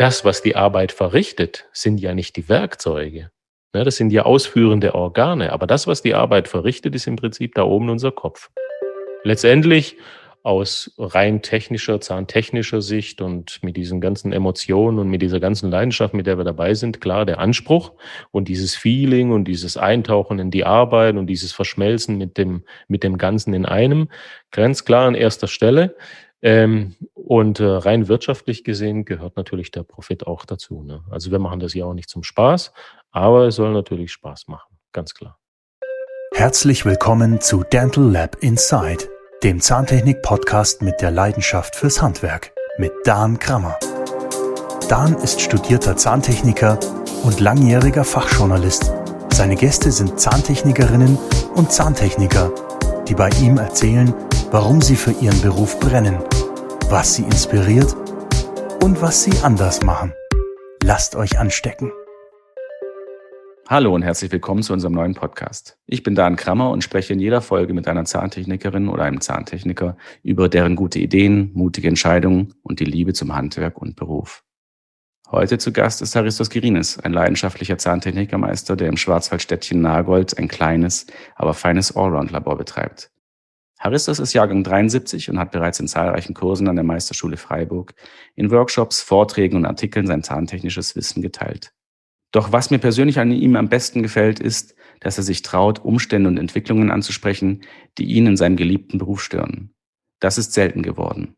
das, 0.00 0.24
was 0.24 0.40
die 0.40 0.56
Arbeit 0.56 0.92
verrichtet, 0.92 1.68
sind 1.72 2.00
ja 2.00 2.14
nicht 2.14 2.36
die 2.36 2.48
Werkzeuge. 2.48 3.30
Ne, 3.74 3.84
das 3.84 3.96
sind 3.96 4.10
ja 4.12 4.22
ausführende 4.22 4.94
Organe. 4.94 5.52
Aber 5.52 5.66
das, 5.66 5.86
was 5.86 6.00
die 6.00 6.14
Arbeit 6.14 6.48
verrichtet, 6.48 6.94
ist 6.94 7.06
im 7.06 7.16
Prinzip 7.16 7.54
da 7.54 7.64
oben 7.64 7.90
unser 7.90 8.10
Kopf. 8.10 8.48
Letztendlich 9.24 9.98
aus 10.42 10.94
rein 10.96 11.42
technischer, 11.42 12.00
zahntechnischer 12.00 12.80
Sicht 12.80 13.20
und 13.20 13.62
mit 13.62 13.76
diesen 13.76 14.00
ganzen 14.00 14.32
Emotionen 14.32 14.98
und 14.98 15.10
mit 15.10 15.20
dieser 15.20 15.38
ganzen 15.38 15.70
Leidenschaft, 15.70 16.14
mit 16.14 16.26
der 16.26 16.38
wir 16.38 16.44
dabei 16.44 16.72
sind, 16.72 17.02
klar 17.02 17.26
der 17.26 17.38
Anspruch 17.38 17.92
und 18.30 18.48
dieses 18.48 18.74
Feeling 18.74 19.32
und 19.32 19.44
dieses 19.44 19.76
Eintauchen 19.76 20.38
in 20.38 20.50
die 20.50 20.64
Arbeit 20.64 21.16
und 21.16 21.26
dieses 21.26 21.52
Verschmelzen 21.52 22.16
mit 22.16 22.38
dem, 22.38 22.64
mit 22.88 23.04
dem 23.04 23.18
Ganzen 23.18 23.52
in 23.52 23.66
einem, 23.66 24.08
ganz 24.50 24.86
klar 24.86 25.06
an 25.06 25.14
erster 25.14 25.46
Stelle. 25.46 25.94
Ähm, 26.42 26.96
und 27.14 27.60
äh, 27.60 27.64
rein 27.64 28.08
wirtschaftlich 28.08 28.64
gesehen 28.64 29.04
gehört 29.04 29.36
natürlich 29.36 29.70
der 29.70 29.82
Profit 29.82 30.26
auch 30.26 30.46
dazu. 30.46 30.82
Ne? 30.82 31.04
Also 31.10 31.30
wir 31.30 31.38
machen 31.38 31.60
das 31.60 31.74
ja 31.74 31.84
auch 31.84 31.94
nicht 31.94 32.08
zum 32.08 32.22
Spaß, 32.22 32.72
aber 33.10 33.46
es 33.46 33.56
soll 33.56 33.72
natürlich 33.72 34.12
Spaß 34.12 34.48
machen, 34.48 34.78
ganz 34.92 35.14
klar. 35.14 35.38
Herzlich 36.34 36.86
willkommen 36.86 37.40
zu 37.40 37.62
Dental 37.64 38.04
Lab 38.04 38.36
Inside, 38.40 39.08
dem 39.42 39.60
Zahntechnik-Podcast 39.60 40.80
mit 40.80 41.00
der 41.02 41.10
Leidenschaft 41.10 41.76
fürs 41.76 42.00
Handwerk 42.00 42.52
mit 42.78 42.92
Dan 43.04 43.38
Krammer. 43.38 43.78
Dan 44.88 45.14
ist 45.16 45.40
studierter 45.40 45.96
Zahntechniker 45.96 46.78
und 47.22 47.40
langjähriger 47.40 48.04
Fachjournalist. 48.04 48.92
Seine 49.32 49.56
Gäste 49.56 49.92
sind 49.92 50.18
Zahntechnikerinnen 50.18 51.18
und 51.54 51.70
Zahntechniker, 51.70 52.50
die 53.06 53.14
bei 53.14 53.28
ihm 53.42 53.58
erzählen, 53.58 54.14
warum 54.50 54.80
sie 54.80 54.96
für 54.96 55.12
ihren 55.12 55.40
Beruf 55.42 55.78
brennen, 55.78 56.18
was 56.88 57.14
sie 57.14 57.22
inspiriert 57.22 57.94
und 58.82 59.00
was 59.00 59.22
sie 59.22 59.32
anders 59.44 59.82
machen. 59.82 60.12
Lasst 60.82 61.14
euch 61.14 61.38
anstecken. 61.38 61.92
Hallo 63.68 63.94
und 63.94 64.02
herzlich 64.02 64.32
willkommen 64.32 64.64
zu 64.64 64.72
unserem 64.72 64.94
neuen 64.94 65.14
Podcast. 65.14 65.78
Ich 65.86 66.02
bin 66.02 66.16
Dan 66.16 66.34
Krammer 66.34 66.70
und 66.70 66.82
spreche 66.82 67.12
in 67.12 67.20
jeder 67.20 67.40
Folge 67.40 67.72
mit 67.74 67.86
einer 67.86 68.04
Zahntechnikerin 68.04 68.88
oder 68.88 69.04
einem 69.04 69.20
Zahntechniker 69.20 69.96
über 70.24 70.48
deren 70.48 70.74
gute 70.74 70.98
Ideen, 70.98 71.52
mutige 71.54 71.86
Entscheidungen 71.86 72.54
und 72.64 72.80
die 72.80 72.84
Liebe 72.84 73.12
zum 73.12 73.32
Handwerk 73.32 73.78
und 73.78 73.94
Beruf. 73.94 74.42
Heute 75.30 75.58
zu 75.58 75.72
Gast 75.72 76.02
ist 76.02 76.16
Haristos 76.16 76.50
Girinis, 76.50 76.98
ein 76.98 77.12
leidenschaftlicher 77.12 77.78
Zahntechnikermeister, 77.78 78.74
der 78.74 78.88
im 78.88 78.96
Schwarzwaldstädtchen 78.96 79.80
Nagold 79.80 80.36
ein 80.36 80.48
kleines, 80.48 81.06
aber 81.36 81.54
feines 81.54 81.94
Allround-Labor 81.94 82.58
betreibt. 82.58 83.12
Haristos 83.80 84.18
ist 84.18 84.34
Jahrgang 84.34 84.62
73 84.62 85.30
und 85.30 85.38
hat 85.38 85.52
bereits 85.52 85.80
in 85.80 85.88
zahlreichen 85.88 86.34
Kursen 86.34 86.68
an 86.68 86.76
der 86.76 86.84
Meisterschule 86.84 87.38
Freiburg, 87.38 87.94
in 88.36 88.50
Workshops, 88.50 89.00
Vorträgen 89.00 89.56
und 89.56 89.64
Artikeln 89.64 90.06
sein 90.06 90.22
zahntechnisches 90.22 90.94
Wissen 90.96 91.22
geteilt. 91.22 91.72
Doch 92.30 92.52
was 92.52 92.70
mir 92.70 92.78
persönlich 92.78 93.18
an 93.18 93.32
ihm 93.32 93.56
am 93.56 93.70
besten 93.70 94.02
gefällt, 94.02 94.38
ist, 94.38 94.74
dass 95.00 95.16
er 95.16 95.24
sich 95.24 95.40
traut, 95.40 95.82
Umstände 95.82 96.28
und 96.28 96.36
Entwicklungen 96.36 96.90
anzusprechen, 96.90 97.62
die 97.96 98.04
ihn 98.04 98.26
in 98.26 98.36
seinem 98.36 98.56
geliebten 98.56 98.98
Beruf 98.98 99.22
stören. 99.22 99.72
Das 100.20 100.36
ist 100.36 100.52
selten 100.52 100.82
geworden. 100.82 101.34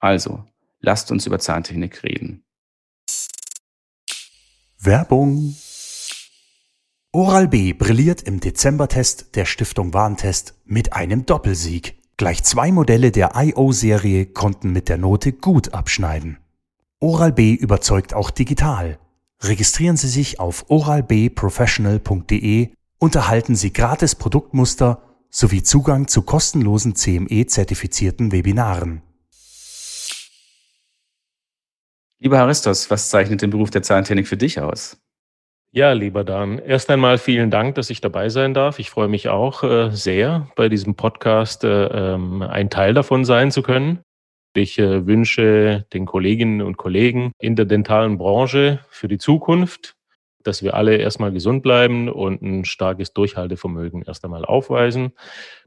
Also, 0.00 0.44
lasst 0.80 1.12
uns 1.12 1.26
über 1.26 1.38
Zahntechnik 1.38 2.02
reden. 2.02 2.42
Werbung 4.78 5.56
Oral-B 7.16 7.72
brilliert 7.72 8.20
im 8.20 8.40
Dezembertest 8.40 9.36
der 9.36 9.46
Stiftung 9.46 9.94
Warentest 9.94 10.52
mit 10.66 10.92
einem 10.92 11.24
Doppelsieg. 11.24 11.98
Gleich 12.18 12.44
zwei 12.44 12.70
Modelle 12.70 13.10
der 13.10 13.30
IO-Serie 13.34 14.26
konnten 14.26 14.70
mit 14.70 14.90
der 14.90 14.98
Note 14.98 15.32
gut 15.32 15.72
abschneiden. 15.72 16.36
Oral-B 17.00 17.54
überzeugt 17.54 18.12
auch 18.12 18.28
digital. 18.28 18.98
Registrieren 19.40 19.96
Sie 19.96 20.08
sich 20.08 20.40
auf 20.40 20.66
oralbprofessional.de 20.68 22.68
und 22.98 23.14
erhalten 23.14 23.56
Sie 23.56 23.72
gratis 23.72 24.14
Produktmuster 24.14 25.00
sowie 25.30 25.62
Zugang 25.62 26.08
zu 26.08 26.20
kostenlosen 26.20 26.96
CME-zertifizierten 26.96 28.30
Webinaren. 28.30 29.00
Lieber 32.18 32.36
Haristos, 32.36 32.90
was 32.90 33.08
zeichnet 33.08 33.40
den 33.40 33.48
Beruf 33.48 33.70
der 33.70 33.82
Zahntechnik 33.82 34.28
für 34.28 34.36
dich 34.36 34.60
aus? 34.60 34.98
Ja, 35.76 35.92
lieber 35.92 36.24
Dan, 36.24 36.58
erst 36.58 36.88
einmal 36.88 37.18
vielen 37.18 37.50
Dank, 37.50 37.74
dass 37.74 37.90
ich 37.90 38.00
dabei 38.00 38.30
sein 38.30 38.54
darf. 38.54 38.78
Ich 38.78 38.88
freue 38.88 39.08
mich 39.08 39.28
auch 39.28 39.62
äh, 39.62 39.90
sehr, 39.90 40.48
bei 40.56 40.70
diesem 40.70 40.94
Podcast 40.94 41.64
äh, 41.64 42.14
ähm, 42.14 42.40
ein 42.40 42.70
Teil 42.70 42.94
davon 42.94 43.26
sein 43.26 43.50
zu 43.50 43.60
können. 43.60 43.98
Ich 44.54 44.78
äh, 44.78 45.06
wünsche 45.06 45.84
den 45.92 46.06
Kolleginnen 46.06 46.62
und 46.62 46.78
Kollegen 46.78 47.32
in 47.38 47.56
der 47.56 47.66
dentalen 47.66 48.16
Branche 48.16 48.80
für 48.88 49.06
die 49.06 49.18
Zukunft, 49.18 49.96
dass 50.42 50.62
wir 50.62 50.72
alle 50.72 50.96
erstmal 50.96 51.30
gesund 51.30 51.62
bleiben 51.62 52.08
und 52.08 52.40
ein 52.40 52.64
starkes 52.64 53.12
Durchhaltevermögen 53.12 54.02
erst 54.06 54.24
einmal 54.24 54.46
aufweisen 54.46 55.12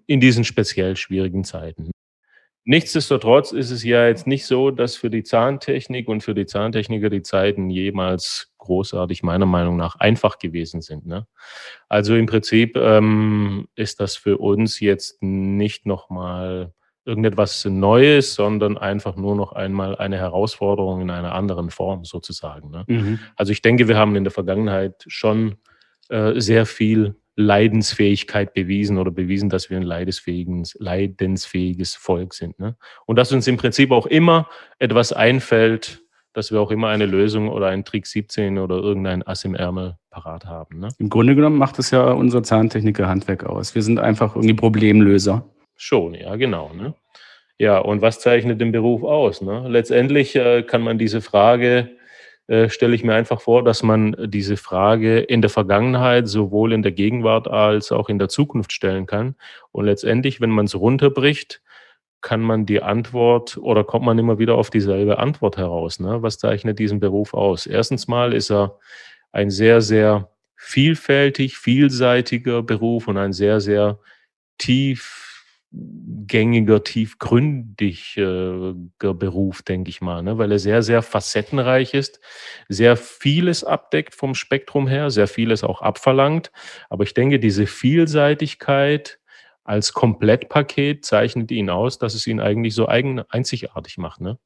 in 0.08 0.20
diesen 0.20 0.44
speziell 0.44 0.96
schwierigen 0.96 1.44
Zeiten. 1.44 1.92
Nichtsdestotrotz 2.66 3.52
ist 3.52 3.70
es 3.70 3.84
ja 3.84 4.08
jetzt 4.08 4.26
nicht 4.26 4.48
so, 4.48 4.72
dass 4.72 4.96
für 4.96 5.12
die 5.12 5.22
Zahntechnik 5.22 6.08
und 6.08 6.24
für 6.24 6.34
die 6.34 6.48
Zahntechniker 6.48 7.12
die 7.12 7.22
Zeiten 7.22 7.70
jemals 7.70 8.49
großartig 8.60 9.24
meiner 9.24 9.48
Meinung 9.48 9.76
nach 9.76 9.96
einfach 9.96 10.38
gewesen 10.38 10.82
sind. 10.82 11.06
Ne? 11.06 11.26
Also 11.90 12.16
im 12.16 12.28
Prinzip 12.28 12.78
ähm, 12.78 13.68
ist 13.76 14.00
das 14.00 14.16
für 14.16 14.38
uns 14.38 14.80
jetzt 14.80 15.22
nicht 15.24 15.86
nochmal 15.86 16.74
irgendetwas 17.06 17.66
Neues, 17.66 18.36
sondern 18.36 18.78
einfach 18.78 19.16
nur 19.16 19.36
noch 19.36 19.54
einmal 19.54 19.98
eine 19.98 20.18
Herausforderung 20.18 21.02
in 21.02 21.10
einer 21.10 21.34
anderen 21.34 21.72
Form 21.72 22.06
sozusagen. 22.06 22.70
Ne? 22.70 22.84
Mhm. 22.88 23.20
Also 23.36 23.52
ich 23.52 23.62
denke, 23.62 23.88
wir 23.88 23.98
haben 23.98 24.16
in 24.16 24.24
der 24.24 24.32
Vergangenheit 24.32 25.04
schon 25.08 25.56
äh, 26.10 26.40
sehr 26.40 26.66
viel 26.66 27.16
Leidensfähigkeit 27.36 28.54
bewiesen 28.54 28.98
oder 28.98 29.12
bewiesen, 29.12 29.50
dass 29.50 29.70
wir 29.70 29.78
ein 29.78 29.84
leidensfähiges, 29.84 30.76
leidensfähiges 30.80 31.96
Volk 31.96 32.34
sind. 32.34 32.60
Ne? 32.60 32.76
Und 33.06 33.16
dass 33.16 33.32
uns 33.32 33.48
im 33.48 33.58
Prinzip 33.58 33.92
auch 33.92 34.06
immer 34.06 34.50
etwas 34.78 35.14
einfällt, 35.14 36.02
dass 36.34 36.52
wir 36.52 36.62
auch 36.62 36.72
immer 36.72 36.90
eine 36.90 37.06
Lösung 37.06 37.50
oder 37.50 37.68
einen 37.68 37.86
Trick 37.86 38.06
17 38.06 38.60
oder 38.60 38.76
irgendein 38.76 39.26
Ass 39.26 39.46
im 39.46 39.56
Ärmel 39.56 39.96
parat 40.10 40.46
haben. 40.46 40.80
Ne? 40.80 40.90
Im 40.98 41.10
Grunde 41.10 41.36
genommen 41.36 41.58
macht 41.58 41.80
es 41.80 41.92
ja 41.92 42.12
unser 42.12 42.44
Zahntechniker 42.44 43.08
Handwerk 43.08 43.46
aus. 43.46 43.76
Wir 43.76 43.82
sind 43.82 44.00
einfach 44.00 44.36
irgendwie 44.36 44.54
Problemlöser. 44.54 45.46
Schon, 45.76 46.14
ja, 46.14 46.36
genau. 46.36 46.72
Ne? 46.74 46.94
Ja, 47.58 47.80
und 47.80 48.02
was 48.02 48.20
zeichnet 48.20 48.62
den 48.62 48.72
Beruf 48.72 49.04
aus? 49.04 49.42
Ne? 49.42 49.68
Letztendlich 49.68 50.36
äh, 50.36 50.64
kann 50.64 50.82
man 50.82 50.98
diese 50.98 51.22
Frage 51.22 51.90
äh, 52.50 52.68
stelle 52.70 52.96
ich 52.96 53.04
mir 53.04 53.14
einfach 53.14 53.42
vor, 53.42 53.64
dass 53.64 53.84
man 53.84 54.16
diese 54.26 54.58
Frage 54.58 55.20
in 55.20 55.42
der 55.42 55.52
Vergangenheit 55.52 56.28
sowohl 56.28 56.74
in 56.74 56.82
der 56.82 56.92
Gegenwart 56.92 57.48
als 57.48 57.92
auch 57.92 58.10
in 58.10 58.18
der 58.18 58.28
Zukunft 58.28 58.74
stellen 58.74 59.06
kann. 59.06 59.36
Und 59.72 59.86
letztendlich, 59.86 60.42
wenn 60.42 60.50
man 60.50 60.66
es 60.66 60.74
runterbricht, 60.74 61.62
kann 62.22 62.42
man 62.42 62.66
die 62.66 62.82
Antwort 62.82 63.58
oder 63.58 63.84
kommt 63.84 64.06
man 64.06 64.20
immer 64.20 64.40
wieder 64.40 64.56
auf 64.56 64.70
dieselbe 64.70 65.20
Antwort 65.20 65.58
heraus. 65.58 66.00
Ne? 66.00 66.22
Was 66.22 66.38
zeichnet 66.38 66.80
diesen 66.80 67.00
Beruf 67.00 67.34
aus? 67.34 67.66
Erstens 67.66 68.08
mal 68.08 68.34
ist 68.34 68.52
er 68.52 68.78
ein 69.32 69.50
sehr, 69.50 69.82
sehr 69.82 70.30
vielfältig, 70.56 71.58
vielseitiger 71.58 72.62
Beruf 72.64 73.08
und 73.08 73.18
ein 73.18 73.32
sehr, 73.32 73.62
sehr 73.62 74.00
tief 74.58 75.30
gängiger, 75.72 76.84
tiefgründiger 76.84 78.74
Beruf, 78.98 79.62
denke 79.62 79.90
ich 79.90 80.02
mal, 80.02 80.24
ne? 80.24 80.38
weil 80.40 80.52
er 80.52 80.60
sehr, 80.60 80.82
sehr 80.82 81.02
facettenreich 81.04 81.94
ist, 81.94 82.20
sehr 82.68 82.98
vieles 82.98 83.64
abdeckt 83.64 84.16
vom 84.16 84.34
Spektrum 84.34 84.88
her, 84.88 85.12
sehr 85.12 85.28
vieles 85.28 85.64
auch 85.64 85.82
abverlangt. 85.82 86.52
Aber 86.90 87.04
ich 87.04 87.14
denke, 87.14 87.40
diese 87.40 87.68
Vielseitigkeit 87.68 89.19
als 89.70 89.94
Komplettpaket 89.94 91.06
zeichnet 91.06 91.52
ihn 91.52 91.70
aus, 91.70 92.00
dass 92.00 92.16
es 92.16 92.26
ihn 92.26 92.40
eigentlich 92.40 92.74
so 92.74 92.88
eigen, 92.88 93.22
einzigartig 93.30 94.00
macht. 94.00 94.20
Ne? 94.20 94.40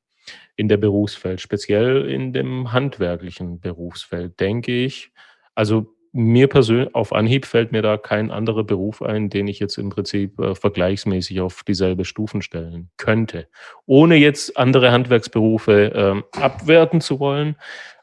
In 0.58 0.68
der 0.68 0.76
Berufsfeld, 0.76 1.40
speziell 1.40 2.10
in 2.10 2.34
dem 2.34 2.74
handwerklichen 2.74 3.62
Berufsfeld, 3.62 4.38
denke 4.42 4.74
ich. 4.84 5.14
Also 5.56 5.96
mir 6.12 6.48
persönlich 6.50 6.94
auf 6.94 7.14
Anhieb 7.14 7.46
fällt 7.46 7.72
mir 7.72 7.82
da 7.82 7.96
kein 7.96 8.32
anderer 8.32 8.66
Beruf 8.66 9.02
ein, 9.02 9.30
den 9.30 9.48
ich 9.48 9.60
jetzt 9.60 9.78
im 9.78 9.90
Prinzip 9.90 10.38
äh, 10.40 10.56
vergleichsmäßig 10.56 11.40
auf 11.40 11.64
dieselbe 11.64 12.04
Stufen 12.04 12.42
stellen 12.42 12.90
könnte. 12.98 13.48
Ohne 13.86 14.18
jetzt 14.18 14.58
andere 14.58 14.92
Handwerksberufe 14.92 15.94
ähm, 15.96 16.26
abwerten 16.34 17.00
zu 17.00 17.22
wollen. 17.22 17.56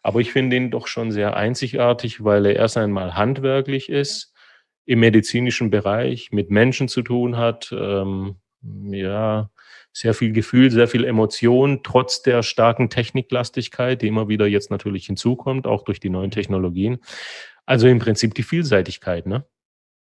Aber 0.03 0.21
ich 0.21 0.33
finde 0.33 0.56
ihn 0.56 0.71
doch 0.71 0.87
schon 0.87 1.12
sehr 1.12 1.37
einzigartig, 1.37 2.25
weil 2.25 2.47
er 2.47 2.56
erst 2.56 2.79
einmal 2.79 3.15
handwerklich 3.15 3.91
ist, 3.91 4.30
im 4.87 5.00
medizinischen 5.00 5.71
Bereich 5.71 6.32
mit 6.32 6.50
Menschen 6.50 6.88
zu 6.88 7.03
tun 7.03 7.37
hat, 7.37 7.75
ähm, 7.77 8.37
ja, 8.62 9.50
sehr 9.93 10.15
viel 10.15 10.32
Gefühl, 10.32 10.71
sehr 10.71 10.88
viel 10.88 11.05
Emotion, 11.05 11.81
trotz 11.82 12.23
der 12.23 12.43
starken 12.43 12.91
Techniklastigkeit, 12.91 14.03
die 14.03 14.06
immer 14.06 14.29
wieder 14.29 14.47
jetzt 14.47 14.71
natürlich 14.71 15.06
hinzukommt, 15.06 15.67
auch 15.67 15.82
durch 15.82 16.00
die 16.00 16.11
neuen 16.11 16.31
Technologien. 16.31 16.99
Also 17.67 17.88
im 17.88 17.99
Prinzip 17.99 18.35
die 18.35 18.43
Vielseitigkeit, 18.43 19.27
ne? 19.27 19.44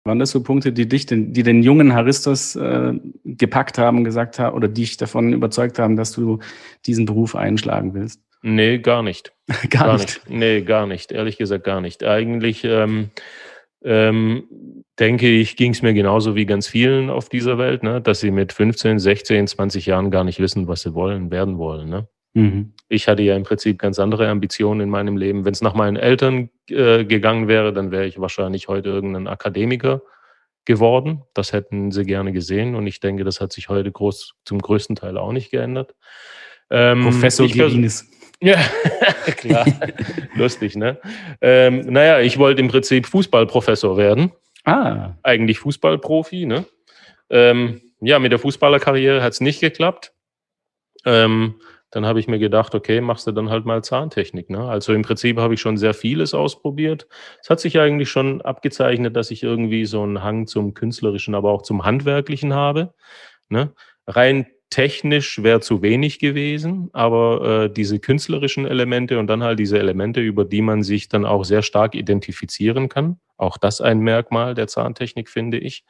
Waren 0.05 0.19
das 0.19 0.31
so 0.31 0.43
Punkte, 0.43 0.73
die 0.73 0.89
dich, 0.89 1.05
den, 1.05 1.35
die 1.35 1.43
den 1.43 1.63
jungen 1.63 1.93
Haristos 1.93 2.57
äh, 2.57 2.95
gepackt 3.25 3.77
haben, 3.77 4.03
gesagt 4.03 4.39
haben 4.39 4.57
oder 4.57 4.67
dich 4.67 4.97
davon 4.97 5.35
überzeugt 5.35 5.79
haben, 5.79 5.97
dass 5.97 6.13
du 6.13 6.39
diesen 6.87 7.05
Beruf 7.05 7.37
einschlagen 7.37 7.93
willst? 7.93 8.23
Nee, 8.41 8.79
gar 8.79 9.03
nicht. 9.03 9.33
gar, 9.69 9.87
gar, 9.89 9.93
nicht. 9.99 10.27
nicht. 10.27 10.31
Nee, 10.31 10.63
gar 10.63 10.87
nicht. 10.87 11.13
Ehrlich 11.13 11.37
gesagt, 11.37 11.65
gar 11.65 11.83
nicht. 11.83 12.03
Eigentlich 12.03 12.65
ähm, 12.65 13.11
ähm, 13.83 14.85
denke 14.99 15.29
ich, 15.29 15.57
ging 15.57 15.73
es 15.73 15.83
mir 15.83 15.95
genauso 15.95 16.35
wie 16.35 16.47
ganz 16.47 16.69
vielen 16.69 17.11
auf 17.11 17.29
dieser 17.29 17.59
Welt, 17.59 17.83
ne? 17.83 18.01
dass 18.01 18.21
sie 18.21 18.31
mit 18.31 18.53
15, 18.53 18.99
16, 18.99 19.47
20 19.47 19.87
Jahren 19.87 20.11
gar 20.11 20.25
nicht 20.25 20.41
wissen, 20.41 20.69
was 20.69 20.83
sie 20.83 20.95
wollen, 20.95 21.31
werden 21.31 21.59
wollen. 21.59 21.89
Ne? 21.89 22.09
Mhm. 22.35 22.75
Ich 22.89 23.09
hatte 23.09 23.23
ja 23.23 23.37
im 23.37 23.43
Prinzip 23.43 23.79
ganz 23.79 23.99
andere 23.99 24.29
Ambitionen 24.29 24.83
in 24.83 24.91
meinem 24.91 25.17
Leben. 25.17 25.45
Wenn 25.45 25.53
es 25.53 25.63
nach 25.63 25.75
meinen 25.75 25.97
Eltern 25.97 26.51
äh, 26.69 27.05
gegangen 27.05 27.49
wäre, 27.49 27.73
dann 27.73 27.91
wäre 27.91 28.07
ich 28.07 28.21
wahrscheinlich 28.21 28.69
heute 28.69 28.91
irgendein 28.91 29.27
Akademiker 29.27 30.03
geworden. 30.67 31.23
Das 31.35 31.53
hätten 31.53 31.91
sie 31.91 32.05
gerne 32.05 32.33
gesehen 32.33 32.75
und 32.75 32.87
ich 32.87 33.01
denke, 33.01 33.25
das 33.25 33.41
hat 33.41 33.53
sich 33.53 33.69
heute 33.69 33.91
groß, 33.91 34.35
zum 34.45 34.61
größten 34.61 34.97
Teil 34.97 35.17
auch 35.17 35.33
nicht 35.33 35.51
geändert. 35.51 35.95
Ähm, 36.71 37.03
Professor 37.03 37.49
Gerinis. 37.49 38.09
Ja, 38.41 38.59
klar. 39.37 39.67
Lustig, 40.35 40.77
ne? 40.77 40.99
Ähm, 41.41 41.81
naja, 41.93 42.21
ich 42.21 42.39
wollte 42.39 42.61
im 42.61 42.69
Prinzip 42.69 43.07
Fußballprofessor 43.07 43.97
werden. 43.97 44.33
Ah. 44.65 45.15
Eigentlich 45.23 45.59
Fußballprofi, 45.59 46.47
ne? 46.47 46.65
Ähm, 47.29 47.81
ja, 48.01 48.19
mit 48.19 48.33
der 48.33 48.39
Fußballerkarriere 48.39 49.23
hat 49.23 49.35
es 49.35 49.41
nicht 49.41 49.61
geklappt. 49.61 50.13
Ähm, 51.05 51.61
dann 51.91 52.07
habe 52.07 52.21
ich 52.21 52.29
mir 52.29 52.39
gedacht, 52.39 52.75
okay, 52.75 53.01
machst 53.01 53.27
du 53.27 53.33
dann 53.33 53.51
halt 53.51 53.67
mal 53.67 53.83
Zahntechnik. 53.83 54.49
Ne? 54.49 54.69
Also 54.69 54.93
im 54.93 55.03
Prinzip 55.03 55.39
habe 55.39 55.55
ich 55.55 55.61
schon 55.61 55.77
sehr 55.77 55.93
vieles 55.93 56.35
ausprobiert. 56.35 57.09
Es 57.43 57.51
hat 57.51 57.61
sich 57.61 57.81
eigentlich 57.81 58.09
schon 58.09 58.43
abgezeichnet, 58.43 59.17
dass 59.17 59.31
ich 59.31 59.43
irgendwie 59.43 59.85
so 59.87 60.03
einen 60.03 60.23
Hang 60.23 60.47
zum 60.47 60.75
Künstlerischen, 60.75 61.35
aber 61.35 61.51
auch 61.51 61.63
zum 61.63 61.85
Handwerklichen 61.85 62.55
habe. 62.55 62.95
Ne? 63.49 63.73
Rein 64.07 64.47
technisch 64.71 65.43
wäre 65.43 65.61
zu 65.61 65.83
wenig 65.83 66.21
gewesen, 66.21 66.91
aber 66.93 67.65
äh, 67.65 67.73
diese 67.73 67.99
künstlerischen 67.99 68.67
Elemente 68.67 69.19
und 69.19 69.27
dann 69.27 69.43
halt 69.43 69.59
diese 69.59 69.79
Elemente, 69.79 70.21
über 70.21 70.45
die 70.45 70.63
man 70.63 70.83
sich 70.83 71.09
dann 71.09 71.25
auch 71.25 71.45
sehr 71.45 71.63
stark 71.63 71.95
identifizieren 71.95 72.89
kann, 72.89 73.21
auch 73.37 73.59
das 73.59 73.81
ein 73.81 74.01
Merkmal 74.01 74.55
der 74.55 74.69
Zahntechnik, 74.69 75.29
finde 75.29 75.59
ich, 75.59 75.85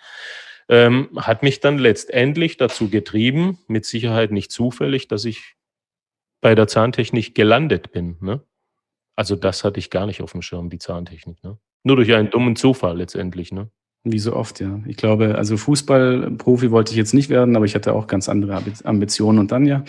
ähm, 0.68 1.10
hat 1.16 1.42
mich 1.42 1.60
dann 1.60 1.78
letztendlich 1.78 2.56
dazu 2.56 2.88
getrieben, 2.88 3.58
mit 3.66 3.84
Sicherheit 3.84 4.30
nicht 4.30 4.50
zufällig, 4.50 5.08
dass 5.08 5.24
ich 5.24 5.56
bei 6.40 6.54
der 6.54 6.68
Zahntechnik 6.68 7.34
gelandet 7.34 7.92
bin. 7.92 8.16
Ne? 8.20 8.42
Also 9.16 9.36
das 9.36 9.64
hatte 9.64 9.78
ich 9.78 9.90
gar 9.90 10.06
nicht 10.06 10.22
auf 10.22 10.32
dem 10.32 10.42
Schirm, 10.42 10.70
die 10.70 10.78
Zahntechnik. 10.78 11.42
Ne? 11.44 11.58
Nur 11.82 11.96
durch 11.96 12.14
einen 12.14 12.30
dummen 12.30 12.56
Zufall 12.56 12.96
letztendlich. 12.96 13.52
Ne? 13.52 13.70
Wie 14.02 14.18
so 14.18 14.34
oft, 14.34 14.60
ja. 14.60 14.80
Ich 14.86 14.96
glaube, 14.96 15.34
also 15.34 15.58
Fußballprofi 15.58 16.70
wollte 16.70 16.92
ich 16.92 16.96
jetzt 16.96 17.12
nicht 17.12 17.28
werden, 17.28 17.54
aber 17.54 17.66
ich 17.66 17.74
hatte 17.74 17.92
auch 17.92 18.06
ganz 18.06 18.30
andere 18.30 18.62
Ambitionen 18.84 19.38
und 19.38 19.52
dann 19.52 19.66
ja, 19.66 19.84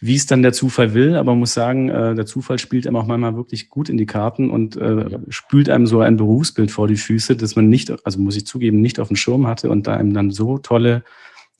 wie 0.00 0.16
es 0.16 0.26
dann 0.26 0.42
der 0.42 0.52
Zufall 0.52 0.94
will, 0.94 1.14
aber 1.14 1.32
man 1.32 1.40
muss 1.40 1.54
sagen, 1.54 1.88
äh, 1.88 2.14
der 2.14 2.26
Zufall 2.26 2.58
spielt 2.58 2.86
einem 2.86 2.96
auch 2.96 3.06
manchmal 3.06 3.36
wirklich 3.36 3.68
gut 3.68 3.88
in 3.88 3.96
die 3.96 4.06
Karten 4.06 4.50
und 4.50 4.76
äh, 4.76 5.10
ja. 5.10 5.18
spült 5.28 5.68
einem 5.68 5.86
so 5.86 6.00
ein 6.00 6.16
Berufsbild 6.16 6.70
vor 6.70 6.88
die 6.88 6.96
Füße, 6.96 7.36
dass 7.36 7.54
man 7.54 7.68
nicht, 7.68 7.92
also 8.04 8.20
muss 8.20 8.36
ich 8.36 8.46
zugeben, 8.46 8.80
nicht 8.80 8.98
auf 8.98 9.08
dem 9.08 9.16
Schirm 9.16 9.46
hatte 9.46 9.70
und 9.70 9.86
da 9.86 9.94
einem 9.94 10.14
dann 10.14 10.30
so 10.30 10.58
tolle, 10.58 11.04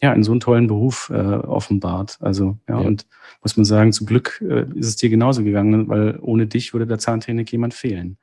ja, 0.01 0.13
in 0.13 0.23
so 0.23 0.33
einen 0.33 0.41
tollen 0.41 0.69
Beruf 0.69 1.11
äh, 1.13 1.17
offenbart. 1.17 2.19
Also, 2.21 2.59
ja, 2.69 2.81
ja, 2.81 2.87
und 2.87 3.07
muss 3.43 3.57
man 3.57 3.65
sagen, 3.65 3.93
zum 3.93 4.07
Glück 4.07 4.43
äh, 4.49 4.67
ist 4.77 4.87
es 4.87 4.97
dir 4.97 5.11
genauso 5.11 5.43
gegangen, 5.43 5.89
weil 5.89 6.19
ohne 6.21 6.47
dich 6.47 6.73
würde 6.73 6.87
der 6.87 6.99
Zahntechnik 6.99 7.51
jemand 7.51 7.75
fehlen. 7.75 8.19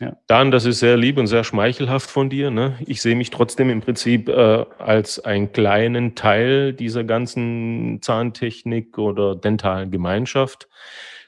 Ja. 0.00 0.16
Dan, 0.26 0.50
das 0.50 0.64
ist 0.64 0.80
sehr 0.80 0.96
lieb 0.96 1.18
und 1.18 1.28
sehr 1.28 1.44
schmeichelhaft 1.44 2.10
von 2.10 2.28
dir. 2.28 2.50
Ne? 2.50 2.76
Ich 2.84 3.00
sehe 3.00 3.14
mich 3.14 3.30
trotzdem 3.30 3.70
im 3.70 3.80
Prinzip 3.80 4.28
äh, 4.28 4.64
als 4.78 5.20
einen 5.20 5.52
kleinen 5.52 6.16
Teil 6.16 6.72
dieser 6.72 7.04
ganzen 7.04 8.02
Zahntechnik 8.02 8.98
oder 8.98 9.36
dentalen 9.36 9.92
Gemeinschaft. 9.92 10.68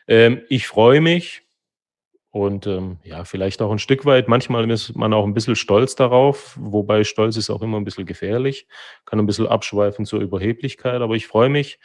Ähm, 0.09 0.43
ich 0.49 0.67
freue 0.67 1.01
mich 1.01 1.43
und 2.33 2.67
ähm, 2.67 2.99
ja, 3.05 3.25
vielleicht 3.25 3.63
auch 3.63 3.71
ein 3.71 3.79
Stück 3.79 4.05
weit. 4.05 4.27
Manchmal 4.27 4.69
ist 4.69 4.97
man 4.97 5.15
auch 5.15 5.25
ein 5.25 5.35
bisschen 5.35 5.55
stolz 5.55 5.95
darauf, 5.95 6.57
wobei 6.61 7.05
Stolz 7.05 7.37
ist 7.37 7.51
auch 7.51 7.63
immer 7.63 7.79
ein 7.79 7.85
bisschen 7.85 8.05
gefährlich, 8.05 8.67
kann 9.05 9.21
ein 9.21 9.27
bisschen 9.27 9.47
abschweifen 9.47 10.07
zur 10.07 10.21
Überheblichkeit. 10.21 11.03
Aber 11.03 11.15
ich 11.15 11.29
freue 11.29 11.51
mich, 11.51 11.79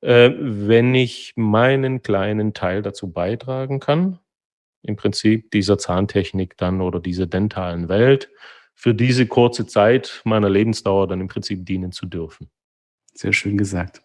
äh, 0.00 0.30
wenn 0.38 0.94
ich 0.94 1.34
meinen 1.36 2.00
kleinen 2.00 2.54
Teil 2.54 2.80
dazu 2.80 3.12
beitragen 3.12 3.78
kann 3.78 4.20
im 4.84 4.96
Prinzip 4.96 5.50
dieser 5.50 5.78
Zahntechnik 5.78 6.56
dann 6.56 6.80
oder 6.80 7.00
dieser 7.00 7.26
dentalen 7.26 7.88
Welt 7.88 8.30
für 8.74 8.94
diese 8.94 9.26
kurze 9.26 9.66
Zeit 9.66 10.20
meiner 10.24 10.50
Lebensdauer 10.50 11.08
dann 11.08 11.20
im 11.20 11.28
Prinzip 11.28 11.64
dienen 11.64 11.92
zu 11.92 12.06
dürfen. 12.06 12.50
Sehr 13.14 13.32
schön 13.32 13.56
gesagt. 13.56 14.02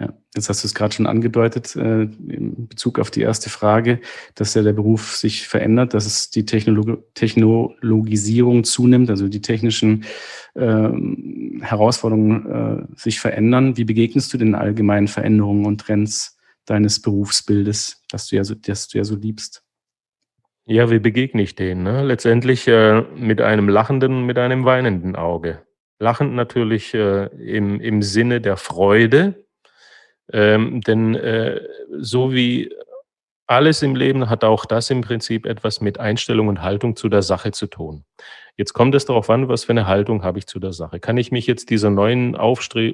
Ja, 0.00 0.14
jetzt 0.36 0.48
hast 0.48 0.62
du 0.62 0.68
es 0.68 0.74
gerade 0.74 0.94
schon 0.94 1.08
angedeutet, 1.08 1.74
äh, 1.74 2.02
in 2.02 2.68
Bezug 2.68 3.00
auf 3.00 3.10
die 3.10 3.22
erste 3.22 3.50
Frage, 3.50 4.00
dass 4.36 4.54
ja 4.54 4.62
der 4.62 4.72
Beruf 4.72 5.16
sich 5.16 5.48
verändert, 5.48 5.92
dass 5.92 6.06
es 6.06 6.30
die 6.30 6.46
Technolog 6.46 7.02
Technologisierung 7.14 8.62
zunimmt, 8.62 9.10
also 9.10 9.26
die 9.26 9.40
technischen 9.40 10.04
äh, 10.54 10.90
Herausforderungen 11.60 12.46
äh, 12.46 12.96
sich 12.96 13.18
verändern. 13.18 13.76
Wie 13.76 13.84
begegnest 13.84 14.32
du 14.32 14.38
den 14.38 14.54
allgemeinen 14.54 15.08
Veränderungen 15.08 15.66
und 15.66 15.80
Trends 15.80 16.38
deines 16.64 17.02
Berufsbildes, 17.02 18.04
das 18.08 18.28
du 18.28 18.36
ja 18.36 18.44
so, 18.44 18.54
das 18.54 18.86
du 18.86 18.98
ja 18.98 19.04
so 19.04 19.16
liebst? 19.16 19.64
Ja, 20.70 20.90
wie 20.90 20.98
begegne 20.98 21.40
ich 21.40 21.54
denen? 21.54 21.82
Ne? 21.82 22.04
Letztendlich 22.04 22.68
äh, 22.68 23.00
mit 23.16 23.40
einem 23.40 23.70
lachenden, 23.70 24.26
mit 24.26 24.36
einem 24.36 24.66
weinenden 24.66 25.16
Auge. 25.16 25.62
Lachend 25.98 26.34
natürlich 26.34 26.92
äh, 26.92 27.24
im, 27.38 27.80
im 27.80 28.02
Sinne 28.02 28.42
der 28.42 28.58
Freude, 28.58 29.46
ähm, 30.30 30.82
denn 30.82 31.14
äh, 31.14 31.62
so 31.96 32.34
wie 32.34 32.70
alles 33.46 33.82
im 33.82 33.96
Leben 33.96 34.28
hat 34.28 34.44
auch 34.44 34.66
das 34.66 34.90
im 34.90 35.00
Prinzip 35.00 35.46
etwas 35.46 35.80
mit 35.80 35.98
Einstellung 35.98 36.48
und 36.48 36.60
Haltung 36.60 36.96
zu 36.96 37.08
der 37.08 37.22
Sache 37.22 37.50
zu 37.50 37.66
tun. 37.66 38.04
Jetzt 38.58 38.72
kommt 38.72 38.92
es 38.96 39.04
darauf 39.04 39.30
an, 39.30 39.46
was 39.46 39.62
für 39.62 39.70
eine 39.70 39.86
Haltung 39.86 40.24
habe 40.24 40.40
ich 40.40 40.48
zu 40.48 40.58
der 40.58 40.72
Sache. 40.72 40.98
Kann 40.98 41.16
ich 41.16 41.30
mich 41.30 41.46
jetzt 41.46 41.70
dieser 41.70 41.90
neuen 41.90 42.34
Aufstre 42.34 42.92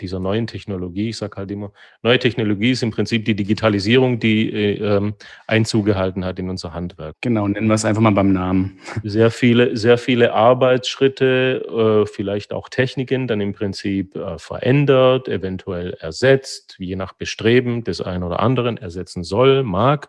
dieser 0.00 0.20
neuen 0.20 0.46
Technologie, 0.46 1.10
ich 1.10 1.18
sage 1.18 1.36
halt 1.36 1.50
immer, 1.50 1.70
neue 2.02 2.18
Technologie 2.18 2.70
ist 2.70 2.82
im 2.82 2.92
Prinzip 2.92 3.26
die 3.26 3.36
Digitalisierung, 3.36 4.20
die 4.20 4.50
äh, 4.50 4.78
ähm, 4.78 5.12
Einzug 5.46 5.84
gehalten 5.84 6.24
hat 6.24 6.38
in 6.38 6.48
unser 6.48 6.72
Handwerk. 6.72 7.16
Genau, 7.20 7.46
nennen 7.46 7.66
wir 7.66 7.74
es 7.74 7.84
einfach 7.84 8.00
mal 8.00 8.12
beim 8.12 8.32
Namen. 8.32 8.78
Sehr 9.02 9.30
viele, 9.30 9.76
sehr 9.76 9.98
viele 9.98 10.32
Arbeitsschritte, 10.32 12.04
äh, 12.04 12.06
vielleicht 12.06 12.54
auch 12.54 12.70
Techniken, 12.70 13.26
dann 13.26 13.42
im 13.42 13.52
Prinzip 13.52 14.16
äh, 14.16 14.38
verändert, 14.38 15.28
eventuell 15.28 15.92
ersetzt, 16.00 16.76
je 16.78 16.96
nach 16.96 17.12
Bestreben 17.12 17.84
des 17.84 18.00
einen 18.00 18.22
oder 18.22 18.40
anderen 18.40 18.78
ersetzen 18.78 19.24
soll, 19.24 19.62
mag. 19.62 20.08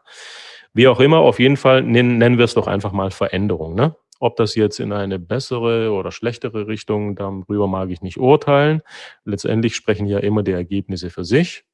Wie 0.73 0.87
auch 0.87 1.01
immer, 1.01 1.17
auf 1.17 1.39
jeden 1.39 1.57
Fall 1.57 1.83
nennen, 1.83 2.17
nennen 2.17 2.37
wir 2.37 2.45
es 2.45 2.53
doch 2.53 2.67
einfach 2.67 2.93
mal 2.93 3.11
Veränderung. 3.11 3.75
Ne? 3.75 3.95
Ob 4.23 4.37
das 4.37 4.55
jetzt 4.55 4.79
in 4.79 4.93
eine 4.93 5.19
bessere 5.19 5.91
oder 5.91 6.13
schlechtere 6.13 6.65
Richtung, 6.65 7.17
darüber 7.17 7.67
mag 7.67 7.89
ich 7.89 8.01
nicht 8.01 8.17
urteilen. 8.17 8.81
Letztendlich 9.25 9.75
sprechen 9.75 10.07
ja 10.07 10.19
immer 10.19 10.43
die 10.43 10.53
Ergebnisse 10.53 11.09
für 11.09 11.25
sich. 11.25 11.65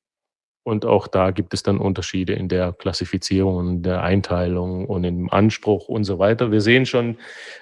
Und 0.63 0.83
auch 0.83 1.07
da 1.07 1.29
gibt 1.29 1.53
es 1.53 1.61
dann 1.61 1.77
Unterschiede 1.77 2.33
in 2.33 2.47
der 2.47 2.73
Klassifizierung, 2.73 3.69
in 3.69 3.83
der 3.83 4.01
Einteilung 4.01 4.87
und 4.87 5.03
im 5.03 5.31
Anspruch 5.31 5.89
und 5.89 6.05
so 6.05 6.17
weiter. 6.17 6.51
Wir 6.51 6.61
sehen 6.61 6.87
schon, 6.87 7.17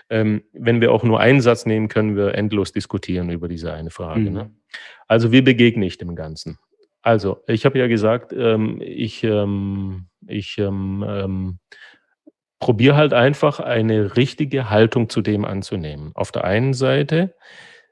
ähm, 0.10 0.44
wenn 0.54 0.80
wir 0.80 0.94
auch 0.94 1.04
nur 1.04 1.20
einen 1.20 1.42
Satz 1.42 1.66
nehmen, 1.66 1.90
können 1.90 2.16
wir 2.16 2.36
endlos 2.36 2.72
diskutieren 2.72 3.30
über 3.30 3.50
diese 3.50 3.74
eine 3.74 3.90
Frage. 3.90 4.22
Ne? 4.22 4.30
Mhm. 4.30 4.36
Ne? 4.36 4.52
Also 5.10 5.34
wie 5.34 5.42
begegne 5.42 5.86
ich 5.86 5.98
dem 5.98 6.16
Ganzen? 6.16 6.60
Also, 7.02 7.44
ich 7.48 7.66
habe 7.66 7.78
ja 7.78 7.88
gesagt, 7.88 8.32
ähm, 8.32 8.82
ich, 8.82 9.22
ähm, 9.26 10.08
ich 10.28 10.58
ähm, 10.58 11.06
ähm 11.06 11.60
probier 12.60 12.96
halt 12.96 13.14
einfach 13.14 13.60
eine 13.60 14.18
richtige 14.18 14.70
Haltung 14.70 15.10
zu 15.10 15.22
dem 15.22 15.46
anzunehmen. 15.46 16.12
Auf 16.16 16.32
der 16.32 16.44
einen 16.44 16.74
Seite 16.74 17.36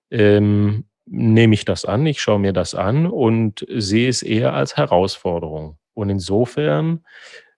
ähm, 0.10 0.86
nehme 1.06 1.54
ich 1.54 1.66
das 1.66 1.86
an, 1.86 2.06
ich 2.06 2.22
schaue 2.22 2.40
mir 2.40 2.54
das 2.54 2.74
an 2.74 3.06
und 3.06 3.66
sehe 3.70 4.10
es 4.10 4.24
eher 4.24 4.54
als 4.54 4.76
Herausforderung. 4.78 5.78
Und 5.94 6.10
insofern 6.10 7.06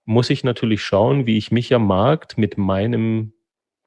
muss 0.06 0.30
ich 0.30 0.44
natürlich 0.44 0.82
schauen, 0.82 1.26
wie 1.26 1.38
ich 1.38 1.52
mich 1.52 1.74
am 1.74 1.88
Markt 1.88 2.38
mit 2.38 2.58
meinem 2.58 3.34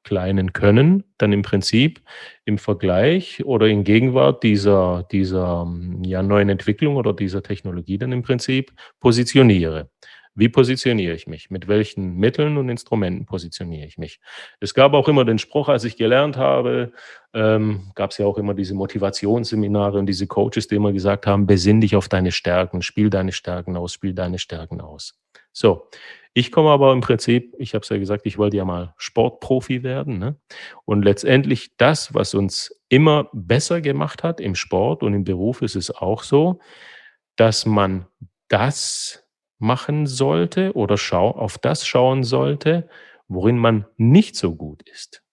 kleinen 0.03 0.53
Können 0.53 1.03
dann 1.17 1.31
im 1.31 1.43
Prinzip 1.43 2.01
im 2.45 2.57
Vergleich 2.57 3.45
oder 3.45 3.67
in 3.67 3.83
Gegenwart 3.83 4.43
dieser, 4.43 5.07
dieser 5.11 5.71
ja, 6.03 6.23
neuen 6.23 6.49
Entwicklung 6.49 6.95
oder 6.95 7.13
dieser 7.13 7.43
Technologie 7.43 7.97
dann 7.97 8.11
im 8.11 8.23
Prinzip 8.23 8.71
positioniere. 8.99 9.89
Wie 10.33 10.47
positioniere 10.47 11.13
ich 11.13 11.27
mich? 11.27 11.49
Mit 11.49 11.67
welchen 11.67 12.15
Mitteln 12.15 12.57
und 12.57 12.69
Instrumenten 12.69 13.25
positioniere 13.25 13.85
ich 13.85 13.97
mich? 13.97 14.21
Es 14.59 14.73
gab 14.73 14.93
auch 14.93 15.09
immer 15.09 15.25
den 15.25 15.39
Spruch, 15.39 15.67
als 15.67 15.83
ich 15.83 15.97
gelernt 15.97 16.37
habe, 16.37 16.93
ähm, 17.33 17.91
gab 17.95 18.11
es 18.11 18.17
ja 18.17 18.25
auch 18.25 18.37
immer 18.37 18.53
diese 18.53 18.73
Motivationsseminare 18.73 19.99
und 19.99 20.05
diese 20.05 20.27
Coaches, 20.27 20.67
die 20.67 20.75
immer 20.75 20.93
gesagt 20.93 21.27
haben, 21.27 21.47
besinn 21.47 21.81
dich 21.81 21.95
auf 21.95 22.07
deine 22.07 22.31
Stärken, 22.31 22.81
spiel 22.81 23.09
deine 23.09 23.33
Stärken 23.33 23.75
aus, 23.75 23.93
spiel 23.93 24.13
deine 24.13 24.39
Stärken 24.39 24.79
aus. 24.79 25.19
So, 25.51 25.89
ich 26.33 26.51
komme 26.51 26.69
aber 26.69 26.93
im 26.93 27.01
Prinzip, 27.01 27.53
ich 27.57 27.73
habe 27.73 27.83
es 27.83 27.89
ja 27.89 27.97
gesagt, 27.97 28.25
ich 28.25 28.37
wollte 28.37 28.55
ja 28.55 28.63
mal 28.63 28.93
Sportprofi 28.95 29.83
werden. 29.83 30.17
Ne? 30.17 30.37
Und 30.85 31.03
letztendlich 31.03 31.75
das, 31.75 32.13
was 32.13 32.33
uns 32.33 32.73
immer 32.87 33.29
besser 33.33 33.81
gemacht 33.81 34.23
hat 34.23 34.39
im 34.39 34.55
Sport 34.55 35.03
und 35.03 35.13
im 35.13 35.25
Beruf, 35.25 35.61
ist 35.61 35.75
es 35.75 35.91
auch 35.91 36.23
so, 36.23 36.59
dass 37.35 37.65
man 37.65 38.07
das 38.47 39.20
machen 39.61 40.07
sollte 40.07 40.73
oder 40.75 40.97
schau 40.97 41.31
auf 41.31 41.57
das 41.57 41.85
schauen 41.85 42.23
sollte, 42.23 42.89
worin 43.27 43.57
man 43.57 43.85
nicht 43.97 44.35
so 44.35 44.55
gut 44.55 44.81
ist. 44.89 45.23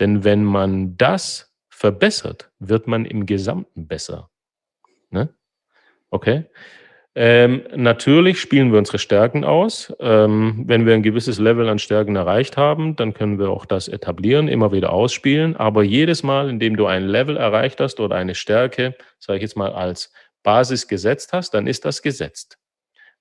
Denn 0.00 0.24
wenn 0.24 0.44
man 0.44 0.96
das 0.96 1.54
verbessert, 1.68 2.50
wird 2.58 2.86
man 2.86 3.04
im 3.04 3.26
Gesamten 3.26 3.86
besser. 3.86 4.30
Ne? 5.10 5.34
Okay? 6.10 6.44
Ähm, 7.16 7.62
natürlich 7.76 8.40
spielen 8.40 8.72
wir 8.72 8.78
unsere 8.78 8.98
Stärken 8.98 9.44
aus. 9.44 9.94
Ähm, 10.00 10.64
wenn 10.66 10.84
wir 10.84 10.94
ein 10.94 11.02
gewisses 11.02 11.38
Level 11.38 11.68
an 11.68 11.78
Stärken 11.78 12.16
erreicht 12.16 12.56
haben, 12.56 12.96
dann 12.96 13.14
können 13.14 13.38
wir 13.38 13.50
auch 13.50 13.66
das 13.66 13.86
etablieren, 13.86 14.48
immer 14.48 14.72
wieder 14.72 14.92
ausspielen. 14.92 15.56
Aber 15.56 15.84
jedes 15.84 16.24
Mal, 16.24 16.48
in 16.48 16.58
dem 16.58 16.76
du 16.76 16.86
ein 16.86 17.04
Level 17.04 17.36
erreicht 17.36 17.80
hast 17.80 18.00
oder 18.00 18.16
eine 18.16 18.34
Stärke, 18.34 18.96
sage 19.20 19.36
ich 19.36 19.42
jetzt 19.42 19.56
mal, 19.56 19.72
als 19.72 20.12
Basis 20.42 20.88
gesetzt 20.88 21.32
hast, 21.32 21.54
dann 21.54 21.68
ist 21.68 21.84
das 21.84 22.02
gesetzt. 22.02 22.58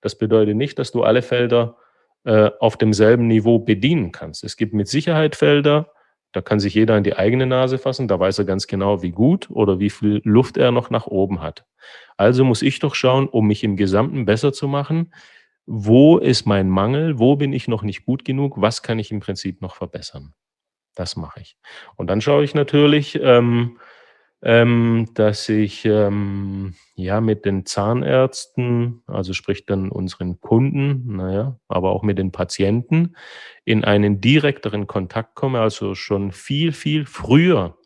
Das 0.03 0.17
bedeutet 0.17 0.57
nicht, 0.57 0.77
dass 0.77 0.91
du 0.91 1.03
alle 1.03 1.21
Felder 1.21 1.77
äh, 2.25 2.51
auf 2.59 2.77
demselben 2.77 3.27
Niveau 3.27 3.59
bedienen 3.59 4.11
kannst. 4.11 4.43
Es 4.43 4.57
gibt 4.57 4.73
mit 4.73 4.89
Sicherheit 4.89 5.37
Felder, 5.37 5.93
da 6.33 6.41
kann 6.41 6.59
sich 6.59 6.73
jeder 6.73 6.97
in 6.97 7.05
die 7.05 7.15
eigene 7.15 7.45
Nase 7.45 7.77
fassen, 7.77 8.09
da 8.09 8.19
weiß 8.19 8.39
er 8.39 8.45
ganz 8.45 8.67
genau, 8.67 9.01
wie 9.01 9.11
gut 9.11 9.49
oder 9.49 9.79
wie 9.79 9.89
viel 9.89 10.19
Luft 10.25 10.57
er 10.57 10.71
noch 10.71 10.89
nach 10.89 11.07
oben 11.07 11.41
hat. 11.41 11.65
Also 12.17 12.43
muss 12.43 12.61
ich 12.61 12.79
doch 12.79 12.95
schauen, 12.95 13.29
um 13.29 13.47
mich 13.47 13.63
im 13.63 13.77
Gesamten 13.77 14.25
besser 14.25 14.51
zu 14.51 14.67
machen, 14.67 15.13
wo 15.65 16.17
ist 16.17 16.45
mein 16.45 16.69
Mangel, 16.69 17.17
wo 17.17 17.37
bin 17.37 17.53
ich 17.53 17.69
noch 17.69 17.81
nicht 17.81 18.05
gut 18.05 18.25
genug, 18.25 18.59
was 18.59 18.83
kann 18.83 18.99
ich 18.99 19.09
im 19.09 19.21
Prinzip 19.21 19.61
noch 19.61 19.75
verbessern. 19.75 20.33
Das 20.95 21.15
mache 21.15 21.39
ich. 21.39 21.55
Und 21.95 22.07
dann 22.07 22.19
schaue 22.19 22.43
ich 22.43 22.53
natürlich, 22.53 23.17
ähm, 23.21 23.79
ähm, 24.43 25.07
dass 25.13 25.47
ich 25.47 25.85
ähm, 25.85 26.75
ja 26.95 27.21
mit 27.21 27.45
den 27.45 27.65
Zahnärzten, 27.65 29.01
also 29.07 29.33
sprich 29.33 29.65
dann 29.65 29.89
unseren 29.89 30.41
Kunden, 30.41 31.15
naja, 31.15 31.59
aber 31.69 31.91
auch 31.91 32.03
mit 32.03 32.17
den 32.17 32.31
Patienten 32.31 33.15
in 33.63 33.85
einen 33.85 34.19
direkteren 34.19 34.85
Kontakt 34.85 35.35
komme, 35.35 35.61
also 35.61 35.95
schon 35.95 36.33
viel, 36.33 36.73
viel 36.73 37.05
früher 37.05 37.77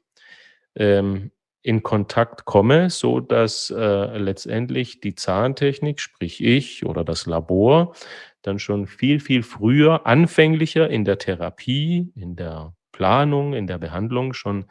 ähm, 0.75 1.31
in 1.61 1.83
Kontakt 1.83 2.45
komme, 2.45 2.89
so 2.89 3.19
dass 3.19 3.69
äh, 3.69 4.17
letztendlich 4.17 4.99
die 4.99 5.13
Zahntechnik, 5.13 5.99
sprich 5.99 6.43
ich 6.43 6.85
oder 6.85 7.03
das 7.03 7.27
Labor, 7.27 7.93
dann 8.41 8.57
schon 8.57 8.87
viel, 8.87 9.19
viel 9.19 9.43
früher, 9.43 10.07
anfänglicher 10.07 10.89
in 10.89 11.05
der 11.05 11.19
Therapie, 11.19 12.11
in 12.15 12.35
der 12.35 12.73
Planung, 12.93 13.53
in 13.53 13.67
der 13.67 13.77
Behandlung 13.77 14.33
schon 14.33 14.65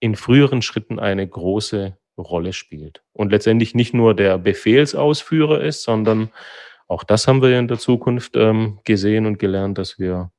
in 0.00 0.16
früheren 0.16 0.62
Schritten 0.62 0.98
eine 0.98 1.26
große 1.26 1.96
Rolle 2.18 2.52
spielt. 2.52 3.02
Und 3.12 3.30
letztendlich 3.30 3.74
nicht 3.74 3.94
nur 3.94 4.14
der 4.14 4.38
Befehlsausführer 4.38 5.62
ist, 5.62 5.82
sondern 5.82 6.30
auch 6.88 7.04
das 7.04 7.28
haben 7.28 7.42
wir 7.42 7.56
in 7.58 7.68
der 7.68 7.78
Zukunft 7.78 8.36
ähm, 8.36 8.80
gesehen 8.84 9.26
und 9.26 9.38
gelernt, 9.38 9.78
dass 9.78 9.98
wir 9.98 10.32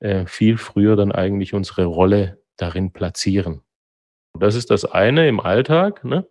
äh, 0.00 0.26
viel 0.26 0.56
früher 0.56 0.94
dann 0.94 1.12
eigentlich 1.12 1.54
unsere 1.54 1.86
Rolle 1.86 2.40
darin 2.56 2.92
platzieren. 2.92 3.62
Das 4.38 4.54
ist 4.54 4.70
das 4.70 4.84
eine 4.84 5.26
im 5.26 5.40
Alltag. 5.40 6.04
Ne? 6.04 6.26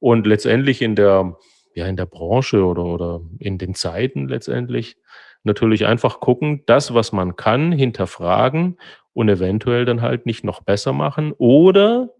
Und 0.00 0.26
letztendlich 0.26 0.82
in 0.82 0.96
der, 0.96 1.36
ja, 1.74 1.86
in 1.86 1.96
der 1.96 2.06
Branche 2.06 2.64
oder, 2.64 2.84
oder 2.84 3.20
in 3.38 3.58
den 3.58 3.74
Zeiten 3.74 4.28
letztendlich 4.28 4.96
natürlich 5.44 5.86
einfach 5.86 6.20
gucken, 6.20 6.62
das, 6.66 6.94
was 6.94 7.12
man 7.12 7.36
kann, 7.36 7.72
hinterfragen 7.72 8.78
und 9.12 9.28
eventuell 9.28 9.84
dann 9.84 10.02
halt 10.02 10.26
nicht 10.26 10.44
noch 10.44 10.62
besser 10.62 10.92
machen 10.92 11.32
oder 11.38 12.10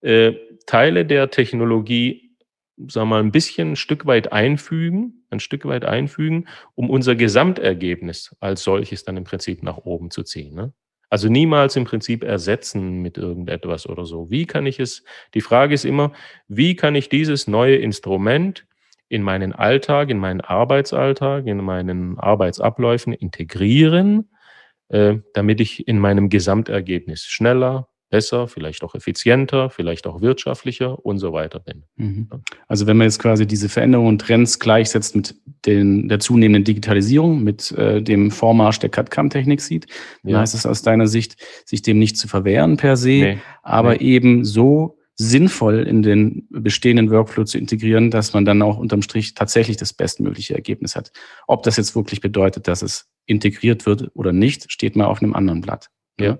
äh, 0.00 0.32
Teile 0.66 1.04
der 1.04 1.30
Technologie, 1.30 2.36
sagen 2.76 3.08
wir 3.08 3.16
mal, 3.16 3.20
ein 3.20 3.32
bisschen 3.32 3.72
ein 3.72 3.76
Stück 3.76 4.06
weit 4.06 4.32
einfügen, 4.32 5.24
ein 5.30 5.40
Stück 5.40 5.64
weit 5.66 5.84
einfügen, 5.84 6.48
um 6.74 6.90
unser 6.90 7.14
Gesamtergebnis 7.14 8.34
als 8.40 8.62
solches 8.62 9.04
dann 9.04 9.16
im 9.16 9.24
Prinzip 9.24 9.62
nach 9.62 9.78
oben 9.78 10.10
zu 10.10 10.22
ziehen. 10.22 10.54
Ne? 10.54 10.72
Also 11.10 11.28
niemals 11.28 11.74
im 11.76 11.84
Prinzip 11.84 12.22
ersetzen 12.22 13.02
mit 13.02 13.18
irgendetwas 13.18 13.88
oder 13.88 14.06
so. 14.06 14.30
Wie 14.30 14.46
kann 14.46 14.64
ich 14.64 14.78
es, 14.78 15.04
die 15.34 15.40
Frage 15.40 15.74
ist 15.74 15.84
immer, 15.84 16.12
wie 16.46 16.76
kann 16.76 16.94
ich 16.94 17.08
dieses 17.08 17.48
neue 17.48 17.76
Instrument 17.76 18.64
in 19.10 19.22
meinen 19.22 19.52
Alltag, 19.52 20.08
in 20.08 20.18
meinen 20.18 20.40
Arbeitsalltag, 20.40 21.46
in 21.46 21.58
meinen 21.58 22.18
Arbeitsabläufen 22.18 23.12
integrieren, 23.12 24.30
äh, 24.88 25.16
damit 25.34 25.60
ich 25.60 25.86
in 25.88 25.98
meinem 25.98 26.28
Gesamtergebnis 26.28 27.24
schneller, 27.24 27.88
besser, 28.08 28.46
vielleicht 28.46 28.84
auch 28.84 28.94
effizienter, 28.94 29.68
vielleicht 29.68 30.06
auch 30.06 30.20
wirtschaftlicher 30.20 31.04
und 31.04 31.18
so 31.18 31.32
weiter 31.32 31.58
bin. 31.58 31.84
Mhm. 31.96 32.28
Also 32.68 32.86
wenn 32.86 32.96
man 32.96 33.06
jetzt 33.06 33.20
quasi 33.20 33.46
diese 33.46 33.68
Veränderungen 33.68 34.10
und 34.10 34.20
Trends 34.20 34.58
gleichsetzt 34.58 35.16
mit 35.16 35.34
den, 35.66 36.08
der 36.08 36.20
zunehmenden 36.20 36.64
Digitalisierung, 36.64 37.42
mit 37.42 37.72
äh, 37.72 38.02
dem 38.02 38.30
Vormarsch 38.30 38.78
der 38.78 38.90
CAD-CAM-Technik 38.90 39.60
sieht, 39.60 39.86
dann 40.22 40.32
ja. 40.32 40.40
heißt 40.40 40.54
es 40.54 40.66
aus 40.66 40.82
deiner 40.82 41.08
Sicht, 41.08 41.36
sich 41.64 41.82
dem 41.82 41.98
nicht 41.98 42.16
zu 42.16 42.28
verwehren 42.28 42.76
per 42.76 42.96
se, 42.96 43.08
nee. 43.08 43.38
aber 43.62 43.94
nee. 43.94 44.02
eben 44.02 44.44
so 44.44 44.99
sinnvoll 45.16 45.80
in 45.86 46.02
den 46.02 46.46
bestehenden 46.50 47.10
Workflow 47.10 47.44
zu 47.44 47.58
integrieren, 47.58 48.10
dass 48.10 48.32
man 48.32 48.44
dann 48.44 48.62
auch 48.62 48.78
unterm 48.78 49.02
Strich 49.02 49.34
tatsächlich 49.34 49.76
das 49.76 49.92
bestmögliche 49.92 50.54
Ergebnis 50.54 50.96
hat. 50.96 51.12
Ob 51.46 51.62
das 51.62 51.76
jetzt 51.76 51.94
wirklich 51.94 52.20
bedeutet, 52.20 52.68
dass 52.68 52.82
es 52.82 53.10
integriert 53.26 53.86
wird 53.86 54.10
oder 54.14 54.32
nicht, 54.32 54.72
steht 54.72 54.96
mal 54.96 55.06
auf 55.06 55.22
einem 55.22 55.34
anderen 55.34 55.60
Blatt. 55.60 55.90
Ja. 56.18 56.38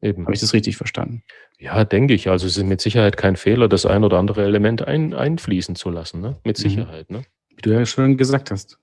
Eben. 0.00 0.24
Habe 0.24 0.34
ich 0.34 0.40
das 0.40 0.52
richtig 0.52 0.76
verstanden? 0.76 1.22
Ja, 1.58 1.84
denke 1.84 2.14
ich. 2.14 2.28
Also 2.28 2.46
es 2.46 2.56
ist 2.56 2.64
mit 2.64 2.80
Sicherheit 2.80 3.16
kein 3.16 3.36
Fehler, 3.36 3.68
das 3.68 3.84
ein 3.84 4.04
oder 4.04 4.18
andere 4.18 4.44
Element 4.44 4.86
ein, 4.86 5.12
einfließen 5.12 5.74
zu 5.74 5.90
lassen, 5.90 6.20
ne? 6.20 6.38
Mit 6.44 6.58
mhm. 6.58 6.62
Sicherheit, 6.62 7.10
mhm. 7.10 7.16
ne? 7.16 7.22
Wie 7.56 7.62
du 7.62 7.70
ja 7.70 7.84
schon 7.84 8.16
gesagt 8.16 8.52
hast. 8.52 8.78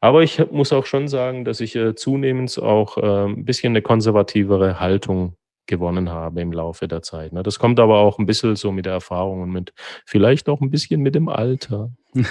Aber 0.00 0.22
ich 0.22 0.50
muss 0.50 0.72
auch 0.72 0.86
schon 0.86 1.08
sagen, 1.08 1.44
dass 1.44 1.60
ich 1.60 1.76
äh, 1.76 1.94
zunehmend 1.94 2.58
auch 2.58 2.98
äh, 2.98 3.26
ein 3.30 3.44
bisschen 3.44 3.72
eine 3.72 3.82
konservativere 3.82 4.80
Haltung 4.80 5.36
gewonnen 5.70 6.10
habe 6.10 6.42
im 6.42 6.52
Laufe 6.52 6.86
der 6.86 7.00
Zeit. 7.00 7.32
Ne? 7.32 7.42
Das 7.42 7.58
kommt 7.58 7.80
aber 7.80 8.00
auch 8.00 8.18
ein 8.18 8.26
bisschen 8.26 8.56
so 8.56 8.72
mit 8.72 8.84
der 8.84 8.92
Erfahrung 8.92 9.40
und 9.40 9.50
mit 9.50 9.72
vielleicht 10.04 10.50
auch 10.50 10.60
ein 10.60 10.70
bisschen 10.70 11.00
mit 11.00 11.14
dem 11.14 11.30
Alter. 11.30 11.90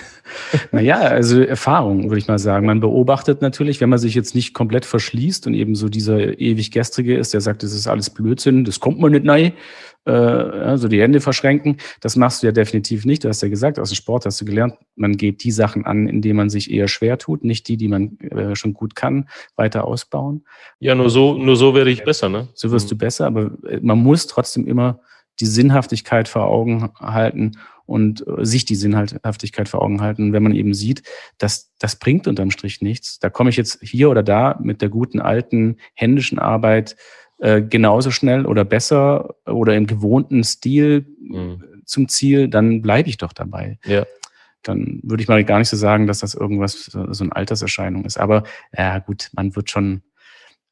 naja, 0.71 0.97
also 0.99 1.41
Erfahrung, 1.41 2.03
würde 2.03 2.17
ich 2.17 2.27
mal 2.27 2.37
sagen. 2.37 2.65
Man 2.65 2.81
beobachtet 2.81 3.41
natürlich, 3.41 3.79
wenn 3.79 3.89
man 3.89 3.97
sich 3.97 4.13
jetzt 4.13 4.35
nicht 4.35 4.53
komplett 4.53 4.85
verschließt 4.85 5.47
und 5.47 5.53
eben 5.53 5.73
so 5.73 5.87
dieser 5.89 6.39
ewig 6.39 6.71
Gestrige 6.71 7.17
ist, 7.17 7.33
der 7.33 7.41
sagt, 7.41 7.63
das 7.63 7.73
ist 7.73 7.87
alles 7.87 8.09
Blödsinn, 8.09 8.65
das 8.65 8.79
kommt 8.79 8.99
man 8.99 9.13
nicht 9.13 9.27
rein, 9.27 9.53
äh, 10.05 10.11
also 10.11 10.87
die 10.87 11.01
Hände 11.01 11.21
verschränken. 11.21 11.77
Das 12.01 12.15
machst 12.15 12.41
du 12.41 12.47
ja 12.47 12.51
definitiv 12.51 13.05
nicht. 13.05 13.23
Du 13.23 13.29
hast 13.29 13.41
ja 13.41 13.49
gesagt, 13.49 13.79
aus 13.79 13.89
dem 13.89 13.95
Sport 13.95 14.25
hast 14.25 14.39
du 14.41 14.45
gelernt, 14.45 14.75
man 14.95 15.17
geht 15.17 15.43
die 15.43 15.51
Sachen 15.51 15.85
an, 15.85 16.07
in 16.07 16.21
denen 16.21 16.37
man 16.37 16.49
sich 16.49 16.71
eher 16.71 16.87
schwer 16.87 17.17
tut, 17.17 17.43
nicht 17.43 17.67
die, 17.67 17.77
die 17.77 17.87
man 17.87 18.17
äh, 18.19 18.55
schon 18.55 18.73
gut 18.73 18.95
kann, 18.95 19.29
weiter 19.55 19.85
ausbauen. 19.85 20.45
Ja, 20.79 20.95
nur 20.95 21.09
so, 21.09 21.37
nur 21.37 21.55
so 21.55 21.73
werde 21.75 21.91
ich 21.91 22.03
besser, 22.03 22.29
ne? 22.29 22.47
So 22.53 22.71
wirst 22.71 22.87
mhm. 22.87 22.89
du 22.89 22.97
besser, 22.97 23.25
aber 23.27 23.51
äh, 23.67 23.79
man 23.81 23.99
muss 23.99 24.27
trotzdem 24.27 24.67
immer 24.67 24.99
die 25.39 25.45
Sinnhaftigkeit 25.45 26.27
vor 26.27 26.47
Augen 26.47 26.91
halten 26.99 27.53
und 27.85 28.25
äh, 28.27 28.45
sich 28.45 28.65
die 28.65 28.75
Sinnhaftigkeit 28.75 29.67
vor 29.67 29.81
Augen 29.81 30.01
halten. 30.01 30.33
Wenn 30.33 30.43
man 30.43 30.53
eben 30.53 30.73
sieht, 30.73 31.03
dass 31.37 31.71
das 31.79 31.97
bringt 31.97 32.27
unterm 32.27 32.51
Strich 32.51 32.81
nichts, 32.81 33.19
da 33.19 33.29
komme 33.29 33.49
ich 33.49 33.57
jetzt 33.57 33.79
hier 33.81 34.09
oder 34.09 34.23
da 34.23 34.59
mit 34.61 34.81
der 34.81 34.89
guten 34.89 35.19
alten 35.19 35.77
händischen 35.95 36.39
Arbeit 36.39 36.95
äh, 37.39 37.61
genauso 37.61 38.11
schnell 38.11 38.45
oder 38.45 38.65
besser 38.65 39.35
oder 39.45 39.75
im 39.75 39.87
gewohnten 39.87 40.43
Stil 40.43 41.05
mhm. 41.21 41.81
zum 41.85 42.09
Ziel, 42.09 42.49
dann 42.49 42.81
bleibe 42.81 43.07
ich 43.07 43.17
doch 43.17 43.31
dabei. 43.31 43.79
Ja. 43.85 44.05
Dann 44.61 44.99
würde 45.03 45.23
ich 45.23 45.29
mal 45.29 45.43
gar 45.45 45.59
nicht 45.59 45.69
so 45.69 45.77
sagen, 45.77 46.05
dass 46.05 46.19
das 46.19 46.33
irgendwas 46.33 46.85
so 46.85 47.23
eine 47.23 47.33
Alterserscheinung 47.33 48.03
ist. 48.03 48.17
Aber 48.17 48.43
ja 48.77 48.99
gut, 48.99 49.29
man 49.33 49.55
wird 49.55 49.69
schon, 49.69 50.01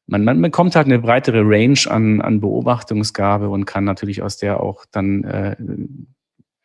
man, 0.06 0.24
man 0.24 0.42
bekommt 0.42 0.76
halt 0.76 0.86
eine 0.86 0.98
breitere 0.98 1.40
Range 1.42 1.78
an, 1.86 2.20
an 2.20 2.40
Beobachtungsgabe 2.40 3.48
und 3.48 3.64
kann 3.64 3.84
natürlich 3.84 4.20
aus 4.20 4.36
der 4.36 4.60
auch 4.60 4.84
dann 4.90 5.24
äh, 5.24 5.56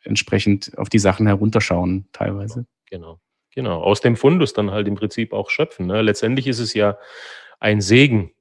entsprechend 0.02 0.76
auf 0.76 0.90
die 0.90 0.98
Sachen 0.98 1.26
herunterschauen, 1.26 2.08
teilweise. 2.12 2.66
Genau, 2.90 3.20
genau. 3.54 3.80
Aus 3.80 4.02
dem 4.02 4.16
Fundus 4.16 4.52
dann 4.52 4.70
halt 4.70 4.86
im 4.86 4.96
Prinzip 4.96 5.32
auch 5.32 5.48
schöpfen. 5.48 5.86
Ne? 5.86 6.02
Letztendlich 6.02 6.46
ist 6.46 6.58
es 6.58 6.74
ja 6.74 6.98
ein 7.58 7.80
Segen, 7.80 8.33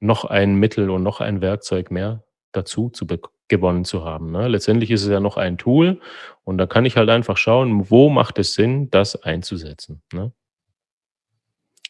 noch 0.00 0.24
ein 0.24 0.56
Mittel 0.56 0.90
und 0.90 1.02
noch 1.02 1.20
ein 1.20 1.40
Werkzeug 1.40 1.90
mehr 1.90 2.24
dazu 2.52 2.90
zu 2.90 3.06
gewonnen 3.48 3.84
zu 3.84 4.04
haben. 4.04 4.30
Ne? 4.30 4.48
Letztendlich 4.48 4.90
ist 4.90 5.02
es 5.02 5.08
ja 5.08 5.20
noch 5.20 5.36
ein 5.36 5.58
Tool 5.58 6.00
und 6.44 6.58
da 6.58 6.66
kann 6.66 6.84
ich 6.84 6.96
halt 6.96 7.10
einfach 7.10 7.36
schauen, 7.36 7.90
wo 7.90 8.08
macht 8.08 8.38
es 8.38 8.54
Sinn, 8.54 8.90
das 8.90 9.22
einzusetzen. 9.22 10.02
Ne? 10.12 10.32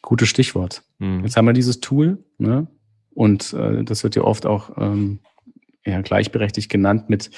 Gutes 0.01 0.29
Stichwort. 0.29 0.83
Mhm. 0.99 1.23
Jetzt 1.23 1.37
haben 1.37 1.45
wir 1.45 1.53
dieses 1.53 1.79
Tool 1.79 2.23
ne? 2.37 2.67
und 3.13 3.53
äh, 3.53 3.83
das 3.83 4.03
wird 4.03 4.15
ja 4.15 4.23
oft 4.23 4.45
auch 4.45 4.77
ähm, 4.77 5.19
ja, 5.85 6.01
gleichberechtigt 6.01 6.69
genannt 6.69 7.09
mit 7.09 7.29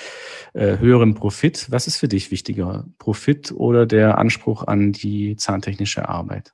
äh, 0.54 0.78
höherem 0.78 1.14
Profit. 1.14 1.70
Was 1.70 1.88
ist 1.88 1.98
für 1.98 2.08
dich 2.08 2.32
wichtiger? 2.32 2.86
Profit 2.98 3.52
oder 3.52 3.86
der 3.86 4.18
Anspruch 4.18 4.64
an 4.64 4.94
die 4.94 5.36
zahntechnische 5.36 6.08
Arbeit, 6.08 6.54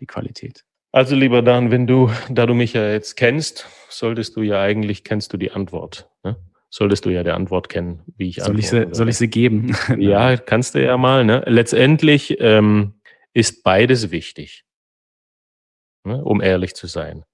die 0.00 0.06
Qualität? 0.06 0.64
Also 0.94 1.16
lieber 1.16 1.42
Dan, 1.42 1.72
wenn 1.72 1.88
du, 1.88 2.08
da 2.30 2.46
du 2.46 2.54
mich 2.54 2.74
ja 2.74 2.88
jetzt 2.88 3.16
kennst, 3.16 3.66
solltest 3.88 4.36
du 4.36 4.42
ja 4.42 4.60
eigentlich, 4.60 5.02
kennst 5.02 5.32
du 5.32 5.36
die 5.36 5.50
Antwort. 5.50 6.08
Ne? 6.22 6.36
Solltest 6.70 7.04
du 7.04 7.10
ja 7.10 7.24
die 7.24 7.32
Antwort 7.32 7.68
kennen, 7.68 8.04
wie 8.16 8.28
ich 8.28 8.36
soll 8.36 8.60
ich 8.60 8.70
sie, 8.70 8.86
Soll 8.92 9.08
ich 9.08 9.18
sie 9.18 9.26
geben? 9.26 9.76
ja, 9.98 10.36
kannst 10.36 10.76
du 10.76 10.84
ja 10.84 10.96
mal. 10.96 11.24
Ne? 11.24 11.42
Letztendlich 11.48 12.36
ähm, 12.38 12.94
ist 13.32 13.64
beides 13.64 14.12
wichtig. 14.12 14.64
ne, 16.04 16.22
um 16.24 16.40
ehrlich 16.40 16.76
zu 16.76 16.86
sein. 16.86 17.24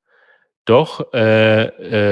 Doch 0.65 1.13
äh, 1.13 1.65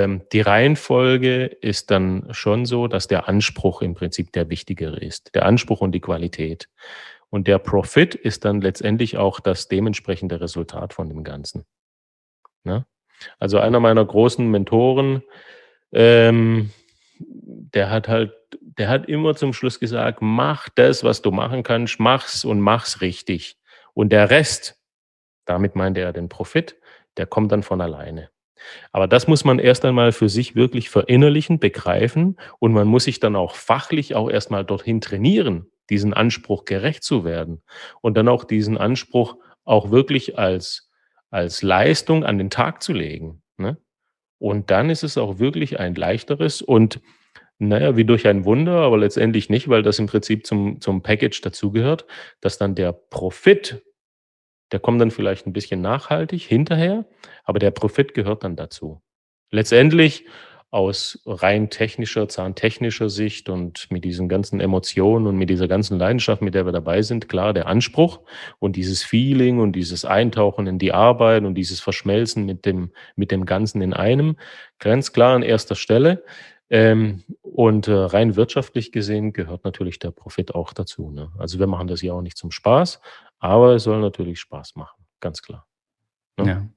äh, 0.02 0.21
die 0.35 0.43
Reihenfolge 0.43 1.47
ist 1.47 1.90
dann 1.90 2.28
schon 2.33 2.67
so, 2.67 2.88
dass 2.88 3.09
der 3.09 3.26
Anspruch 3.26 3.81
im 3.81 3.95
Prinzip 3.95 4.33
der 4.33 4.50
wichtigere 4.50 4.99
ist. 4.99 5.35
Der 5.35 5.47
Anspruch 5.47 5.81
und 5.81 5.93
die 5.93 6.00
Qualität. 6.00 6.69
Und 7.30 7.47
der 7.47 7.58
Profit 7.58 8.14
ist 8.14 8.44
dann 8.44 8.61
letztendlich 8.61 9.18
auch 9.18 9.40
das 9.40 9.68
dementsprechende 9.68 10.40
Resultat 10.40 10.94
von 10.94 11.08
dem 11.08 11.25
Ganzen. 11.25 11.64
Ne? 12.64 12.87
Also 13.38 13.58
einer 13.58 13.80
meiner 13.80 14.04
großen 14.04 14.49
Mentoren, 14.50 15.23
ähm, 15.92 16.70
der 17.18 17.90
hat 17.90 18.08
halt, 18.08 18.32
der 18.61 18.88
hat 18.88 19.08
immer 19.08 19.35
zum 19.35 19.52
Schluss 19.52 19.80
gesagt, 19.80 20.18
mach 20.20 20.68
das, 20.70 21.04
was 21.04 21.20
du 21.20 21.30
machen 21.30 21.62
kannst, 21.62 21.99
mach's 22.00 22.44
und 22.44 22.61
mach's 22.61 23.00
richtig. 23.00 23.58
Und 23.92 24.11
der 24.11 24.30
Rest, 24.30 24.80
damit 25.44 25.75
meinte 25.75 26.00
er 26.00 26.12
den 26.12 26.28
Profit, 26.28 26.76
der 27.16 27.26
kommt 27.26 27.52
dann 27.52 27.62
von 27.62 27.80
alleine. 27.80 28.30
Aber 28.92 29.06
das 29.06 29.26
muss 29.28 29.44
man 29.44 29.58
erst 29.58 29.85
einmal 29.85 30.12
für 30.12 30.28
sich 30.28 30.54
wirklich 30.54 30.90
verinnerlichen, 30.90 31.58
begreifen 31.58 32.38
und 32.58 32.73
man 32.73 32.88
muss 32.88 33.04
sich 33.04 33.20
dann 33.20 33.37
auch 33.37 33.54
fachlich 33.54 34.14
auch 34.14 34.30
erstmal 34.30 34.64
dorthin 34.64 35.00
trainieren, 35.00 35.70
diesen 35.90 36.14
Anspruch 36.14 36.64
gerecht 36.64 37.02
zu 37.02 37.25
werden 37.25 37.62
und 38.00 38.16
dann 38.16 38.28
auch 38.28 38.45
diesen 38.45 38.78
Anspruch 38.78 39.37
auch 39.64 39.90
wirklich 39.90 40.38
als, 40.38 40.90
als 41.30 41.62
Leistung 41.62 42.25
an 42.25 42.38
den 42.38 42.50
Tag 42.50 42.83
zu 42.83 42.92
legen. 42.92 43.42
Ne? 43.57 43.78
Und 44.38 44.71
dann 44.71 44.90
ist 44.90 45.02
es 45.02 45.18
auch 45.18 45.38
wirklich 45.38 45.78
ein 45.78 45.95
leichteres 45.95 46.62
und 46.62 47.00
naja, 47.61 47.97
wie 47.97 48.04
durch 48.04 48.28
ein 48.28 48.45
Wunder, 48.45 48.83
aber 48.83 48.99
letztendlich 48.99 49.50
nicht, 49.50 49.68
weil 49.68 49.83
das 49.83 49.99
im 49.99 50.07
Prinzip 50.07 50.47
zum, 50.47 50.80
zum 50.80 51.02
Package 51.02 51.40
dazugehört, 51.40 52.07
dass 52.40 52.57
dann 52.57 52.76
der 52.76 52.92
Profit 52.92 53.83
der 54.73 54.80
kommt 54.80 55.00
dann 55.00 55.11
vielleicht 55.11 55.47
ein 55.47 55.52
bisschen 55.52 55.80
nachhaltig 55.80 56.42
hinterher, 56.42 57.07
aber 57.45 57.59
der 57.59 57.71
Profit 57.71 58.14
gehört 58.14 58.45
dann 58.45 58.57
dazu. 58.57 59.02
Letztendlich 59.50 60.26
aus 60.71 61.19
rein 61.25 61.71
technischer, 61.71 62.29
zahntechnischer 62.29 63.09
Sicht 63.09 63.49
und 63.49 63.91
mit 63.91 64.05
diesen 64.05 64.29
ganzen 64.29 64.61
Emotionen 64.61 65.27
und 65.27 65.37
mit 65.37 65.49
dieser 65.49 65.67
ganzen 65.67 65.99
Leidenschaft, 65.99 66.43
mit 66.43 66.55
der 66.55 66.67
wir 66.67 66.73
dabei 66.73 67.01
sind, 67.01 67.29
klar, 67.29 67.55
der 67.55 67.67
Anspruch 67.67 68.21
und 68.59 68.77
dieses 68.77 69.03
Feeling 69.03 69.61
und 69.61 69.73
dieses 69.73 70.05
Eintauchen 70.05 70.67
in 70.67 70.79
die 70.79 70.93
Arbeit 70.93 71.45
und 71.45 71.55
dieses 71.55 71.81
Verschmelzen 71.81 72.45
mit 72.45 72.67
dem, 72.67 72.93
mit 73.17 73.31
dem 73.31 73.47
Ganzen 73.47 73.81
in 73.81 73.95
einem, 73.95 74.37
ganz 74.79 75.13
klar 75.13 75.35
an 75.35 75.43
erster 75.43 75.75
Stelle. 75.75 76.23
Ähm, 76.71 77.25
und 77.41 77.89
äh, 77.89 77.93
rein 77.93 78.37
wirtschaftlich 78.37 78.93
gesehen 78.93 79.33
gehört 79.33 79.65
natürlich 79.65 79.99
der 79.99 80.11
Profit 80.11 80.55
auch 80.55 80.75
dazu. 80.75 81.11
Ne? 81.11 81.33
Also 81.39 81.59
wir 81.59 81.67
machen 81.67 81.89
das 81.89 82.03
ja 82.03 82.13
auch 82.13 82.21
nicht 82.21 82.37
zum 82.37 82.51
Spaß, 82.51 83.01
aber 83.39 83.77
es 83.77 83.85
soll 83.85 84.01
natürlich 84.01 84.39
Spaß 84.41 84.77
machen, 84.77 85.07
ganz 85.21 85.41
klar. 85.41 85.67
Ne? 86.37 86.47
Ja. 86.47 86.69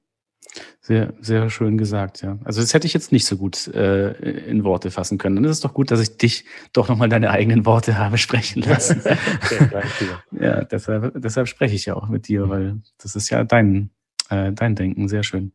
Sehr, 0.80 1.14
sehr 1.20 1.48
schön 1.48 1.78
gesagt, 1.78 2.22
ja. 2.22 2.38
Also 2.44 2.60
das 2.60 2.74
hätte 2.74 2.86
ich 2.86 2.92
jetzt 2.92 3.12
nicht 3.12 3.24
so 3.24 3.36
gut 3.36 3.68
äh, 3.68 4.12
in 4.48 4.64
Worte 4.64 4.90
fassen 4.90 5.16
können. 5.16 5.36
Dann 5.36 5.44
ist 5.44 5.52
es 5.52 5.60
doch 5.60 5.74
gut, 5.74 5.90
dass 5.90 6.00
ich 6.00 6.16
dich 6.16 6.44
doch 6.72 6.88
nochmal 6.88 7.08
deine 7.08 7.30
eigenen 7.30 7.64
Worte 7.64 7.98
habe 7.98 8.18
sprechen 8.18 8.62
lassen. 8.62 9.00
ja, 10.40 10.64
deshalb, 10.64 11.12
deshalb 11.20 11.48
spreche 11.48 11.74
ich 11.74 11.86
ja 11.86 11.94
auch 11.94 12.08
mit 12.08 12.28
dir, 12.28 12.48
weil 12.48 12.80
das 12.98 13.14
ist 13.14 13.30
ja 13.30 13.44
dein, 13.44 13.90
äh, 14.28 14.52
dein 14.52 14.74
Denken. 14.74 15.08
Sehr 15.08 15.22
schön. 15.22 15.52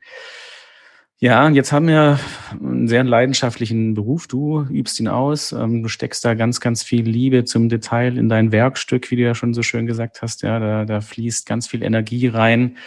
Ja, 1.19 1.49
jetzt 1.49 1.71
haben 1.71 1.87
wir 1.87 2.19
einen 2.51 2.87
sehr 2.87 3.03
leidenschaftlichen 3.03 3.95
Beruf. 3.95 4.27
Du 4.27 4.61
übst 4.69 4.99
ihn 4.99 5.07
aus. 5.07 5.51
Ähm, 5.51 5.81
du 5.81 5.89
steckst 5.89 6.23
da 6.23 6.35
ganz, 6.35 6.59
ganz 6.59 6.83
viel 6.83 7.09
Liebe 7.09 7.43
zum 7.43 7.69
Detail 7.69 8.19
in 8.19 8.29
dein 8.29 8.51
Werkstück, 8.51 9.09
wie 9.09 9.15
du 9.15 9.23
ja 9.23 9.33
schon 9.33 9.55
so 9.55 9.63
schön 9.63 9.87
gesagt 9.87 10.21
hast. 10.21 10.43
Ja, 10.43 10.59
da, 10.59 10.85
da 10.85 11.01
fließt 11.01 11.47
ganz 11.47 11.65
viel 11.65 11.81
Energie 11.81 12.27
rein. 12.27 12.77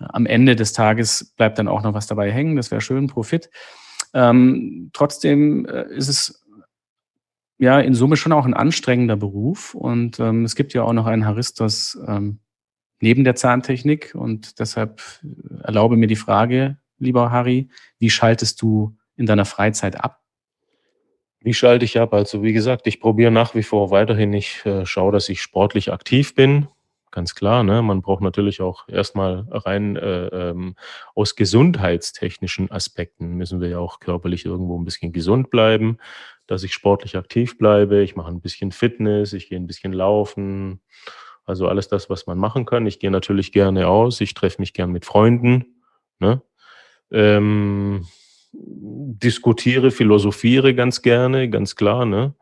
Am 0.00 0.26
Ende 0.26 0.54
des 0.54 0.74
Tages 0.74 1.32
bleibt 1.34 1.58
dann 1.58 1.66
auch 1.66 1.82
noch 1.82 1.94
was 1.94 2.06
dabei 2.06 2.30
hängen. 2.30 2.56
Das 2.56 2.70
wäre 2.70 2.82
schön, 2.82 3.06
Profit. 3.06 3.48
Ähm, 4.12 4.90
trotzdem 4.92 5.64
äh, 5.64 5.90
ist 5.90 6.08
es 6.08 6.44
ja 7.56 7.80
in 7.80 7.94
Summe 7.94 8.18
schon 8.18 8.32
auch 8.32 8.44
ein 8.44 8.52
anstrengender 8.52 9.16
Beruf. 9.16 9.74
Und 9.74 10.20
ähm, 10.20 10.44
es 10.44 10.56
gibt 10.56 10.74
ja 10.74 10.82
auch 10.82 10.92
noch 10.92 11.06
einen 11.06 11.24
Haristos 11.24 11.98
ähm, 12.06 12.40
neben 13.00 13.24
der 13.24 13.34
Zahntechnik. 13.34 14.14
Und 14.14 14.58
deshalb 14.58 15.00
erlaube 15.62 15.96
mir 15.96 16.06
die 16.06 16.16
Frage, 16.16 16.76
lieber 16.98 17.30
Harry? 17.30 17.68
Wie 17.98 18.10
schaltest 18.10 18.60
du 18.62 18.96
in 19.16 19.26
deiner 19.26 19.44
Freizeit 19.44 20.02
ab? 20.02 20.20
Wie 21.40 21.54
schalte 21.54 21.84
ich 21.84 21.98
ab? 21.98 22.14
Also 22.14 22.42
wie 22.42 22.52
gesagt, 22.52 22.86
ich 22.86 23.00
probiere 23.00 23.30
nach 23.30 23.54
wie 23.54 23.62
vor 23.62 23.90
weiterhin. 23.90 24.32
Ich 24.32 24.64
äh, 24.66 24.84
schaue, 24.84 25.12
dass 25.12 25.28
ich 25.28 25.40
sportlich 25.40 25.92
aktiv 25.92 26.34
bin. 26.34 26.68
Ganz 27.10 27.34
klar, 27.34 27.62
ne? 27.62 27.80
man 27.80 28.02
braucht 28.02 28.22
natürlich 28.22 28.60
auch 28.60 28.86
erstmal 28.86 29.46
rein 29.50 29.96
äh, 29.96 30.26
ähm, 30.26 30.76
aus 31.14 31.36
gesundheitstechnischen 31.36 32.70
Aspekten 32.70 33.34
müssen 33.34 33.62
wir 33.62 33.68
ja 33.68 33.78
auch 33.78 33.98
körperlich 33.98 34.44
irgendwo 34.44 34.78
ein 34.78 34.84
bisschen 34.84 35.12
gesund 35.12 35.48
bleiben, 35.48 35.96
dass 36.46 36.64
ich 36.64 36.74
sportlich 36.74 37.16
aktiv 37.16 37.56
bleibe. 37.56 38.02
Ich 38.02 38.14
mache 38.14 38.30
ein 38.30 38.42
bisschen 38.42 38.72
Fitness, 38.72 39.32
ich 39.32 39.48
gehe 39.48 39.58
ein 39.58 39.66
bisschen 39.66 39.94
laufen. 39.94 40.80
Also 41.46 41.66
alles 41.66 41.88
das, 41.88 42.10
was 42.10 42.26
man 42.26 42.36
machen 42.36 42.66
kann. 42.66 42.86
Ich 42.86 43.00
gehe 43.00 43.10
natürlich 43.10 43.52
gerne 43.52 43.88
aus, 43.88 44.20
ich 44.20 44.34
treffe 44.34 44.60
mich 44.60 44.74
gern 44.74 44.92
mit 44.92 45.06
Freunden. 45.06 45.82
Ne? 46.18 46.42
Ähm, 47.10 48.06
diskutiere, 48.52 49.90
philosophiere 49.90 50.74
ganz 50.74 51.02
gerne, 51.02 51.48
ganz 51.48 51.76
klar. 51.76 52.04
Ne? 52.04 52.34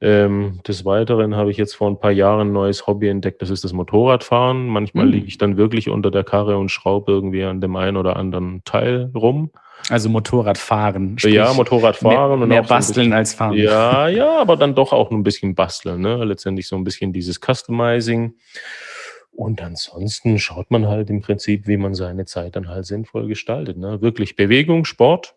Ähm, 0.00 0.60
des 0.66 0.84
Weiteren 0.84 1.34
habe 1.34 1.50
ich 1.50 1.56
jetzt 1.56 1.74
vor 1.74 1.90
ein 1.90 1.98
paar 1.98 2.12
Jahren 2.12 2.48
ein 2.48 2.52
neues 2.52 2.86
Hobby 2.86 3.08
entdeckt, 3.08 3.42
das 3.42 3.50
ist 3.50 3.64
das 3.64 3.72
Motorradfahren. 3.72 4.66
Manchmal 4.68 5.06
mhm. 5.06 5.12
liege 5.12 5.26
ich 5.26 5.38
dann 5.38 5.56
wirklich 5.56 5.88
unter 5.88 6.10
der 6.10 6.24
Karre 6.24 6.56
und 6.56 6.70
schraube 6.70 7.10
irgendwie 7.10 7.42
an 7.42 7.60
dem 7.60 7.74
einen 7.76 7.96
oder 7.96 8.16
anderen 8.16 8.62
Teil 8.64 9.10
rum. 9.14 9.50
Also 9.90 10.08
Motorradfahren. 10.08 11.16
Ja, 11.20 11.52
Motorradfahren. 11.52 12.38
Mehr, 12.38 12.42
und 12.42 12.48
mehr 12.48 12.62
basteln 12.62 13.12
als 13.12 13.34
fahren. 13.34 13.54
Ja, 13.54 14.08
ja, 14.08 14.38
aber 14.38 14.56
dann 14.56 14.74
doch 14.74 14.92
auch 14.92 15.10
ein 15.10 15.22
bisschen 15.22 15.54
basteln. 15.54 16.00
Ne? 16.00 16.24
Letztendlich 16.24 16.68
so 16.68 16.76
ein 16.76 16.84
bisschen 16.84 17.12
dieses 17.12 17.40
Customizing. 17.40 18.34
Und 19.30 19.62
ansonsten 19.62 20.38
schaut 20.38 20.70
man 20.70 20.88
halt 20.88 21.10
im 21.10 21.20
Prinzip, 21.20 21.66
wie 21.66 21.76
man 21.76 21.94
seine 21.94 22.24
Zeit 22.24 22.56
dann 22.56 22.68
halt 22.68 22.86
sinnvoll 22.86 23.28
gestaltet. 23.28 23.76
Ne? 23.76 24.00
Wirklich 24.00 24.36
Bewegung, 24.36 24.84
Sport, 24.84 25.36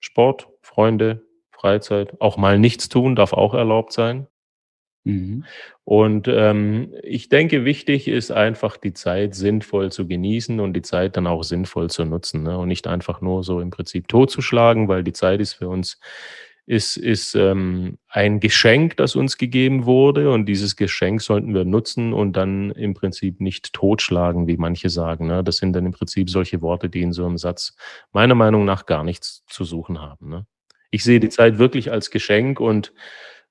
Sport, 0.00 0.48
Freunde, 0.60 1.22
Freizeit, 1.50 2.20
auch 2.20 2.36
mal 2.36 2.58
nichts 2.58 2.88
tun 2.88 3.16
darf 3.16 3.32
auch 3.32 3.54
erlaubt 3.54 3.92
sein. 3.92 4.26
Mhm. 5.04 5.44
Und 5.84 6.28
ähm, 6.28 6.94
ich 7.02 7.28
denke, 7.28 7.64
wichtig 7.64 8.08
ist 8.08 8.30
einfach, 8.30 8.76
die 8.76 8.94
Zeit 8.94 9.34
sinnvoll 9.34 9.92
zu 9.92 10.06
genießen 10.06 10.60
und 10.60 10.72
die 10.72 10.82
Zeit 10.82 11.16
dann 11.16 11.26
auch 11.26 11.44
sinnvoll 11.44 11.90
zu 11.90 12.04
nutzen 12.04 12.42
ne? 12.42 12.58
und 12.58 12.68
nicht 12.68 12.86
einfach 12.86 13.20
nur 13.20 13.44
so 13.44 13.60
im 13.60 13.70
Prinzip 13.70 14.08
totzuschlagen, 14.08 14.88
weil 14.88 15.04
die 15.04 15.12
Zeit 15.12 15.40
ist 15.40 15.54
für 15.54 15.68
uns 15.68 16.00
ist, 16.66 16.96
ist 16.96 17.34
ähm, 17.34 17.98
ein 18.08 18.40
Geschenk, 18.40 18.96
das 18.96 19.16
uns 19.16 19.36
gegeben 19.36 19.84
wurde. 19.84 20.30
Und 20.30 20.46
dieses 20.46 20.76
Geschenk 20.76 21.20
sollten 21.20 21.54
wir 21.54 21.64
nutzen 21.64 22.12
und 22.12 22.34
dann 22.34 22.70
im 22.70 22.94
Prinzip 22.94 23.40
nicht 23.40 23.72
totschlagen, 23.72 24.46
wie 24.46 24.56
manche 24.56 24.88
sagen. 24.88 25.26
Ne? 25.26 25.44
Das 25.44 25.58
sind 25.58 25.74
dann 25.74 25.86
im 25.86 25.92
Prinzip 25.92 26.30
solche 26.30 26.62
Worte, 26.62 26.88
die 26.88 27.02
in 27.02 27.12
so 27.12 27.26
einem 27.26 27.36
Satz 27.36 27.76
meiner 28.12 28.34
Meinung 28.34 28.64
nach 28.64 28.86
gar 28.86 29.04
nichts 29.04 29.44
zu 29.48 29.64
suchen 29.64 30.00
haben. 30.00 30.28
Ne? 30.28 30.46
Ich 30.90 31.04
sehe 31.04 31.20
die 31.20 31.28
Zeit 31.28 31.58
wirklich 31.58 31.92
als 31.92 32.10
Geschenk 32.10 32.60
und 32.60 32.94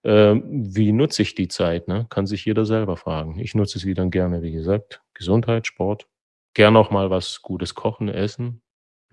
äh, 0.03 0.35
wie 0.43 0.91
nutze 0.91 1.21
ich 1.21 1.35
die 1.35 1.47
Zeit? 1.47 1.87
Ne? 1.87 2.07
Kann 2.09 2.25
sich 2.25 2.45
jeder 2.45 2.65
selber 2.65 2.97
fragen. 2.97 3.39
Ich 3.39 3.53
nutze 3.53 3.77
sie 3.77 3.93
dann 3.93 4.09
gerne, 4.09 4.41
wie 4.41 4.51
gesagt, 4.51 5.01
Gesundheit, 5.13 5.67
Sport, 5.67 6.07
gern 6.55 6.75
auch 6.75 6.89
mal 6.89 7.11
was 7.11 7.41
Gutes 7.43 7.75
kochen, 7.75 8.09
essen. 8.09 8.61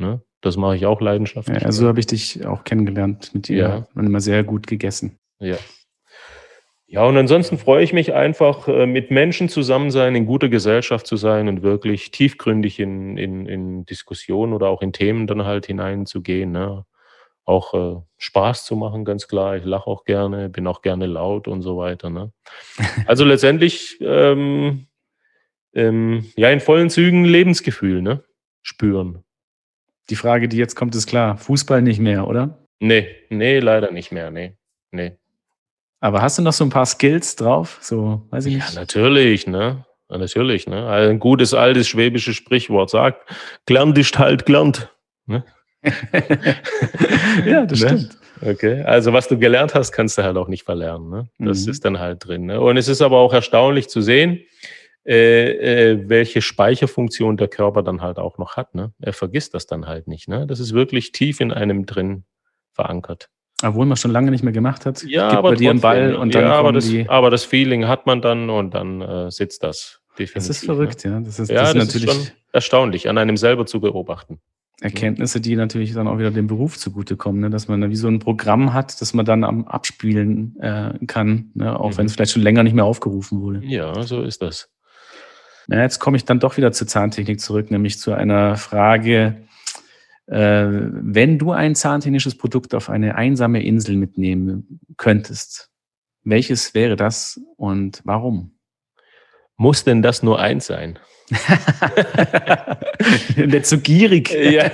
Ne? 0.01 0.23
Das 0.41 0.57
mache 0.57 0.77
ich 0.77 0.87
auch 0.87 1.01
leidenschaftlich. 1.01 1.63
Ja, 1.63 1.71
so 1.71 1.87
habe 1.87 2.01
ich 2.01 2.07
dich 2.07 2.47
auch 2.47 2.65
kennengelernt 2.65 3.35
mit 3.35 3.49
dir 3.49 3.57
ja. 3.57 3.87
und 3.95 4.07
immer 4.07 4.21
sehr 4.21 4.43
gut 4.43 4.67
gegessen. 4.67 5.19
Ja. 5.39 5.59
Ja, 6.93 7.05
und 7.05 7.17
ansonsten 7.17 7.57
freue 7.57 7.85
ich 7.85 7.93
mich 7.93 8.15
einfach, 8.15 8.67
äh, 8.67 8.85
mit 8.85 9.13
Menschen 9.13 9.49
zusammen 9.49 9.93
sein, 9.93 10.17
in 10.17 10.27
guter 10.27 10.49
Gesellschaft 10.49 11.07
zu 11.07 11.15
sein 11.17 11.47
und 11.47 11.63
wirklich 11.63 12.11
tiefgründig 12.11 12.81
in, 12.81 13.17
in, 13.17 13.47
in 13.47 13.85
Diskussionen 13.85 14.53
oder 14.53 14.69
auch 14.69 14.83
in 14.83 14.93
Themen 14.93 15.29
dann 15.29 15.45
halt 15.45 15.67
hineinzugehen. 15.67 16.51
Ne? 16.51 16.85
Auch 17.45 17.75
äh, 17.75 18.01
Spaß 18.19 18.65
zu 18.65 18.75
machen, 18.75 19.05
ganz 19.05 19.29
klar. 19.29 19.57
Ich 19.57 19.65
lache 19.65 19.87
auch 19.87 20.05
gerne, 20.05 20.49
bin 20.49 20.67
auch 20.67 20.83
gerne 20.83 21.07
laut 21.07 21.47
und 21.47 21.63
so 21.63 21.77
weiter. 21.77 22.11
Ne? 22.11 22.33
Also 23.07 23.25
letztendlich, 23.25 23.99
ähm, 24.01 24.89
ähm, 25.75 26.33
ja, 26.35 26.51
in 26.51 26.59
vollen 26.59 26.91
Zügen 26.91 27.25
Lebensgefühl 27.25 28.03
ne? 28.03 28.25
spüren. 28.63 29.23
Die 30.11 30.17
Frage, 30.17 30.49
die 30.49 30.57
jetzt 30.57 30.75
kommt, 30.75 30.95
ist 30.97 31.07
klar. 31.07 31.37
Fußball 31.37 31.83
nicht 31.83 32.01
mehr, 32.01 32.27
oder? 32.27 32.59
Nee, 32.81 33.09
nee, 33.31 33.61
leider 33.61 33.93
nicht 33.93 34.11
mehr. 34.11 34.31
Nee, 34.31 34.57
nee. 34.91 35.13
Aber 36.01 36.21
hast 36.21 36.39
du 36.39 36.43
noch 36.43 36.53
so 36.53 36.65
ein 36.65 36.71
paar 36.71 36.87
Skills 36.87 37.37
drauf? 37.37 37.79
So, 37.81 38.27
weiß 38.31 38.47
ich 38.47 38.55
nicht. 38.57 38.75
Ja, 38.75 38.81
natürlich, 38.81 39.47
ne? 39.47 39.85
Ja, 40.11 40.19
natürlich, 40.19 40.67
ne? 40.67 40.89
Ein 40.89 41.21
gutes 41.21 41.55
altes 41.55 41.89
schwäbisches 41.89 42.35
Sprichwort 42.35 42.91
sagt, 42.91 43.23
gelernt 43.67 43.97
ist 43.99 44.19
halt 44.19 44.47
gelernt. 44.47 44.91
Ne? 45.27 45.45
ja, 47.47 47.67
das 47.67 47.81
ne? 47.83 47.89
stimmt. 47.89 48.19
Okay, 48.43 48.83
also 48.83 49.13
was 49.13 49.29
du 49.29 49.39
gelernt 49.39 49.75
hast, 49.75 49.93
kannst 49.93 50.17
du 50.17 50.23
halt 50.23 50.39
auch 50.39 50.49
nicht 50.49 50.65
verlernen. 50.65 51.11
Ne? 51.11 51.29
Das 51.39 51.67
mhm. 51.67 51.71
ist 51.71 51.85
dann 51.85 51.99
halt 51.99 52.27
drin. 52.27 52.47
Ne? 52.47 52.61
Und 52.61 52.79
es 52.79 52.89
ist 52.89 53.03
aber 53.03 53.19
auch 53.19 53.35
erstaunlich 53.35 53.89
zu 53.89 54.01
sehen, 54.01 54.41
äh, 55.11 55.91
äh, 55.91 56.09
welche 56.09 56.41
Speicherfunktion 56.41 57.37
der 57.37 57.49
Körper 57.49 57.83
dann 57.83 58.01
halt 58.01 58.19
auch 58.21 58.39
noch 58.39 58.57
hat. 58.57 58.77
Ne? 58.77 58.93
Er 59.01 59.13
vergisst 59.13 59.55
das 59.55 59.67
dann 59.67 59.89
halt 59.89 60.07
nicht. 60.07 60.29
Ne? 60.29 60.47
Das 60.47 60.61
ist 60.61 60.73
wirklich 60.73 61.11
tief 61.11 61.41
in 61.41 61.53
einem 61.53 61.85
drin 61.85 62.23
verankert. 62.75 63.29
Obwohl 63.61 63.87
man 63.87 63.97
schon 63.97 64.13
lange 64.13 64.31
nicht 64.31 64.45
mehr 64.45 64.53
gemacht 64.53 64.87
hat. 64.87 65.03
Ja, 65.03 65.29
aber 65.31 65.51
bei 65.51 65.57
dir 65.57 65.71
einen 65.71 65.81
Ball 65.81 66.15
und 66.15 66.33
dann 66.33 66.45
ja, 66.45 66.53
aber 66.53 66.73
das, 66.73 66.89
aber 67.09 67.29
das 67.31 67.45
Feeling 67.45 67.89
hat 67.89 68.07
man 68.07 68.23
dann 68.23 68.51
und 68.51 68.73
dann 68.73 69.01
äh, 69.01 69.31
sitzt 69.33 69.65
das. 69.65 70.01
Das 70.11 70.17
Definitiv, 70.17 70.51
ist 70.51 70.65
verrückt, 70.65 71.03
ja. 71.03 71.19
Das 71.19 71.41
ist, 71.41 71.49
Ne? 71.49 71.57
Ja, 71.57 71.63
das 71.63 71.75
das, 71.75 71.83
ist 71.83 71.95
ist 71.95 72.03
natürlich 72.05 72.27
schon 72.29 72.37
erstaunlich, 72.53 73.09
an 73.09 73.19
einem 73.19 73.37
selber 73.37 73.67
zu 73.67 73.81
beobachten. 73.81 74.39
Erkenntnisse, 74.81 75.41
die 75.41 75.57
natürlich 75.57 75.93
dann 75.93 76.07
auch 76.07 76.19
wieder 76.19 76.31
dem 76.31 76.47
Beruf 76.47 76.79
zugutekommen, 76.79 77.41
ne? 77.41 77.51
dass 77.51 77.67
man 77.67 77.81
da 77.81 77.91
wie 77.91 77.97
so 77.97 78.07
ein 78.07 78.21
Programm 78.21 78.73
hat, 78.73 79.01
das 79.01 79.13
man 79.13 79.27
dann 79.27 79.43
am 79.45 79.67
Abspielen 79.67 80.57
äh, 80.61 80.95
kann, 81.07 81.51
ne? 81.55 81.79
auch 81.79 81.91
Mhm. 81.91 81.99
wenn 81.99 82.07
es 82.07 82.15
vielleicht 82.15 82.33
schon 82.33 82.43
länger 82.43 82.63
nicht 82.63 82.75
mehr 82.75 82.85
aufgerufen 82.85 83.41
wurde. 83.41 83.61
Ja, 83.65 84.03
so 84.03 84.23
ist 84.23 84.41
das. 84.41 84.71
Na, 85.67 85.83
jetzt 85.83 85.99
komme 85.99 86.17
ich 86.17 86.25
dann 86.25 86.41
doch 86.41 86.57
wieder 86.57 86.73
zur 86.73 86.87
Zahntechnik 86.87 87.41
zurück, 87.41 87.71
nämlich 87.71 87.99
zu 87.99 88.13
einer 88.13 88.57
Frage, 88.57 89.47
äh, 90.27 90.67
wenn 90.69 91.39
du 91.39 91.53
ein 91.53 91.75
zahntechnisches 91.75 92.37
Produkt 92.37 92.75
auf 92.75 92.91
eine 92.91 93.17
einsame 93.17 93.63
Insel 93.63 93.97
mitnehmen 93.97 94.81
könntest, 94.97 95.71
welches 96.23 96.75
wäre 96.75 96.97
das 96.97 97.41
und 97.57 98.03
warum? 98.05 98.57
Muss 99.57 99.85
denn 99.85 100.03
das 100.03 100.23
nur 100.23 100.39
eins 100.39 100.67
sein? 100.67 100.99
Nicht 103.37 103.67
so 103.67 103.79
gierig. 103.79 104.31
ja, 104.33 104.71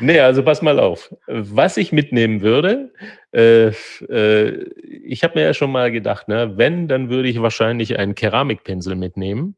nee, 0.00 0.18
also 0.18 0.42
pass 0.42 0.62
mal 0.62 0.80
auf. 0.80 1.14
Was 1.26 1.76
ich 1.76 1.92
mitnehmen 1.92 2.40
würde, 2.40 2.92
äh, 3.32 3.72
äh, 4.08 4.64
ich 5.04 5.22
habe 5.24 5.38
mir 5.38 5.44
ja 5.44 5.54
schon 5.54 5.70
mal 5.70 5.92
gedacht, 5.92 6.28
ne, 6.28 6.56
wenn, 6.56 6.88
dann 6.88 7.10
würde 7.10 7.28
ich 7.28 7.42
wahrscheinlich 7.42 7.98
einen 7.98 8.14
Keramikpinsel 8.14 8.96
mitnehmen. 8.96 9.56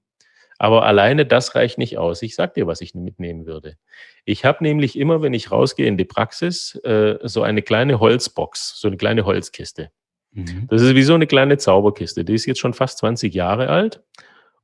Aber 0.64 0.86
alleine 0.86 1.26
das 1.26 1.54
reicht 1.54 1.76
nicht 1.76 1.98
aus. 1.98 2.22
Ich 2.22 2.34
sag 2.34 2.54
dir, 2.54 2.66
was 2.66 2.80
ich 2.80 2.94
mitnehmen 2.94 3.44
würde. 3.44 3.76
Ich 4.24 4.46
habe 4.46 4.64
nämlich 4.64 4.98
immer, 4.98 5.20
wenn 5.20 5.34
ich 5.34 5.50
rausgehe 5.50 5.86
in 5.86 5.98
die 5.98 6.06
Praxis, 6.06 6.74
äh, 6.84 7.18
so 7.22 7.42
eine 7.42 7.60
kleine 7.60 8.00
Holzbox, 8.00 8.80
so 8.80 8.88
eine 8.88 8.96
kleine 8.96 9.26
Holzkiste. 9.26 9.90
Mhm. 10.32 10.66
Das 10.70 10.80
ist 10.80 10.94
wie 10.94 11.02
so 11.02 11.12
eine 11.12 11.26
kleine 11.26 11.58
Zauberkiste. 11.58 12.24
Die 12.24 12.32
ist 12.32 12.46
jetzt 12.46 12.60
schon 12.60 12.72
fast 12.72 12.96
20 12.96 13.34
Jahre 13.34 13.68
alt. 13.68 14.02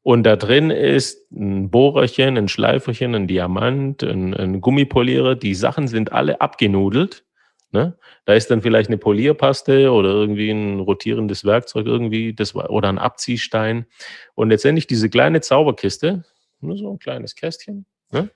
Und 0.01 0.23
da 0.23 0.37
drin 0.37 0.71
ist 0.71 1.31
ein 1.33 1.69
Bohrerchen, 1.69 2.39
ein 2.39 2.49
Schleiferchen, 2.49 3.15
ein 3.15 3.27
Diamant, 3.27 4.03
ein, 4.03 4.33
ein 4.33 4.63
Gummipolierer. 4.63 5.35
Die 5.35 5.55
Sachen 5.55 5.87
sind 5.87 6.13
alle 6.13 6.41
abgenudelt. 6.41 7.27
Ne? 7.73 7.97
Da 8.25 8.35
ist 8.35 8.51
dann 8.51 8.63
vielleicht 8.63 8.89
eine 8.89 8.99
Polierpaste 8.99 9.93
oder 9.93 10.09
irgendwie 10.09 10.51
ein 10.51 10.81
rotierendes 10.81 11.45
Werkzeug 11.45 11.87
irgendwie 11.87 12.35
das 12.35 12.55
oder 12.55 12.89
ein 12.89 12.99
Abziehstein. 12.99 13.87
Und 14.35 14.51
letztendlich 14.51 14.89
diese 14.89 15.09
kleine 15.09 15.41
Zauberkiste, 15.41 16.25
nur 16.61 16.77
so 16.77 16.93
ein 16.93 16.99
kleines 16.99 17.37
Kästchen, 17.37 17.87
ne? 18.11 18.29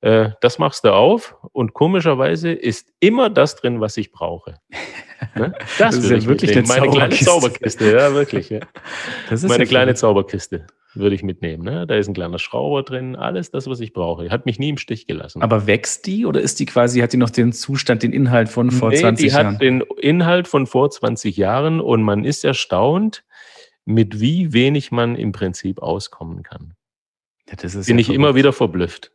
äh, 0.00 0.30
das 0.40 0.58
machst 0.58 0.84
du 0.84 0.94
auf 0.94 1.36
und 1.52 1.74
komischerweise 1.74 2.50
ist 2.50 2.92
immer 2.98 3.28
das 3.28 3.56
drin, 3.56 3.80
was 3.80 3.96
ich 3.98 4.10
brauche. 4.10 4.54
Ne? 5.34 5.52
Das, 5.78 5.96
ist 5.96 6.04
würde 6.04 6.14
ja 6.14 6.18
ich 6.20 6.28
wirklich 6.28 6.56
eine 6.56 6.66
meine 6.66 6.88
kleine 6.88 7.14
Zauberkiste. 7.14 7.84
Zauberkiste. 7.84 7.92
Ja, 7.92 8.14
wirklich. 8.14 8.50
Ja. 8.50 8.60
Das 9.28 9.42
ist 9.42 9.50
Meine 9.50 9.64
ja 9.64 9.68
kleine. 9.68 9.94
Zauberkiste 9.94 10.66
würde 10.98 11.14
ich 11.14 11.22
mitnehmen. 11.22 11.64
Ne? 11.64 11.86
Da 11.86 11.96
ist 11.96 12.08
ein 12.08 12.14
kleiner 12.14 12.38
Schrauber 12.38 12.82
drin, 12.82 13.16
alles 13.16 13.50
das, 13.50 13.66
was 13.66 13.80
ich 13.80 13.92
brauche. 13.92 14.30
Hat 14.30 14.46
mich 14.46 14.58
nie 14.58 14.68
im 14.68 14.78
Stich 14.78 15.06
gelassen. 15.06 15.42
Aber 15.42 15.66
wächst 15.66 16.06
die 16.06 16.26
oder 16.26 16.40
ist 16.40 16.60
die 16.60 16.66
quasi, 16.66 17.00
hat 17.00 17.12
die 17.12 17.16
noch 17.16 17.30
den 17.30 17.52
Zustand, 17.52 18.02
den 18.02 18.12
Inhalt 18.12 18.48
von 18.48 18.70
vor 18.70 18.90
nee, 18.90 18.96
20 18.96 19.26
die 19.26 19.32
Jahren? 19.32 19.54
hat 19.54 19.62
den 19.62 19.80
Inhalt 20.00 20.48
von 20.48 20.66
vor 20.66 20.90
20 20.90 21.36
Jahren 21.36 21.80
und 21.80 22.02
man 22.02 22.24
ist 22.24 22.44
erstaunt, 22.44 23.24
mit 23.84 24.20
wie 24.20 24.52
wenig 24.52 24.90
man 24.90 25.16
im 25.16 25.32
Prinzip 25.32 25.80
auskommen 25.80 26.42
kann. 26.42 26.74
Ja, 27.48 27.56
das 27.56 27.74
ist 27.74 27.86
Bin 27.86 27.96
ja 27.96 28.02
ich 28.02 28.08
immer 28.10 28.26
verrückt. 28.26 28.36
wieder 28.36 28.52
verblüfft. 28.52 29.12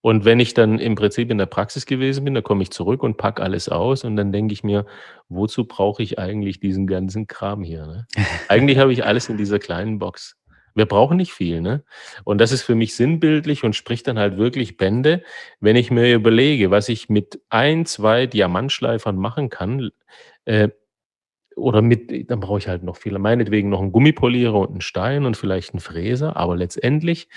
Und 0.00 0.24
wenn 0.24 0.38
ich 0.38 0.54
dann 0.54 0.78
im 0.78 0.94
Prinzip 0.94 1.30
in 1.30 1.38
der 1.38 1.46
Praxis 1.46 1.84
gewesen 1.84 2.24
bin, 2.24 2.34
dann 2.34 2.44
komme 2.44 2.62
ich 2.62 2.70
zurück 2.70 3.02
und 3.02 3.16
pack 3.16 3.40
alles 3.40 3.68
aus 3.68 4.04
und 4.04 4.16
dann 4.16 4.30
denke 4.30 4.52
ich 4.52 4.62
mir, 4.62 4.86
wozu 5.28 5.64
brauche 5.64 6.02
ich 6.02 6.18
eigentlich 6.18 6.60
diesen 6.60 6.86
ganzen 6.86 7.26
Kram 7.26 7.64
hier? 7.64 7.86
Ne? 7.86 8.06
eigentlich 8.48 8.78
habe 8.78 8.92
ich 8.92 9.04
alles 9.04 9.28
in 9.28 9.36
dieser 9.36 9.58
kleinen 9.58 9.98
Box. 9.98 10.37
Wir 10.78 10.86
brauchen 10.86 11.18
nicht 11.18 11.32
viel, 11.32 11.60
ne? 11.60 11.84
Und 12.24 12.38
das 12.40 12.52
ist 12.52 12.62
für 12.62 12.74
mich 12.74 12.96
sinnbildlich 12.96 13.64
und 13.64 13.76
spricht 13.76 14.06
dann 14.08 14.18
halt 14.18 14.38
wirklich 14.38 14.78
Bände, 14.78 15.22
wenn 15.60 15.76
ich 15.76 15.90
mir 15.90 16.14
überlege, 16.14 16.70
was 16.70 16.88
ich 16.88 17.08
mit 17.10 17.40
ein, 17.50 17.84
zwei 17.86 18.26
Diamantschleifern 18.26 19.16
machen 19.16 19.50
kann, 19.50 19.90
äh, 20.46 20.70
oder 21.56 21.82
mit, 21.82 22.30
dann 22.30 22.40
brauche 22.40 22.58
ich 22.58 22.68
halt 22.68 22.84
noch 22.84 22.96
viele, 22.96 23.18
meinetwegen 23.18 23.68
noch 23.68 23.80
einen 23.80 23.92
Gummipolierer 23.92 24.60
und 24.60 24.70
einen 24.70 24.80
Stein 24.80 25.26
und 25.26 25.36
vielleicht 25.36 25.72
einen 25.74 25.80
Fräser, 25.80 26.36
aber 26.36 26.56
letztendlich 26.56 27.28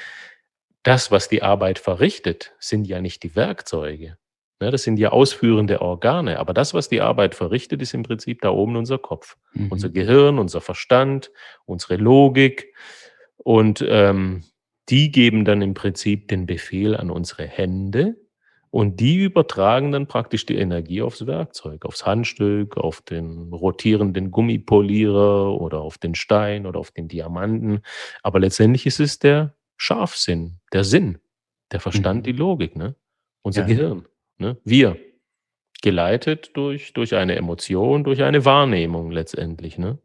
das, 0.84 1.12
was 1.12 1.30
die 1.30 1.43
Arbeit 1.43 1.80
verrichtet, 1.80 2.54
sind 2.60 2.86
ja 2.88 3.01
nicht 3.01 3.23
die 3.23 3.36
Werkzeuge. 3.36 4.17
Ne, 4.60 4.69
das 4.69 4.84
sind 4.84 4.97
ja 4.97 5.10
ausführende 5.10 5.82
Organe, 5.82 6.38
aber 6.39 6.54
das, 6.54 6.73
was 6.75 6.88
die 6.88 7.01
Arbeit 7.01 7.34
verrichtet, 7.36 7.82
ist 7.82 7.93
im 7.95 8.04
Prinzip 8.04 8.41
da 8.41 8.51
oben 8.51 8.75
unser 8.75 8.99
Kopf 8.99 9.38
Mhm. 9.54 9.71
unser 9.71 9.89
Gehirn, 9.89 10.39
unser 10.39 10.62
Verstand, 10.62 11.32
unsere 11.65 11.95
Logik. 11.97 12.73
Und 13.43 13.84
ähm, 13.88 14.43
die 14.89 15.12
geben 15.12 15.45
dann 15.45 15.62
im 15.62 15.73
Prinzip 15.73 16.27
den 16.27 16.45
Befehl 16.45 16.95
an 16.95 17.10
unsere 17.10 17.45
Hände 17.45 18.15
und 18.69 18.99
die 18.99 19.17
übertragen 19.17 19.91
dann 19.91 20.08
praktisch 20.08 20.45
die 20.45 20.56
Energie 20.58 21.01
aufs 21.01 21.27
Werkzeug, 21.27 21.86
aufs 21.86 22.06
Handstück, 22.06 22.77
auf 22.77 23.01
den 23.01 23.51
rotierenden 23.54 24.32
Gummipolierer 24.32 25.60
oder 25.60 25.82
auf 25.82 25.97
den 25.97 26.15
Stein 26.15 26.65
oder 26.65 26.80
auf 26.80 26.91
den 26.91 27.08
Diamanten. 27.08 27.82
Aber 28.23 28.39
letztendlich 28.39 28.86
ist 28.86 28.99
es 28.99 29.19
der 29.19 29.56
Scharfsinn, 29.77 30.60
der 30.71 30.84
Sinn, 30.84 31.19
der 31.71 31.80
Verstand, 31.80 32.19
Mhm. 32.21 32.23
die 32.23 32.32
Logik, 32.34 32.75
ne? 32.75 32.95
unser 33.41 33.62
Ja. 33.62 33.67
Gehirn. 33.67 34.06
Ne? 34.38 34.58
Wir, 34.63 34.97
geleitet 35.82 36.51
durch, 36.56 36.93
durch 36.93 37.15
eine 37.15 37.36
Emotion, 37.36 38.04
durch 38.04 38.21
eine 38.23 38.45
Wahrnehmung 38.45 39.12
letztendlich. 39.12 39.77
Ne? 39.77 39.97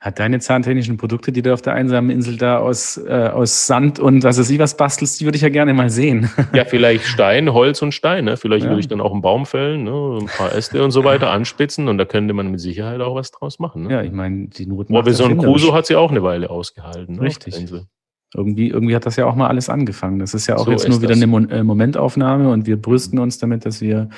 Hat 0.00 0.18
deine 0.18 0.38
zahntechnischen 0.40 0.96
Produkte, 0.96 1.32
die 1.32 1.42
du 1.42 1.52
auf 1.52 1.60
der 1.60 1.74
einsamen 1.74 2.10
Insel 2.10 2.38
da 2.38 2.58
aus, 2.58 2.96
äh, 2.96 3.10
aus 3.10 3.66
Sand 3.66 3.98
und 3.98 4.24
was 4.24 4.38
weiß 4.38 4.48
ich 4.50 4.58
was 4.58 4.76
bastelst, 4.76 5.20
die 5.20 5.24
würde 5.26 5.36
ich 5.36 5.42
ja 5.42 5.48
gerne 5.50 5.74
mal 5.74 5.90
sehen. 5.90 6.30
Ja, 6.54 6.64
vielleicht 6.64 7.04
Stein, 7.04 7.52
Holz 7.52 7.82
und 7.82 7.92
Stein. 7.92 8.24
Ne? 8.24 8.36
Vielleicht 8.38 8.64
Ja. 8.64 8.70
würde 8.70 8.80
ich 8.80 8.88
dann 8.88 9.00
auch 9.02 9.12
einen 9.12 9.20
Baum 9.20 9.44
fällen, 9.44 9.84
ne? 9.84 10.18
ein 10.22 10.26
paar 10.26 10.54
Äste 10.54 10.82
und 10.82 10.92
so 10.92 11.04
weiter 11.04 11.30
anspitzen 11.30 11.88
und 11.88 11.98
da 11.98 12.04
könnte 12.06 12.32
man 12.32 12.50
mit 12.50 12.60
Sicherheit 12.60 13.00
auch 13.00 13.14
was 13.14 13.30
draus 13.32 13.58
machen. 13.58 13.82
Ne? 13.84 13.92
Ja, 13.92 14.02
ich 14.02 14.12
meine, 14.12 14.46
die 14.48 14.66
Not 14.66 14.88
macht 14.88 15.00
Robinson. 15.00 15.36
Crusoe 15.36 15.72
hat 15.74 15.86
sie 15.86 15.96
auch 15.96 16.10
eine 16.10 16.22
Weile 16.22 16.48
ausgehalten. 16.48 17.16
Ne? 17.16 17.22
Richtig. 17.22 17.54
Irgendwie, 18.34 18.68
irgendwie 18.68 18.94
hat 18.96 19.06
das 19.06 19.16
ja 19.16 19.24
auch 19.26 19.36
mal 19.36 19.46
alles 19.46 19.68
angefangen. 19.68 20.18
Das 20.18 20.34
ist 20.34 20.46
ja 20.46 20.56
auch 20.56 20.64
So 20.64 20.72
jetzt 20.72 20.88
nur 20.88 21.00
wieder 21.00 21.14
das. 21.14 21.22
eine 21.22 21.50
äh, 21.50 21.62
Momentaufnahme 21.62 22.50
und 22.50 22.66
wir 22.66 22.76
brüsten 22.76 23.18
uns 23.18 23.38
damit, 23.38 23.64
dass 23.64 23.80
wir 23.80 24.08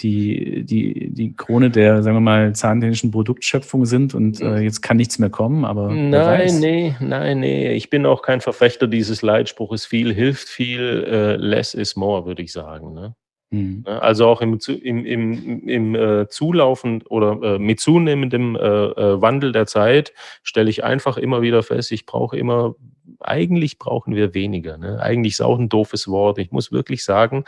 die, 0.00 0.64
die, 0.64 1.10
die 1.10 1.36
Krone 1.36 1.70
der, 1.70 2.02
sagen 2.02 2.16
wir 2.16 2.20
mal, 2.20 2.54
zahntechnischen 2.54 3.10
Produktschöpfung 3.10 3.84
sind 3.84 4.14
und 4.14 4.40
äh, 4.40 4.60
jetzt 4.60 4.80
kann 4.80 4.96
nichts 4.96 5.18
mehr 5.18 5.30
kommen, 5.30 5.64
aber 5.64 5.92
Nein, 5.92 6.60
nee, 6.60 6.96
nein, 7.00 7.40
nee. 7.40 7.72
Ich 7.74 7.90
bin 7.90 8.06
auch 8.06 8.22
kein 8.22 8.40
Verfechter 8.40 8.88
dieses 8.88 9.20
Leitspruches. 9.22 9.84
Viel 9.84 10.14
hilft 10.14 10.48
viel, 10.48 11.04
äh, 11.06 11.36
less 11.36 11.74
is 11.74 11.94
more, 11.94 12.24
würde 12.24 12.42
ich 12.42 12.52
sagen. 12.52 12.94
Ne? 12.94 13.14
Hm. 13.50 13.84
Ne? 13.86 14.02
Also 14.02 14.26
auch 14.26 14.40
im, 14.40 14.58
im, 14.66 15.04
im, 15.06 15.68
im 15.68 15.94
äh, 15.94 16.28
Zulaufen 16.28 17.02
oder 17.06 17.54
äh, 17.54 17.58
mit 17.58 17.80
zunehmendem 17.80 18.56
äh, 18.56 18.58
äh, 18.60 19.22
Wandel 19.22 19.52
der 19.52 19.66
Zeit 19.66 20.12
stelle 20.42 20.70
ich 20.70 20.84
einfach 20.84 21.16
immer 21.16 21.40
wieder 21.40 21.62
fest, 21.62 21.92
ich 21.92 22.04
brauche 22.04 22.36
immer, 22.36 22.74
eigentlich 23.20 23.78
brauchen 23.78 24.14
wir 24.14 24.34
weniger. 24.34 24.76
Ne? 24.76 25.00
Eigentlich 25.00 25.34
ist 25.34 25.40
auch 25.40 25.58
ein 25.58 25.68
doofes 25.68 26.08
Wort. 26.08 26.38
Ich 26.38 26.50
muss 26.50 26.72
wirklich 26.72 27.04
sagen, 27.04 27.44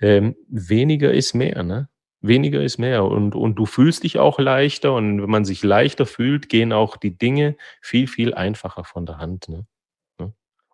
ähm, 0.00 0.34
weniger 0.48 1.12
ist 1.12 1.34
mehr. 1.34 1.62
Ne? 1.62 1.88
Weniger 2.20 2.62
ist 2.62 2.78
mehr. 2.78 3.04
Und, 3.04 3.34
und 3.34 3.56
du 3.56 3.66
fühlst 3.66 4.04
dich 4.04 4.18
auch 4.18 4.38
leichter. 4.38 4.94
Und 4.94 5.22
wenn 5.22 5.30
man 5.30 5.44
sich 5.44 5.62
leichter 5.62 6.06
fühlt, 6.06 6.48
gehen 6.48 6.72
auch 6.72 6.96
die 6.96 7.16
Dinge 7.16 7.56
viel, 7.82 8.06
viel 8.06 8.32
einfacher 8.34 8.84
von 8.84 9.04
der 9.04 9.18
Hand. 9.18 9.48
Ne? 9.48 9.66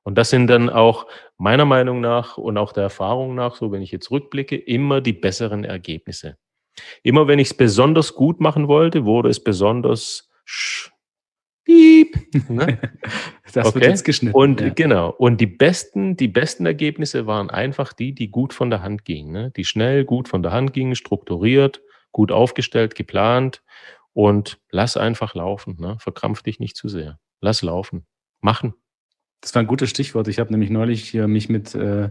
Und 0.05 0.17
das 0.17 0.31
sind 0.31 0.47
dann 0.49 0.71
auch 0.71 1.07
meiner 1.39 1.65
Meinung 1.65 2.01
nach 2.01 2.39
und 2.39 2.59
auch 2.59 2.73
der 2.73 2.85
Erfahrung 2.85 3.35
nach, 3.35 3.57
so 3.57 3.73
wenn 3.73 3.83
ich 3.83 3.91
jetzt 3.91 4.11
rückblicke, 4.11 4.57
immer 4.57 5.01
die 5.01 5.15
besseren 5.15 5.65
Ergebnisse. 5.65 6.37
Immer 7.03 7.27
wenn 7.29 7.39
ich 7.39 7.49
es 7.49 7.55
besonders 7.55 8.15
gut 8.15 8.41
machen 8.41 8.69
wollte, 8.69 9.05
wurde 9.05 9.31
es 9.31 9.43
besonders 9.43 10.29
sch 10.45 10.91
piep. 11.65 12.17
Ne? 12.49 12.79
Das 13.53 13.67
wird 13.67 13.77
Okay. 13.77 13.89
jetzt 13.89 14.05
geschnitten. 14.05 14.35
Und 14.37 14.61
ja. 14.61 14.71
genau, 14.71 15.11
und 15.11 15.41
die 15.41 15.47
besten, 15.47 16.17
die 16.17 16.27
besten 16.27 16.67
Ergebnisse 16.67 17.27
waren 17.29 17.51
einfach 17.51 17.93
die, 17.93 18.13
die 18.13 18.29
gut 18.31 18.53
von 18.53 18.69
der 18.69 18.83
Hand 18.83 19.05
gingen, 19.05 19.33
ne? 19.33 19.53
die 19.57 19.65
schnell 19.65 20.05
gut 20.05 20.29
von 20.29 20.43
der 20.43 20.51
Hand 20.51 20.73
gingen, 20.73 20.97
strukturiert, 20.97 21.81
gut 22.11 22.33
aufgestellt, 22.33 22.97
geplant 22.97 23.63
und 24.13 24.59
lass 24.71 24.97
einfach 24.97 25.35
laufen, 25.37 25.77
ne? 25.79 25.97
verkrampf 26.01 26.43
dich 26.43 26.59
nicht 26.59 26.77
zu 26.77 26.89
sehr. 26.89 27.21
Lass 27.41 27.63
laufen, 27.63 28.07
machen. 28.41 28.75
Das 29.45 29.55
war 29.55 29.61
ein 29.61 29.67
gutes 29.67 29.91
Stichwort. 29.91 30.27
Ich 30.29 30.39
habe 30.39 30.51
nämlich 30.51 30.71
neulich 30.71 31.07
hier 31.07 31.29
mich 31.29 31.51
mit 31.51 31.75
äh, 31.75 32.09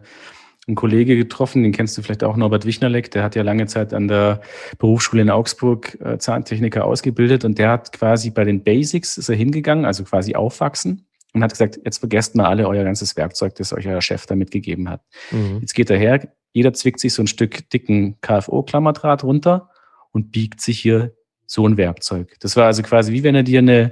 einem 0.68 0.76
Kollege 0.76 1.18
getroffen, 1.18 1.64
den 1.64 1.72
kennst 1.72 1.98
du 1.98 2.04
vielleicht 2.04 2.24
auch, 2.24 2.38
Norbert 2.38 2.66
Wichnerleck, 2.66 3.10
der 3.10 3.24
hat 3.24 3.36
ja 3.36 3.42
lange 3.42 3.66
Zeit 3.66 3.92
an 3.92 4.08
der 4.08 4.42
Berufsschule 4.78 5.24
in 5.24 5.32
Augsburg 5.32 6.00
äh, 6.00 6.20
Zahntechniker 6.20 6.86
ausgebildet 6.86 7.44
und 7.44 7.58
der 7.58 7.72
hat 7.72 7.92
quasi 7.92 8.30
bei 8.30 8.44
den 8.44 8.64
Basics 8.64 9.18
ist 9.18 9.30
er 9.30 9.36
hingegangen, 9.36 9.84
also 9.84 10.04
quasi 10.04 10.36
aufwachsen 10.36 11.08
und 11.34 11.44
hat 11.44 11.54
gesagt, 11.54 11.80
jetzt 11.84 11.98
vergesst 11.98 12.36
mal 12.36 12.46
alle 12.46 12.68
euer 12.68 12.84
ganzes 12.84 13.18
Werkzeug, 13.18 13.56
das 13.56 13.74
euch 13.74 13.88
euer 13.88 14.02
Chef 14.02 14.28
da 14.28 14.36
mitgegeben 14.36 14.88
hat. 14.88 15.02
Mhm. 15.32 15.58
Jetzt 15.62 15.74
geht 15.74 15.90
er 15.90 15.98
her, 15.98 16.32
jeder 16.54 16.72
zwickt 16.74 17.00
sich 17.00 17.16
so 17.16 17.24
ein 17.24 17.28
Stück 17.28 17.68
dicken 17.72 18.22
KFO-Klammerdraht 18.22 19.24
runter 19.24 19.72
und 20.12 20.32
biegt 20.32 20.62
sich 20.62 20.80
hier 20.80 21.16
so 21.48 21.68
ein 21.68 21.78
Werkzeug. 21.78 22.36
Das 22.42 22.56
war 22.56 22.68
also 22.68 22.84
quasi 22.84 23.12
wie 23.12 23.24
wenn 23.24 23.34
er 23.34 23.44
dir 23.44 23.58
eine, 23.58 23.92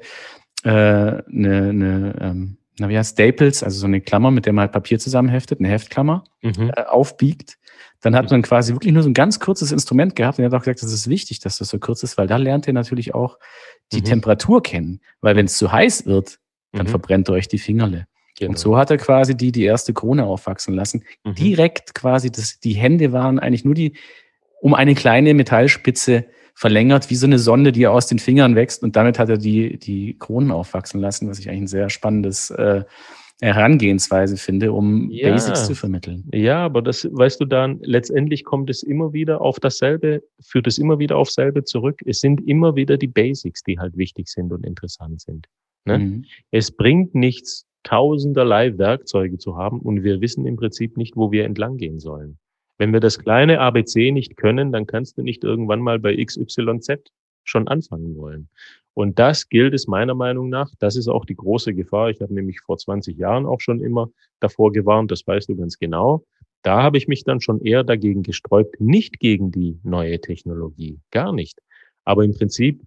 äh, 0.64 0.70
eine, 0.70 1.24
eine 1.70 2.16
ähm, 2.22 2.58
na 2.80 2.90
wie 2.90 2.98
heißt 2.98 3.14
Staples, 3.14 3.64
also 3.64 3.80
so 3.80 3.86
eine 3.86 4.02
Klammer, 4.02 4.32
mit 4.32 4.46
der 4.46 4.54
man 4.54 4.64
halt 4.64 4.72
Papier 4.72 5.00
zusammenheftet, 5.00 5.60
eine 5.60 5.70
Heftklammer, 5.70 6.24
mhm. 6.42 6.72
äh, 6.76 6.84
aufbiegt. 6.84 7.58
Dann 8.02 8.16
hat 8.16 8.32
man 8.32 8.42
quasi 8.42 8.74
wirklich 8.74 8.94
nur 8.94 9.04
so 9.04 9.10
ein 9.10 9.14
ganz 9.14 9.40
kurzes 9.40 9.72
Instrument 9.72 10.16
gehabt 10.16 10.40
und 10.40 10.44
er 10.44 10.50
hat 10.50 10.56
auch 10.56 10.64
gesagt, 10.64 10.82
das 10.82 10.92
ist 10.92 11.08
wichtig, 11.08 11.40
dass 11.40 11.58
das 11.58 11.70
so 11.70 11.78
kurz 11.78 12.02
ist, 12.02 12.18
weil 12.18 12.28
da 12.28 12.38
lernt 12.38 12.66
ihr 12.66 12.74
natürlich 12.74 13.14
auch 13.14 13.38
die 13.92 14.00
mhm. 14.00 14.06
Temperatur 14.06 14.64
kennen. 14.64 15.02
Weil 15.22 15.36
wenn 15.36 15.46
es 15.46 15.58
zu 15.58 15.72
heiß 15.72 16.06
wird, 16.06 16.40
dann 16.72 16.88
mhm. 16.88 16.92
verbrennt 16.92 17.30
ihr 17.30 17.34
euch 17.34 17.48
die 17.48 17.60
Fingerle. 17.60 18.08
Genau. 18.40 18.52
Und 18.52 18.58
so 18.58 18.78
hat 18.78 18.90
er 18.90 18.98
quasi 18.98 19.36
die, 19.36 19.52
die 19.52 19.64
erste 19.64 19.94
Krone 19.94 20.26
aufwachsen 20.26 20.74
lassen. 20.74 21.04
Mhm. 21.24 21.36
Direkt 21.36 21.94
quasi, 21.94 22.32
das, 22.32 22.60
die 22.60 22.74
Hände 22.74 23.12
waren 23.12 23.38
eigentlich 23.38 23.66
nur 23.66 23.76
die, 23.76 23.94
um 24.62 24.74
eine 24.74 24.96
kleine 24.96 25.34
Metallspitze 25.34 26.26
verlängert, 26.62 27.10
wie 27.10 27.16
so 27.16 27.26
eine 27.26 27.40
Sonde, 27.40 27.72
die 27.72 27.88
aus 27.88 28.06
den 28.06 28.20
Fingern 28.20 28.56
wächst. 28.56 28.84
Und 28.84 28.96
damit 28.96 29.18
hat 29.18 29.30
er 29.30 29.40
die, 29.40 29.80
die 29.80 30.16
Kronen 30.20 30.52
aufwachsen 30.52 31.02
lassen, 31.02 31.28
was 31.28 31.40
ich 31.40 31.50
eigentlich 31.50 31.64
ein 31.64 31.68
sehr 31.68 31.90
spannendes 31.90 32.52
äh, 32.52 32.84
Herangehensweise 33.42 34.38
finde, 34.38 34.72
um 34.72 35.10
ja. 35.10 35.32
Basics 35.32 35.66
zu 35.66 35.74
vermitteln. 35.74 36.30
Ja, 36.32 36.64
aber 36.64 36.84
das, 36.84 37.10
weißt 37.12 37.42
du 37.42 37.46
dann, 37.46 37.80
letztendlich 37.82 38.44
kommt 38.44 38.70
es 38.70 38.84
immer 38.84 39.12
wieder 39.12 39.42
auf 39.42 39.60
dasselbe, 39.60 40.22
führt 40.40 40.68
es 40.68 40.78
immer 40.78 41.00
wieder 41.00 41.18
auf 41.18 41.32
selbe 41.32 41.64
zurück. 41.64 42.00
Es 42.06 42.20
sind 42.20 42.48
immer 42.48 42.76
wieder 42.76 42.96
die 42.96 43.08
Basics, 43.08 43.64
die 43.64 43.80
halt 43.80 43.98
wichtig 43.98 44.28
sind 44.28 44.54
und 44.54 44.64
interessant 44.64 45.20
sind. 45.20 45.48
Ne? 45.86 45.98
Mhm. 45.98 46.26
Es 46.52 46.70
bringt 46.70 47.16
nichts, 47.16 47.66
tausenderlei 47.82 48.78
Werkzeuge 48.78 49.40
zu 49.40 49.58
haben 49.58 49.80
und 49.80 50.04
wir 50.04 50.22
wissen 50.22 50.46
im 50.46 50.58
Prinzip 50.58 50.96
nicht, 50.96 51.16
wo 51.16 51.32
wir 51.32 51.46
entlang 51.46 51.78
gehen 51.78 52.00
sollen. 52.00 52.38
Wenn 52.82 52.94
wir 52.94 53.00
das 53.00 53.20
kleine 53.20 53.60
ABC 53.60 54.12
nicht 54.12 54.38
können, 54.38 54.72
dann 54.72 54.88
kannst 54.88 55.16
du 55.16 55.22
nicht 55.22 55.44
irgendwann 55.44 55.82
mal 55.82 56.00
bei 56.00 56.16
XYZ 56.16 57.12
schon 57.44 57.68
anfangen 57.68 58.18
wollen. 58.18 58.50
Und 58.96 59.20
das 59.20 59.50
gilt 59.50 59.76
es 59.76 59.86
meiner 59.86 60.16
Meinung 60.16 60.50
nach, 60.50 60.72
das 60.80 60.96
ist 60.96 61.08
auch 61.08 61.26
die 61.26 61.36
große 61.36 61.76
Gefahr. 61.76 62.10
Ich 62.10 62.22
habe 62.22 62.34
nämlich 62.34 62.60
vor 62.62 62.80
20 62.80 63.16
Jahren 63.20 63.46
auch 63.46 63.62
schon 63.62 63.82
immer 63.82 64.10
davor 64.40 64.72
gewarnt, 64.72 65.12
das 65.12 65.28
weißt 65.28 65.50
du 65.50 65.56
ganz 65.56 65.78
genau. 65.78 66.26
Da 66.64 66.82
habe 66.82 66.98
ich 66.98 67.08
mich 67.08 67.24
dann 67.24 67.40
schon 67.40 67.62
eher 67.62 67.84
dagegen 67.84 68.24
gesträubt, 68.24 68.82
nicht 68.82 69.20
gegen 69.20 69.52
die 69.52 69.80
neue 69.84 70.20
Technologie, 70.20 71.00
gar 71.12 71.34
nicht. 71.34 71.60
Aber 72.04 72.24
im 72.24 72.34
Prinzip 72.34 72.82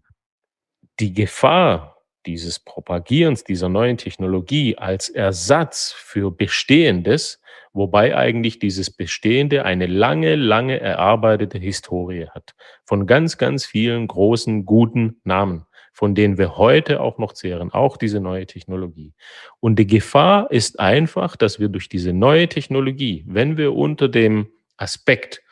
die 0.99 1.15
Gefahr 1.15 1.94
dieses 2.27 2.59
Propagierens 2.59 3.45
dieser 3.45 3.69
neuen 3.69 3.97
Technologie 3.97 4.77
als 4.77 5.09
Ersatz 5.09 5.93
für 5.97 6.31
Bestehendes, 6.31 7.41
wobei 7.73 8.17
eigentlich 8.17 8.59
dieses 8.59 8.91
Bestehende 8.91 9.65
eine 9.65 9.87
lange, 9.87 10.37
lange 10.37 10.81
erarbeitete 10.81 11.59
Historie 11.59 12.29
hat, 12.29 12.55
von 12.85 13.07
ganz, 13.07 13.39
ganz 13.39 13.67
vielen 13.67 14.07
großen, 14.07 14.65
guten 14.65 15.21
Namen 15.25 15.67
von 15.95 16.17
denen 16.17 16.37
wir 16.39 16.59
heute 16.59 17.01
auch 17.01 17.19
noch 17.19 17.33
zehren, 17.33 17.73
auch 17.73 17.97
diese 17.97 18.19
neue 18.19 18.47
Technologie. 18.47 19.15
Und 19.61 19.79
die 19.79 19.87
Gefahr 19.87 20.51
ist 20.51 20.81
einfach, 20.81 21.37
dass 21.37 21.61
wir 21.61 21.69
durch 21.69 21.89
diese 21.89 22.13
neue 22.13 22.49
Technologie, 22.49 23.25
wenn 23.29 23.57
wir 23.57 23.75
unter 23.75 24.09
dem 24.09 24.49
Aspekt, 24.77 25.43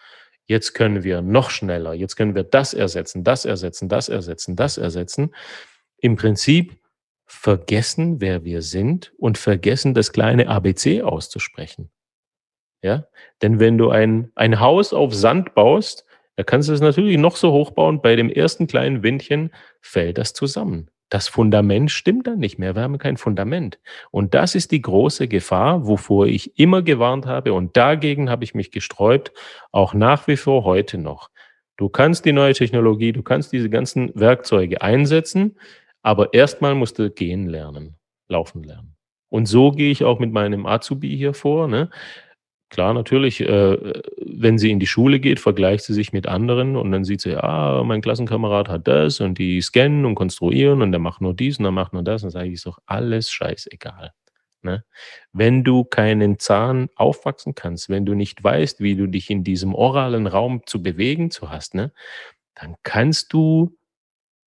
jetzt 0.47 0.75
können 0.75 1.05
wir 1.05 1.23
noch 1.23 1.51
schneller, 1.51 1.95
jetzt 1.95 2.17
können 2.17 2.35
wir 2.35 2.43
das 2.43 2.75
ersetzen, 2.75 3.23
das 3.23 3.45
ersetzen, 3.45 3.89
das 3.89 4.09
ersetzen, 4.09 4.57
das 4.57 4.79
ersetzen, 4.79 5.33
im 6.03 6.17
Prinzip 6.17 6.77
vergessen, 7.25 8.21
wer 8.21 8.45
wir 8.45 8.61
sind 8.61 9.15
und 9.17 9.39
vergessen, 9.39 9.95
das 9.95 10.13
kleine 10.13 10.49
ABC 10.49 11.01
auszusprechen. 11.01 11.91
Ja, 12.83 13.07
denn 13.41 13.61
wenn 13.61 13.79
du 13.79 13.91
ein, 13.91 14.31
ein 14.35 14.61
Haus 14.61 14.93
auf 14.93 15.15
Sand 15.15 15.55
baust, 15.55 16.05
da 16.37 16.43
kannst 16.43 16.69
du 16.69 16.73
es 16.73 16.81
natürlich 16.81 17.17
noch 17.17 17.37
so 17.37 17.53
hoch 17.53 17.71
bauen. 17.71 18.03
Bei 18.03 18.17
dem 18.17 18.29
ersten 18.29 18.67
kleinen 18.67 19.03
Windchen 19.03 19.51
fällt 19.81 20.19
das 20.19 20.35
zusammen. 20.35 20.91
Das 21.09 21.29
Fundament 21.29 21.91
stimmt 21.91 22.27
dann 22.27 22.39
nicht 22.39 22.59
mehr. 22.59 22.75
Wir 22.75 22.83
haben 22.83 22.99
kein 22.99 23.19
Fundament. 23.19 23.79
Und 24.11 24.35
das 24.35 24.55
ist 24.55 24.73
die 24.73 24.83
große 24.83 25.29
Gefahr, 25.29 25.87
wovor 25.87 26.27
ich 26.27 26.59
immer 26.59 26.83
gewarnt 26.83 27.27
habe. 27.27 27.53
Und 27.53 27.77
dagegen 27.77 28.31
habe 28.31 28.45
ich 28.45 28.55
mich 28.55 28.71
gesträubt, 28.71 29.33
auch 29.71 29.95
nach 29.95 30.27
wie 30.27 30.39
vor 30.39 30.65
heute 30.65 30.99
noch. 30.99 31.31
Du 31.77 31.89
kannst 31.89 32.25
die 32.25 32.33
neue 32.33 32.55
Technologie, 32.55 33.13
du 33.13 33.23
kannst 33.23 33.53
diese 33.53 33.71
ganzen 33.71 34.11
Werkzeuge 34.15 34.83
einsetzen, 34.83 35.57
aber 36.03 36.35
erstmal 36.35 36.75
musst 36.75 36.99
du 36.99 37.11
gehen 37.11 37.49
lernen, 37.49 37.97
laufen 38.29 38.63
lernen. 38.63 38.97
Und 39.29 39.47
so 39.47 39.71
gehe 39.71 39.91
ich 39.91 40.05
auch 40.05 40.19
mit 40.19 40.33
meinem 40.33 40.67
Azubi 40.67 41.17
hier 41.17 41.33
vor. 41.33 41.67
Ne? 41.69 41.89
Klar, 42.69 42.95
natürlich, 42.95 43.41
äh, 43.41 44.03
wenn 44.19 44.59
sie 44.59 44.71
in 44.71 44.81
die 44.81 44.87
Schule 44.87 45.21
geht, 45.21 45.41
vergleicht 45.41 45.85
sie 45.85 45.95
sich 45.95 46.13
mit 46.13 46.27
anderen 46.27 46.77
und 46.77 46.91
dann 46.93 47.05
sieht 47.05 47.21
sie, 47.21 47.37
ah, 47.37 47.83
mein 47.85 48.03
Klassenkamerad 48.03 48.69
hat 48.69 48.89
das 48.89 49.21
und 49.21 49.39
die 49.39 49.61
scannen 49.61 50.05
und 50.05 50.15
konstruieren 50.15 50.83
und 50.83 50.93
der 50.93 50.99
macht 50.99 51.21
nur 51.21 51.35
dies 51.35 51.59
und 51.59 51.65
der 51.65 51.73
macht 51.73 51.93
nur 51.93 52.03
das. 52.03 52.23
Und 52.23 52.29
dann 52.29 52.41
sage 52.41 52.49
ich, 52.49 52.55
ist 52.55 52.67
doch 52.67 52.79
alles 52.87 53.31
scheißegal. 53.31 54.13
Ne? 54.63 54.85
Wenn 55.33 55.65
du 55.65 55.85
keinen 55.85 56.39
Zahn 56.39 56.89
aufwachsen 56.95 57.55
kannst, 57.55 57.89
wenn 57.89 58.07
du 58.07 58.15
nicht 58.15 58.43
weißt, 58.43 58.81
wie 58.81 58.97
du 58.97 59.07
dich 59.07 59.29
in 59.31 59.45
diesem 59.45 59.75
oralen 59.75 60.27
Raum 60.27 60.63
zu 60.67 60.83
bewegen 60.83 61.31
zu 61.31 61.51
hast, 61.51 61.75
ne, 61.75 61.93
dann 62.55 62.77
kannst 62.83 63.33
du 63.33 63.77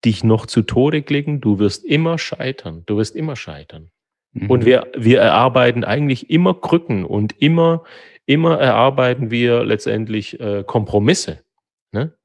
dich 0.05 0.25
noch 0.25 0.47
zu 0.47 0.63
Tode 0.63 1.03
klicken, 1.03 1.41
du 1.41 1.59
wirst 1.59 1.85
immer 1.85 2.19
scheitern, 2.19 2.83
du 2.87 2.97
wirst 2.97 3.15
immer 3.15 3.37
scheitern. 3.37 3.91
Mhm. 4.33 4.51
Und 4.51 4.65
wir, 4.65 4.87
wir 4.97 5.21
erarbeiten 5.21 5.85
eigentlich 5.85 6.31
immer 6.31 6.55
Krücken 6.55 7.05
und 7.05 7.41
immer 7.41 7.85
immer 8.27 8.59
erarbeiten 8.59 9.31
wir 9.31 9.65
letztendlich 9.65 10.39
äh, 10.41 10.65
Kompromisse. 10.65 11.45
Ne? 11.93 12.17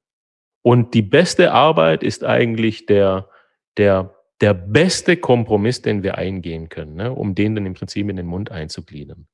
Und 0.61 0.93
die 0.93 1.01
beste 1.01 1.51
Arbeit 1.51 2.03
ist 2.03 2.23
eigentlich 2.23 2.85
der, 2.85 3.29
der, 3.77 4.15
der 4.41 4.53
beste 4.53 5.17
Kompromiss, 5.17 5.81
den 5.81 6.03
wir 6.03 6.17
eingehen 6.17 6.69
können, 6.69 6.95
ne? 6.95 7.11
um 7.11 7.35
den 7.35 7.55
dann 7.55 7.65
im 7.65 7.73
Prinzip 7.73 8.09
in 8.09 8.15
den 8.15 8.27
Mund 8.27 8.51
einzugliedern. 8.51 9.27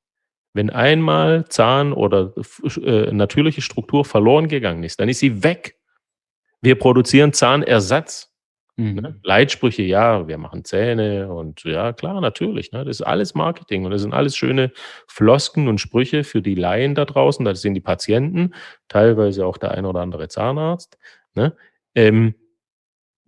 Wenn 0.53 0.69
einmal 0.69 1.45
Zahn 1.47 1.93
oder 1.93 2.33
äh, 2.83 3.11
natürliche 3.11 3.61
Struktur 3.61 4.05
verloren 4.05 4.47
gegangen 4.47 4.83
ist, 4.83 4.99
dann 4.99 5.09
ist 5.09 5.19
sie 5.19 5.43
weg. 5.43 5.77
Wir 6.61 6.75
produzieren 6.75 7.33
Zahnersatz. 7.33 8.29
Mhm. 8.75 8.95
Ne? 8.95 9.19
Leitsprüche, 9.23 9.83
ja, 9.83 10.27
wir 10.27 10.37
machen 10.37 10.65
Zähne 10.65 11.31
und 11.31 11.63
ja, 11.63 11.93
klar, 11.93 12.19
natürlich. 12.21 12.71
Ne? 12.71 12.83
Das 12.83 12.99
ist 12.99 13.05
alles 13.05 13.35
Marketing 13.35 13.85
und 13.85 13.91
das 13.91 14.01
sind 14.01 14.13
alles 14.13 14.35
schöne 14.35 14.71
Flosken 15.07 15.67
und 15.67 15.79
Sprüche 15.79 16.23
für 16.23 16.41
die 16.41 16.55
Laien 16.55 16.95
da 16.95 17.05
draußen. 17.05 17.45
Das 17.45 17.61
sind 17.61 17.75
die 17.75 17.81
Patienten, 17.81 18.53
teilweise 18.87 19.45
auch 19.45 19.57
der 19.57 19.71
ein 19.71 19.85
oder 19.85 20.01
andere 20.01 20.27
Zahnarzt. 20.27 20.97
Ne? 21.35 21.55
Ähm, 21.93 22.33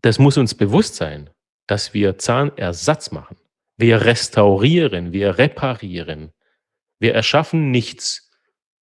das 0.01 0.17
muss 0.19 0.37
uns 0.37 0.55
bewusst 0.55 0.95
sein, 0.95 1.29
dass 1.67 1.93
wir 1.93 2.17
Zahnersatz 2.17 3.11
machen. 3.11 3.37
Wir 3.77 4.01
restaurieren, 4.01 5.13
wir 5.13 5.37
reparieren. 5.37 6.31
Wir 6.99 7.13
erschaffen 7.13 7.71
nichts 7.71 8.24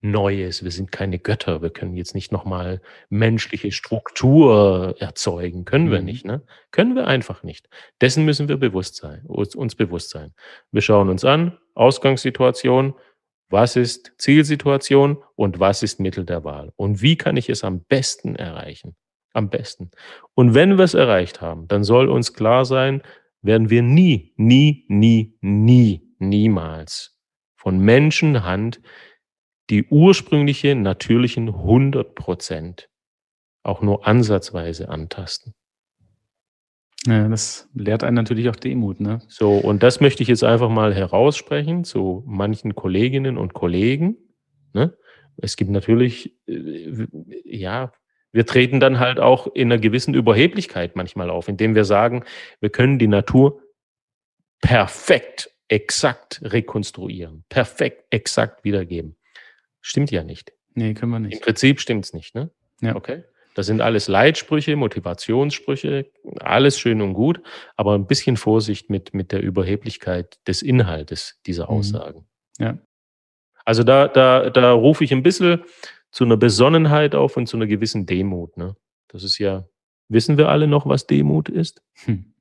Neues. 0.02 0.64
Wir 0.64 0.72
sind 0.72 0.92
keine 0.92 1.20
Götter. 1.20 1.62
Wir 1.62 1.70
können 1.70 1.96
jetzt 1.96 2.16
nicht 2.16 2.32
nochmal 2.32 2.82
menschliche 3.10 3.72
Struktur 3.72 4.96
erzeugen. 5.00 5.66
Können 5.66 5.92
wir 5.92 6.00
mhm. 6.00 6.06
nicht, 6.06 6.26
ne? 6.26 6.42
Können 6.72 6.96
wir 6.96 7.08
einfach 7.08 7.44
nicht. 7.44 7.70
Dessen 8.00 8.26
müssen 8.26 8.48
wir 8.48 8.58
bewusst 8.58 8.96
sein, 8.96 9.26
uns 9.26 9.76
bewusst 9.76 10.12
sein. 10.12 10.34
Wir 10.72 10.82
schauen 10.82 11.10
uns 11.10 11.26
an, 11.26 11.58
Ausgangssituation, 11.76 12.94
was 13.50 13.76
ist 13.76 14.14
Zielsituation 14.18 15.18
und 15.36 15.60
was 15.60 15.84
ist 15.84 16.00
Mittel 16.00 16.26
der 16.26 16.44
Wahl? 16.44 16.72
Und 16.76 17.02
wie 17.02 17.18
kann 17.18 17.36
ich 17.36 17.50
es 17.50 17.64
am 17.64 17.84
besten 17.84 18.36
erreichen? 18.36 18.96
Am 19.34 19.50
besten. 19.50 19.92
Und 20.34 20.54
wenn 20.54 20.78
wir 20.78 20.86
es 20.86 20.94
erreicht 20.94 21.42
haben, 21.42 21.68
dann 21.68 21.84
soll 21.84 22.10
uns 22.10 22.34
klar 22.34 22.66
sein, 22.66 23.02
werden 23.42 23.70
wir 23.70 23.82
nie, 23.82 24.34
nie, 24.38 24.86
nie, 24.88 25.38
nie, 25.42 26.02
niemals 26.20 27.18
von 27.56 27.80
Menschenhand 27.80 28.82
die 29.70 29.86
ursprüngliche, 29.86 30.76
natürlichen 30.76 31.50
100 31.50 32.16
Prozent 32.16 32.90
auch 33.64 33.82
nur 33.82 34.08
ansatzweise 34.08 34.90
antasten. 34.90 35.54
Ja, 37.06 37.30
das 37.30 37.70
lehrt 37.74 38.04
einen 38.04 38.16
natürlich 38.16 38.50
auch 38.50 38.56
Demut, 38.56 39.00
ne? 39.00 39.22
So, 39.28 39.54
und 39.54 39.84
das 39.84 40.02
möchte 40.02 40.22
ich 40.22 40.30
jetzt 40.30 40.44
einfach 40.44 40.70
mal 40.70 40.94
heraussprechen 40.94 41.86
zu 41.86 42.24
manchen 42.26 42.76
Kolleginnen 42.76 43.38
und 43.38 43.54
Kollegen. 43.54 44.18
Ne? 44.74 44.98
Es 45.38 45.56
gibt 45.56 45.72
natürlich, 45.72 46.36
äh, 46.48 47.08
ja, 47.46 47.94
wir 48.32 48.46
treten 48.46 48.80
dann 48.80 49.00
halt 49.00 49.20
auch 49.20 49.48
in 49.48 49.72
einer 49.72 49.80
gewissen 49.80 50.14
Überheblichkeit 50.14 50.96
manchmal 50.96 51.30
auf, 51.30 51.48
indem 51.48 51.74
wir 51.74 51.86
sagen, 51.86 52.26
wir 52.60 52.70
können 52.70 53.00
die 53.00 53.08
Natur 53.08 53.62
perfekt, 54.62 55.52
exakt 55.70 56.42
rekonstruieren, 56.44 57.46
perfekt, 57.48 58.06
exakt 58.10 58.66
wiedergeben. 58.66 59.16
Stimmt 59.82 60.12
ja 60.12 60.24
nicht. 60.24 60.54
Nee, 60.74 60.94
können 60.94 61.12
wir 61.12 61.20
nicht. 61.20 61.34
Im 61.36 61.42
Prinzip 61.42 61.80
stimmt 61.80 62.06
es 62.06 62.14
nicht, 62.14 62.36
ne? 62.36 62.50
Ja. 62.82 62.96
Okay. 62.96 63.24
Das 63.56 63.66
sind 63.66 63.82
alles 63.82 64.08
Leitsprüche, 64.08 64.76
Motivationssprüche, 64.76 66.10
alles 66.40 66.80
schön 66.80 67.02
und 67.02 67.14
gut, 67.14 67.42
aber 67.76 67.96
ein 67.96 68.08
bisschen 68.08 68.38
Vorsicht 68.38 68.90
mit, 68.90 69.14
mit 69.14 69.32
der 69.32 69.42
Überheblichkeit 69.42 70.40
des 70.48 70.62
Inhaltes 70.62 71.40
dieser 71.46 71.64
Mhm. 71.66 71.70
Aussagen. 71.70 72.28
Ja. 72.58 72.78
Also 73.66 73.84
da, 73.84 74.08
da, 74.08 74.50
da 74.50 74.72
rufe 74.72 75.04
ich 75.04 75.12
ein 75.12 75.24
bisschen 75.24 75.64
zu 76.12 76.24
einer 76.24 76.38
Besonnenheit 76.38 77.16
auf 77.16 77.38
und 77.38 77.48
zu 77.48 77.58
einer 77.58 77.68
gewissen 77.68 78.06
Demut. 78.06 78.56
Ne? 78.56 78.76
Das 79.10 79.24
ist 79.24 79.38
ja, 79.40 79.68
wissen 80.08 80.38
wir 80.38 80.50
alle 80.50 80.68
noch, 80.68 80.86
was 80.88 81.06
Demut 81.08 81.50
ist? 81.50 81.82
Hm. 82.06 82.34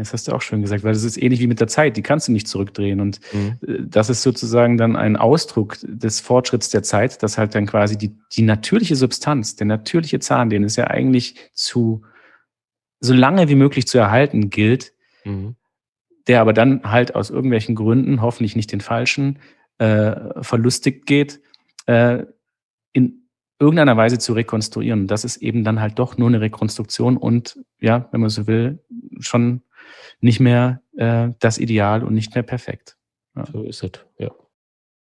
Das 0.00 0.12
hast 0.12 0.26
du 0.28 0.32
auch 0.32 0.42
schön 0.42 0.62
gesagt, 0.62 0.82
weil 0.84 0.92
das 0.92 1.04
ist 1.04 1.16
ähnlich 1.16 1.40
wie 1.40 1.46
mit 1.46 1.60
der 1.60 1.68
Zeit, 1.68 1.96
die 1.96 2.02
kannst 2.02 2.28
du 2.28 2.32
nicht 2.32 2.48
zurückdrehen. 2.48 3.00
Und 3.00 3.20
Mhm. 3.32 3.58
das 3.88 4.10
ist 4.10 4.22
sozusagen 4.22 4.76
dann 4.76 4.96
ein 4.96 5.16
Ausdruck 5.16 5.76
des 5.82 6.20
Fortschritts 6.20 6.70
der 6.70 6.82
Zeit, 6.82 7.22
dass 7.22 7.38
halt 7.38 7.54
dann 7.54 7.66
quasi 7.66 7.96
die, 7.96 8.16
die 8.32 8.42
natürliche 8.42 8.96
Substanz, 8.96 9.56
der 9.56 9.66
natürliche 9.66 10.18
Zahn, 10.18 10.50
den 10.50 10.64
es 10.64 10.76
ja 10.76 10.88
eigentlich 10.88 11.36
zu 11.54 12.02
so 13.00 13.14
lange 13.14 13.48
wie 13.48 13.54
möglich 13.54 13.86
zu 13.86 13.98
erhalten 13.98 14.50
gilt, 14.50 14.92
Mhm. 15.24 15.56
der 16.28 16.40
aber 16.40 16.52
dann 16.52 16.82
halt 16.84 17.14
aus 17.14 17.30
irgendwelchen 17.30 17.74
Gründen, 17.74 18.20
hoffentlich 18.22 18.56
nicht 18.56 18.72
den 18.72 18.80
falschen, 18.80 19.38
äh, 19.78 20.42
verlustigt 20.42 21.06
geht, 21.06 21.40
äh, 21.86 22.24
in 22.92 23.28
irgendeiner 23.58 23.96
Weise 23.96 24.18
zu 24.18 24.32
rekonstruieren. 24.32 25.06
Das 25.06 25.24
ist 25.24 25.38
eben 25.38 25.64
dann 25.64 25.80
halt 25.80 25.98
doch 25.98 26.16
nur 26.18 26.28
eine 26.28 26.40
Rekonstruktion 26.40 27.16
und 27.16 27.58
ja, 27.80 28.08
wenn 28.12 28.20
man 28.20 28.30
so 28.30 28.46
will, 28.46 28.82
schon 29.20 29.62
nicht 30.20 30.40
mehr 30.40 30.82
äh, 30.96 31.28
das 31.38 31.58
Ideal 31.58 32.02
und 32.04 32.14
nicht 32.14 32.34
mehr 32.34 32.42
perfekt. 32.42 32.96
So 33.52 33.62
ist 33.62 33.82
es, 33.82 33.92
ja. 34.18 34.30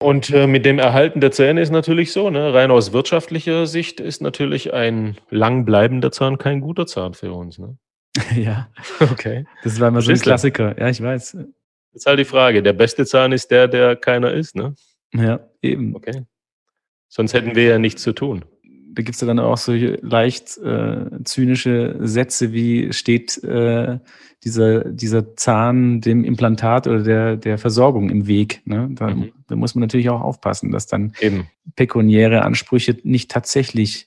Und 0.01 0.31
äh, 0.31 0.47
mit 0.47 0.65
dem 0.65 0.79
Erhalten 0.79 1.21
der 1.21 1.33
Zähne 1.33 1.61
ist 1.61 1.71
natürlich 1.71 2.13
so, 2.13 2.31
ne? 2.31 2.55
rein 2.55 2.71
aus 2.71 2.93
wirtschaftlicher 2.93 3.67
Sicht 3.67 3.99
ist 3.99 4.23
natürlich 4.23 4.73
ein 4.73 5.17
lang 5.29 5.65
bleibender 5.65 6.13
Zahn 6.13 6.39
kein 6.39 6.61
guter 6.61 6.87
Zahn 6.87 7.15
für 7.15 7.33
uns. 7.33 7.59
Ne? 7.59 7.77
ja, 8.37 8.69
Okay. 9.01 9.45
das 9.65 9.81
war 9.81 9.89
immer 9.89 10.01
so 10.01 10.13
ein? 10.13 10.19
Klassiker. 10.19 10.79
Ja, 10.79 10.89
ich 10.89 11.03
weiß. 11.03 11.37
Jetzt 11.93 12.07
halt 12.07 12.21
die 12.21 12.25
Frage, 12.25 12.63
der 12.63 12.75
beste 12.75 13.07
Zahn 13.07 13.33
ist 13.33 13.51
der, 13.51 13.67
der 13.67 13.97
keiner 13.97 14.33
ist. 14.33 14.55
Ne? 14.55 14.75
Ja, 15.15 15.41
eben. 15.63 15.97
Okay. 15.97 16.25
Sonst 17.09 17.33
hätten 17.33 17.57
wir 17.57 17.65
ja 17.65 17.79
nichts 17.79 18.03
zu 18.03 18.13
tun. 18.13 18.45
Da 18.91 19.03
gibt's 19.03 19.21
ja 19.21 19.27
dann 19.27 19.39
auch 19.39 19.57
solche 19.59 19.99
leicht 20.03 20.57
äh, 20.59 21.23
zynische 21.25 21.97
Sätze 22.01 22.53
wie 22.53 22.93
steht 22.93 23.43
äh, 23.45 23.99
dieser, 24.45 24.85
dieser 24.85 25.37
Zahn 25.37 26.01
dem 26.01 26.25
Implantat 26.25 26.87
oder 26.87 27.03
der, 27.03 27.37
der 27.37 27.59
Versorgung 27.59 28.09
im 28.11 28.27
Weg. 28.27 28.63
Ne? 28.65 28.89
Da, 28.93 29.09
Mhm. 29.09 29.33
da 29.49 29.57
muss 29.57 29.75
man 29.75 29.81
natürlich 29.83 30.11
auch 30.11 30.21
aufpassen, 30.21 30.71
dass 30.71 30.87
dann 30.87 31.13
Eben. 31.21 31.49
pekuniäre 31.77 32.43
Ansprüche 32.43 32.97
nicht 33.03 33.31
tatsächlich 33.31 34.07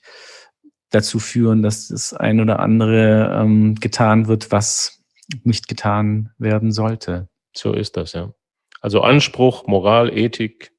dazu 0.90 1.18
führen, 1.18 1.62
dass 1.62 1.88
das 1.88 2.12
ein 2.12 2.40
oder 2.40 2.60
andere 2.60 3.38
ähm, 3.40 3.76
getan 3.76 4.26
wird, 4.26 4.52
was 4.52 5.02
nicht 5.44 5.68
getan 5.68 6.30
werden 6.38 6.72
sollte. 6.72 7.28
So 7.54 7.72
ist 7.72 7.96
das, 7.96 8.12
ja. 8.12 8.32
Also 8.80 9.00
Anspruch, 9.00 9.66
Moral, 9.66 10.16
Ethik 10.16 10.72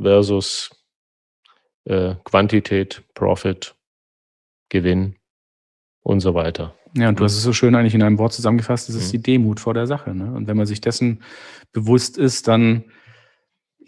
versus 0.00 0.70
äh, 1.86 2.14
Quantität, 2.24 3.02
Profit, 3.14 3.74
Gewinn 4.68 5.16
und 6.02 6.20
so 6.20 6.34
weiter. 6.34 6.74
Ja, 6.94 7.08
und 7.08 7.20
du 7.20 7.24
hast 7.24 7.34
es 7.36 7.42
so 7.42 7.52
schön 7.52 7.74
eigentlich 7.74 7.94
in 7.94 8.02
einem 8.02 8.18
Wort 8.18 8.32
zusammengefasst, 8.32 8.88
das 8.88 8.96
ist 8.96 9.08
Mhm. 9.08 9.10
die 9.18 9.22
Demut 9.22 9.60
vor 9.60 9.74
der 9.74 9.86
Sache. 9.86 10.14
Ne? 10.14 10.32
Und 10.32 10.46
wenn 10.46 10.56
man 10.56 10.66
sich 10.66 10.80
dessen 10.80 11.22
bewusst 11.72 12.16
ist, 12.18 12.48
dann 12.48 12.84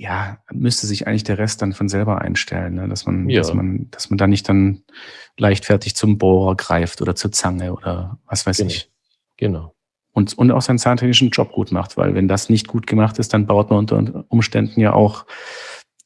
ja, 0.01 0.39
müsste 0.53 0.87
sich 0.87 1.09
eigentlich 1.09 1.25
der 1.25 1.39
Rest 1.39 1.61
dann 1.61 1.73
von 1.73 1.89
selber 1.89 2.21
einstellen, 2.21 2.75
ne? 2.75 2.87
dass 2.89 3.05
man, 3.05 3.29
Ja. 3.29 3.41
dass 3.41 3.53
man, 3.53 3.91
dass 3.91 4.11
man 4.11 4.19
da 4.19 4.29
nicht 4.29 4.49
dann 4.49 4.85
leichtfertig 5.39 5.97
zum 5.97 6.19
Bohrer 6.19 6.55
greift 6.55 7.03
oder 7.03 7.17
zur 7.17 7.33
Zange 7.33 7.73
oder 7.73 8.19
was 8.27 8.47
weiß 8.47 8.59
Genau. 8.59 8.69
ich. 8.71 8.91
Genau. 9.39 9.75
Und, 10.13 10.39
und 10.39 10.51
auch 10.53 10.63
seinen 10.63 10.79
zahntechnischen 10.79 11.31
Job 11.31 11.51
gut 11.53 11.73
macht, 11.73 11.97
weil 11.97 12.15
wenn 12.15 12.29
das 12.29 12.49
nicht 12.49 12.69
gut 12.69 12.87
gemacht 12.87 13.19
ist, 13.19 13.35
dann 13.35 13.47
baut 13.47 13.71
man 13.71 13.79
unter 13.81 14.25
Umständen 14.29 14.81
ja 14.81 14.93
auch 14.93 15.27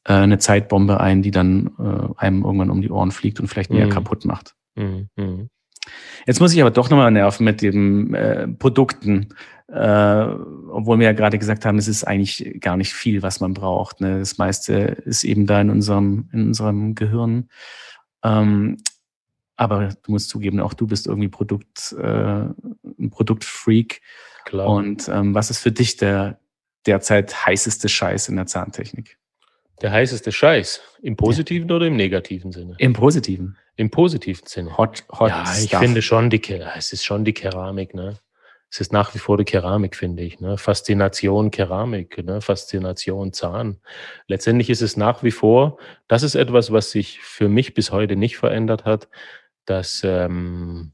äh, 0.05 0.13
eine 0.13 0.37
Zeitbombe 0.39 0.99
ein, 0.99 1.21
die 1.21 1.31
dann 1.31 1.67
äh, 1.79 2.19
einem 2.19 2.43
irgendwann 2.43 2.69
um 2.69 2.81
die 2.81 2.89
Ohren 2.89 3.11
fliegt 3.11 3.39
und 3.39 3.47
vielleicht 3.47 3.71
mehr 3.71 3.87
Mhm. 3.87 3.91
kaputt 3.91 4.25
macht. 4.25 4.55
Mhm. 4.75 5.09
Mhm. 5.15 5.49
Jetzt 6.25 6.39
muss 6.39 6.53
ich 6.53 6.61
aber 6.61 6.71
doch 6.71 6.89
nochmal 6.89 7.11
nerven 7.11 7.43
mit 7.43 7.61
den 7.61 8.13
äh, 8.13 8.47
Produkten, 8.47 9.29
äh, 9.67 10.25
obwohl 10.71 10.99
wir 10.99 11.07
ja 11.07 11.13
gerade 11.13 11.37
gesagt 11.37 11.65
haben, 11.65 11.77
es 11.77 11.87
ist 11.89 12.05
eigentlich 12.05 12.57
gar 12.61 12.77
nicht 12.77 12.93
viel, 12.93 13.21
was 13.21 13.41
man 13.41 13.53
braucht. 13.53 13.99
Ne? 13.99 14.19
Das 14.19 14.37
meiste 14.37 14.73
ist 14.73 15.23
eben 15.25 15.45
da 15.45 15.59
in 15.59 15.69
unserem, 15.69 16.29
in 16.31 16.47
unserem 16.47 16.95
Gehirn. 16.95 17.49
Ähm, 18.23 18.77
aber 19.57 19.89
du 20.03 20.11
musst 20.11 20.29
zugeben, 20.29 20.59
auch 20.61 20.73
du 20.73 20.87
bist 20.87 21.05
irgendwie 21.05 21.27
Produkt, 21.27 21.93
äh, 21.99 22.45
ein 22.99 23.09
Produktfreak. 23.09 24.01
Klar. 24.45 24.67
Und 24.69 25.09
ähm, 25.09 25.35
was 25.35 25.49
ist 25.49 25.59
für 25.59 25.71
dich 25.71 25.97
der 25.97 26.39
derzeit 26.85 27.45
heißeste 27.45 27.89
Scheiß 27.89 28.29
in 28.29 28.35
der 28.37 28.45
Zahntechnik? 28.45 29.17
Der 29.83 29.91
heißeste 29.91 30.31
Scheiß. 30.31 30.81
Im 31.01 31.17
positiven 31.17 31.69
oder 31.69 31.87
im 31.87 31.97
negativen 31.97 32.53
Sinne? 32.53 32.75
Im 32.77 32.93
Positiven. 32.93 33.57
Im 33.75 33.89
positiven 33.89 34.47
Sinne. 34.47 34.77
Hot, 34.77 35.03
hot 35.11 35.29
ja, 35.29 35.43
ich 35.57 35.67
stuff. 35.67 35.81
finde 35.81 36.01
schon 36.01 36.29
die, 36.29 36.41
es 36.77 36.93
ist 36.93 37.03
schon 37.03 37.25
die 37.25 37.33
Keramik, 37.33 37.93
ne? 37.93 38.17
Es 38.71 38.79
ist 38.79 38.93
nach 38.93 39.13
wie 39.13 39.19
vor 39.19 39.37
die 39.37 39.43
Keramik, 39.43 39.97
finde 39.97 40.23
ich. 40.23 40.39
Ne? 40.39 40.57
Faszination 40.57 41.51
Keramik, 41.51 42.23
ne? 42.23 42.39
Faszination 42.39 43.33
Zahn. 43.33 43.81
Letztendlich 44.27 44.69
ist 44.69 44.81
es 44.81 44.95
nach 44.95 45.21
wie 45.21 45.31
vor, 45.31 45.77
das 46.07 46.23
ist 46.23 46.35
etwas, 46.35 46.71
was 46.71 46.89
sich 46.89 47.19
für 47.19 47.49
mich 47.49 47.73
bis 47.73 47.91
heute 47.91 48.15
nicht 48.15 48.37
verändert 48.37 48.85
hat, 48.85 49.09
dass 49.65 50.01
ähm, 50.05 50.93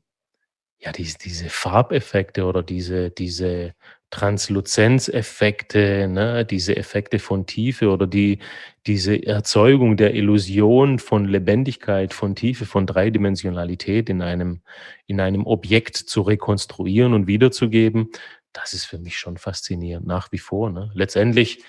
ja 0.80 0.92
diese, 0.92 1.20
diese 1.20 1.50
Farbeffekte 1.50 2.46
oder 2.46 2.64
diese, 2.64 3.12
diese 3.12 3.76
Transluzenzeffekte, 4.12 6.08
ne? 6.08 6.44
diese 6.44 6.76
Effekte 6.76 7.20
von 7.20 7.46
Tiefe 7.46 7.90
oder 7.90 8.08
die, 8.08 8.40
diese 8.88 9.24
Erzeugung 9.24 9.98
der 9.98 10.16
Illusion 10.16 10.98
von 10.98 11.26
Lebendigkeit, 11.26 12.14
von 12.14 12.34
Tiefe, 12.34 12.66
von 12.66 12.88
Dreidimensionalität 12.88 14.10
in 14.10 14.22
einem, 14.24 14.62
in 15.06 15.20
einem 15.20 15.46
Objekt 15.46 15.96
zu 15.96 16.22
rekonstruieren 16.22 17.14
und 17.14 17.28
wiederzugeben, 17.28 18.10
das 18.52 18.74
ist 18.74 18.86
für 18.86 18.98
mich 18.98 19.18
schon 19.18 19.38
faszinierend, 19.38 20.08
nach 20.08 20.32
wie 20.32 20.40
vor. 20.40 20.72
Ne? 20.72 20.90
Letztendlich, 20.96 21.64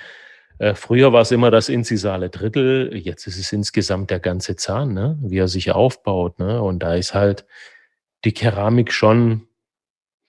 äh, 0.59 0.75
früher 0.75 1.13
war 1.13 1.21
es 1.21 1.33
immer 1.33 1.51
das 1.51 1.69
inzisale 1.69 2.31
Drittel, 2.31 2.97
jetzt 2.97 3.27
ist 3.27 3.39
es 3.39 3.53
insgesamt 3.53 4.11
der 4.11 4.21
ganze 4.21 4.57
Zahn, 4.57 4.95
ne? 4.95 5.19
wie 5.21 5.39
er 5.39 5.49
sich 5.49 5.73
aufbaut. 5.73 6.39
Ne? 6.39 6.63
Und 6.63 6.79
da 6.83 6.95
ist 6.95 7.13
halt 7.13 7.45
die 8.25 8.33
Keramik 8.33 8.93
schon, 8.93 9.47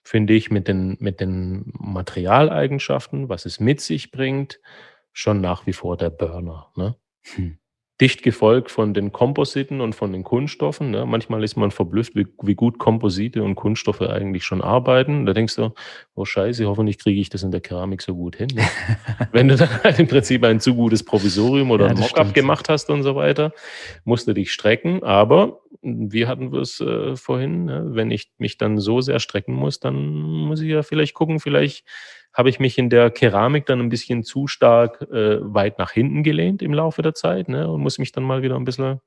finde 0.02 0.34
ich, 0.34 0.50
mit 0.50 0.68
den, 0.68 0.96
mit 1.00 1.20
den 1.20 1.72
Materialeigenschaften, 1.78 3.28
was 3.28 3.46
es 3.46 3.60
mit 3.60 3.80
sich 3.80 4.10
bringt, 4.10 4.60
schon 5.12 5.40
nach 5.40 5.66
wie 5.66 5.72
vor 5.72 5.96
der 5.96 6.10
Burner. 6.10 6.70
Ne? 6.76 6.96
Hm. 7.34 7.58
Dicht 8.00 8.24
gefolgt 8.24 8.72
von 8.72 8.94
den 8.94 9.12
Kompositen 9.12 9.80
und 9.80 9.94
von 9.94 10.12
den 10.12 10.24
Kunststoffen. 10.24 10.90
Ne? 10.90 11.06
Manchmal 11.06 11.44
ist 11.44 11.54
man 11.54 11.70
verblüfft, 11.70 12.16
wie, 12.16 12.26
wie 12.42 12.56
gut 12.56 12.80
Komposite 12.80 13.44
und 13.44 13.54
Kunststoffe 13.54 14.00
eigentlich 14.00 14.42
schon 14.42 14.60
arbeiten. 14.60 15.24
Da 15.24 15.32
denkst 15.32 15.54
du, 15.54 15.72
oh 16.16 16.24
Scheiße, 16.24 16.66
hoffentlich 16.66 16.98
kriege 16.98 17.20
ich 17.20 17.28
das 17.28 17.44
in 17.44 17.52
der 17.52 17.60
Keramik 17.60 18.02
so 18.02 18.16
gut 18.16 18.34
hin. 18.34 18.48
Ne? 18.54 18.62
Wenn 19.32 19.46
du 19.46 19.54
dann 19.54 19.84
halt 19.84 20.00
im 20.00 20.08
Prinzip 20.08 20.42
ein 20.42 20.58
zu 20.58 20.74
gutes 20.74 21.04
Provisorium 21.04 21.70
oder 21.70 21.86
Ja, 21.86 21.90
ein 21.92 22.00
Mockup 22.00 22.34
gemacht 22.34 22.68
hast 22.68 22.90
und 22.90 23.04
so 23.04 23.14
weiter, 23.14 23.52
musst 24.04 24.26
du 24.26 24.32
dich 24.32 24.52
strecken. 24.52 25.04
Aber 25.04 25.61
wie 25.82 26.26
hatten 26.26 26.52
wir 26.52 26.60
es 26.60 26.80
äh, 26.80 27.16
vorhin, 27.16 27.64
ne? 27.64 27.88
wenn 27.90 28.10
ich 28.10 28.30
mich 28.38 28.56
dann 28.56 28.78
so 28.78 29.00
sehr 29.00 29.18
strecken 29.18 29.54
muss, 29.54 29.80
dann 29.80 29.94
muss 29.96 30.60
ich 30.60 30.68
ja 30.68 30.82
vielleicht 30.82 31.14
gucken, 31.14 31.40
vielleicht 31.40 31.84
habe 32.32 32.48
ich 32.48 32.60
mich 32.60 32.78
in 32.78 32.88
der 32.88 33.10
Keramik 33.10 33.66
dann 33.66 33.80
ein 33.80 33.88
bisschen 33.88 34.22
zu 34.22 34.46
stark 34.46 35.02
äh, 35.02 35.38
weit 35.42 35.78
nach 35.78 35.90
hinten 35.90 36.22
gelehnt 36.22 36.62
im 36.62 36.72
Laufe 36.72 37.02
der 37.02 37.14
Zeit 37.14 37.48
ne? 37.48 37.70
und 37.70 37.82
muss 37.82 37.98
mich 37.98 38.12
dann 38.12 38.24
mal 38.24 38.42
wieder 38.42 38.56
ein 38.56 38.64
bisschen, 38.64 39.00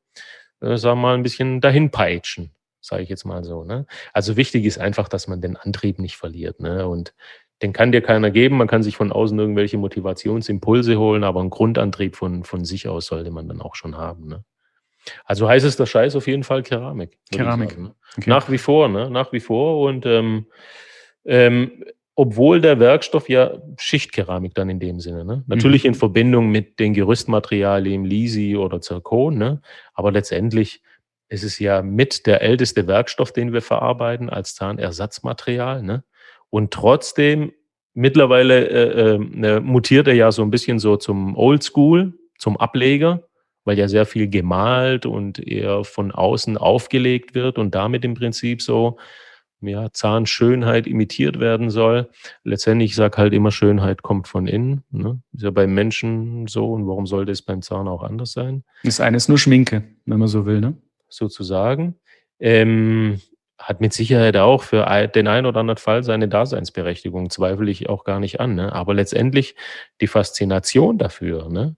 äh, 0.62 0.78
sagen 0.78 1.00
wir 1.00 1.04
mal, 1.04 1.16
ein 1.16 1.24
bisschen 1.24 1.62
dahin 1.62 1.90
peitschen, 1.92 2.52
sage 2.82 3.04
ich 3.04 3.10
jetzt 3.10 3.26
mal 3.26 3.44
so. 3.44 3.64
Ne? 3.64 3.88
Also 4.14 4.38
wichtig 4.38 4.66
ist 4.66 4.78
einfach, 4.78 5.08
dass 5.08 5.28
man 5.28 5.42
den 5.42 5.56
Antrieb 5.56 5.98
nicht 5.98 6.18
verliert. 6.18 6.60
Ne? 6.60 6.88
Und 6.88 7.16
den 7.62 7.74
kann 7.74 7.94
dir 7.94 8.02
keiner 8.02 8.32
geben. 8.32 8.58
Man 8.58 8.68
kann 8.68 8.84
sich 8.84 8.98
von 8.98 9.14
außen 9.14 9.40
irgendwelche 9.40 9.78
Motivationsimpulse 9.78 11.00
holen, 11.00 11.24
aber 11.24 11.40
einen 11.40 11.50
Grundantrieb 11.50 12.16
von, 12.16 12.44
von 12.44 12.66
sich 12.66 12.90
aus 12.90 13.08
sollte 13.08 13.32
man 13.32 13.48
dann 13.48 13.62
auch 13.62 13.76
schon 13.76 13.98
haben. 13.98 14.28
Ne? 14.28 14.44
Also 15.26 15.48
heißt 15.48 15.66
es 15.66 15.78
der 15.78 15.86
Scheiß 15.86 16.16
auf 16.16 16.28
jeden 16.28 16.44
Fall 16.44 16.64
Keramik. 16.64 17.18
Keramik. 17.32 17.78
ne? 17.78 17.96
Okay. 18.18 18.30
Nach 18.30 18.50
wie 18.50 18.58
vor, 18.58 18.88
ne? 18.88 19.10
Nach 19.10 19.32
wie 19.32 19.40
vor. 19.40 19.82
Und 19.82 20.06
ähm, 20.06 20.48
ähm, 21.26 21.84
obwohl 22.16 22.62
der 22.62 22.80
Werkstoff 22.80 23.28
ja 23.28 23.58
Schichtkeramik 23.78 24.56
dann 24.56 24.70
in 24.70 24.80
dem 24.80 25.00
Sinne, 25.00 25.26
ne? 25.26 25.44
Natürlich 25.48 25.84
in 25.84 25.96
Verbindung 25.96 26.50
mit 26.50 26.80
den 26.80 26.94
Gerüstmaterialien 26.94 28.06
Lisi 28.06 28.56
oder 28.56 28.80
Zirkon, 28.80 29.38
ne? 29.38 29.62
Aber 29.94 30.12
letztendlich 30.12 30.82
ist 31.28 31.44
es 31.44 31.60
ja 31.60 31.82
mit 31.82 32.26
der 32.26 32.42
älteste 32.42 32.88
Werkstoff, 32.88 33.34
den 33.34 33.52
wir 33.52 33.62
verarbeiten 33.62 34.30
als 34.30 34.56
Zahnersatzmaterial, 34.56 35.84
ne? 35.84 36.04
Und 36.50 36.72
trotzdem 36.72 37.52
mittlerweile 37.94 38.68
äh, 38.68 39.16
äh, 39.16 39.18
ne, 39.18 39.60
mutiert 39.60 40.08
er 40.08 40.14
ja 40.14 40.32
so 40.32 40.42
ein 40.42 40.52
bisschen 40.52 40.80
so 40.80 40.96
zum 40.96 41.36
Oldschool, 41.36 42.14
zum 42.38 42.56
Ableger 42.58 43.24
weil 43.66 43.78
ja 43.78 43.88
sehr 43.88 44.06
viel 44.06 44.30
gemalt 44.30 45.06
und 45.06 45.40
eher 45.40 45.84
von 45.84 46.12
außen 46.12 46.58
aufgelegt 46.58 47.36
wird 47.36 47.58
und 47.58 47.76
damit 47.76 48.06
im 48.06 48.14
Prinzip 48.14 48.62
so 48.62 48.98
ja, 49.62 49.92
Zahnschönheit 49.92 50.88
imitiert 50.88 51.40
werden 51.40 51.70
soll. 51.70 52.10
Letztendlich, 52.44 52.92
ich 52.92 52.96
sage 52.96 53.18
halt 53.18 53.34
immer, 53.34 53.52
Schönheit 53.52 54.04
kommt 54.04 54.28
von 54.28 54.48
innen. 54.48 54.84
Ne? 54.92 55.22
Ist 55.34 55.44
ja 55.44 55.52
beim 55.52 55.74
Menschen 55.74 56.48
so 56.48 56.72
und 56.72 56.88
warum 56.88 57.08
sollte 57.08 57.32
es 57.32 57.42
beim 57.42 57.62
Zahn 57.62 57.88
auch 57.88 58.04
anders 58.04 58.32
sein? 58.32 58.64
Das 58.84 59.00
eine 59.00 59.18
ist 59.18 59.28
nur 59.28 59.38
Schminke, 59.38 59.84
wenn 60.06 60.20
man 60.20 60.28
so 60.28 60.46
will, 60.46 60.62
ne? 60.62 60.76
Sozusagen. 61.10 61.96
Ähm, 62.40 63.22
hat 63.58 63.80
mit 63.80 63.94
Sicherheit 63.94 64.36
auch 64.38 64.64
für 64.64 64.86
den 65.08 65.28
einen 65.28 65.46
oder 65.46 65.62
anderen 65.62 65.78
Fall 65.78 66.04
seine 66.04 66.28
Daseinsberechtigung, 66.28 67.30
zweifle 67.30 67.72
ich 67.72 67.88
auch 67.88 68.04
gar 68.04 68.20
nicht 68.20 68.40
an. 68.40 68.56
Ne? 68.56 68.74
Aber 68.74 68.94
letztendlich 68.94 69.56
die 70.02 70.08
Faszination 70.08 70.98
dafür, 70.98 71.50
ne? 71.50 71.76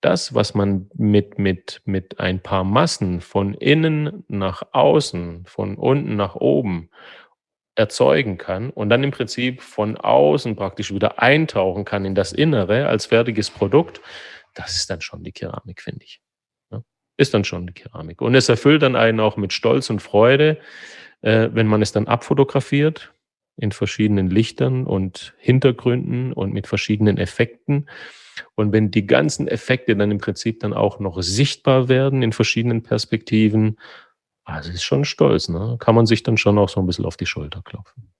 Das, 0.00 0.34
was 0.34 0.54
man 0.54 0.90
mit, 0.94 1.38
mit, 1.38 1.82
mit 1.84 2.20
ein 2.20 2.40
paar 2.40 2.64
Massen 2.64 3.20
von 3.20 3.54
innen 3.54 4.24
nach 4.28 4.62
außen, 4.72 5.44
von 5.46 5.76
unten 5.76 6.16
nach 6.16 6.36
oben 6.36 6.90
erzeugen 7.74 8.38
kann 8.38 8.70
und 8.70 8.90
dann 8.90 9.04
im 9.04 9.10
Prinzip 9.10 9.62
von 9.62 9.96
außen 9.96 10.56
praktisch 10.56 10.92
wieder 10.92 11.20
eintauchen 11.22 11.84
kann 11.84 12.04
in 12.04 12.14
das 12.14 12.32
Innere 12.32 12.88
als 12.88 13.06
fertiges 13.06 13.50
Produkt, 13.50 14.00
das 14.54 14.76
ist 14.76 14.90
dann 14.90 15.00
schon 15.00 15.22
die 15.22 15.32
Keramik, 15.32 15.80
finde 15.80 16.04
ich. 16.04 16.20
Ist 17.16 17.34
dann 17.34 17.44
schon 17.44 17.66
die 17.66 17.74
Keramik. 17.74 18.22
Und 18.22 18.34
es 18.34 18.48
erfüllt 18.48 18.82
dann 18.82 18.96
einen 18.96 19.20
auch 19.20 19.36
mit 19.36 19.52
Stolz 19.52 19.90
und 19.90 20.00
Freude, 20.00 20.58
äh, 21.20 21.50
wenn 21.52 21.66
man 21.66 21.82
es 21.82 21.92
dann 21.92 22.08
abfotografiert 22.08 23.12
in 23.60 23.72
verschiedenen 23.72 24.30
Lichtern 24.30 24.86
und 24.86 25.34
Hintergründen 25.38 26.32
und 26.32 26.52
mit 26.52 26.66
verschiedenen 26.66 27.18
Effekten 27.18 27.86
und 28.54 28.72
wenn 28.72 28.90
die 28.90 29.06
ganzen 29.06 29.48
Effekte 29.48 29.96
dann 29.96 30.10
im 30.10 30.18
Prinzip 30.18 30.60
dann 30.60 30.72
auch 30.72 31.00
noch 31.00 31.22
sichtbar 31.22 31.88
werden 31.88 32.22
in 32.22 32.32
verschiedenen 32.32 32.82
Perspektiven, 32.82 33.78
also 34.44 34.70
ist 34.70 34.82
schon 34.82 35.04
stolz, 35.04 35.48
ne? 35.48 35.76
Kann 35.78 35.94
man 35.94 36.06
sich 36.06 36.22
dann 36.22 36.36
schon 36.36 36.58
auch 36.58 36.68
so 36.68 36.80
ein 36.80 36.86
bisschen 36.86 37.04
auf 37.04 37.16
die 37.16 37.26
Schulter 37.26 37.62
klopfen. 37.62 38.12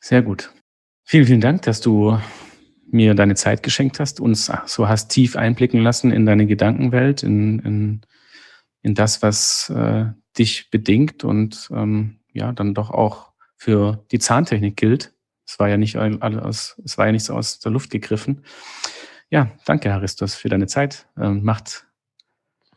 Sehr 0.00 0.22
gut. 0.22 0.52
Vielen, 1.04 1.26
vielen 1.26 1.40
Dank, 1.40 1.62
dass 1.62 1.80
du 1.80 2.18
mir 2.90 3.14
deine 3.14 3.34
Zeit 3.36 3.62
geschenkt 3.62 4.00
hast, 4.00 4.20
uns 4.20 4.50
so 4.66 4.88
hast 4.88 5.08
tief 5.08 5.36
einblicken 5.36 5.80
lassen 5.80 6.10
in 6.10 6.26
deine 6.26 6.46
Gedankenwelt, 6.46 7.22
in, 7.22 7.60
in, 7.60 8.00
in 8.82 8.94
das, 8.94 9.22
was 9.22 9.70
äh, 9.70 10.06
dich 10.36 10.70
bedingt 10.70 11.22
und 11.22 11.68
ähm, 11.72 12.18
ja, 12.32 12.52
dann 12.52 12.74
doch 12.74 12.90
auch 12.90 13.29
für 13.60 14.02
die 14.10 14.18
Zahntechnik 14.18 14.76
gilt. 14.78 15.12
Es 15.46 15.58
war 15.58 15.68
ja 15.68 15.76
nicht 15.76 15.96
alles, 15.96 16.80
es 16.82 16.96
war 16.96 17.06
ja 17.06 17.12
nicht 17.12 17.24
so 17.24 17.34
aus 17.34 17.58
der 17.58 17.70
Luft 17.70 17.90
gegriffen. 17.90 18.42
Ja, 19.28 19.50
danke, 19.66 19.92
Haristos, 19.92 20.34
für 20.34 20.48
deine 20.48 20.66
Zeit. 20.66 21.06
Ähm, 21.18 21.44
macht 21.44 21.86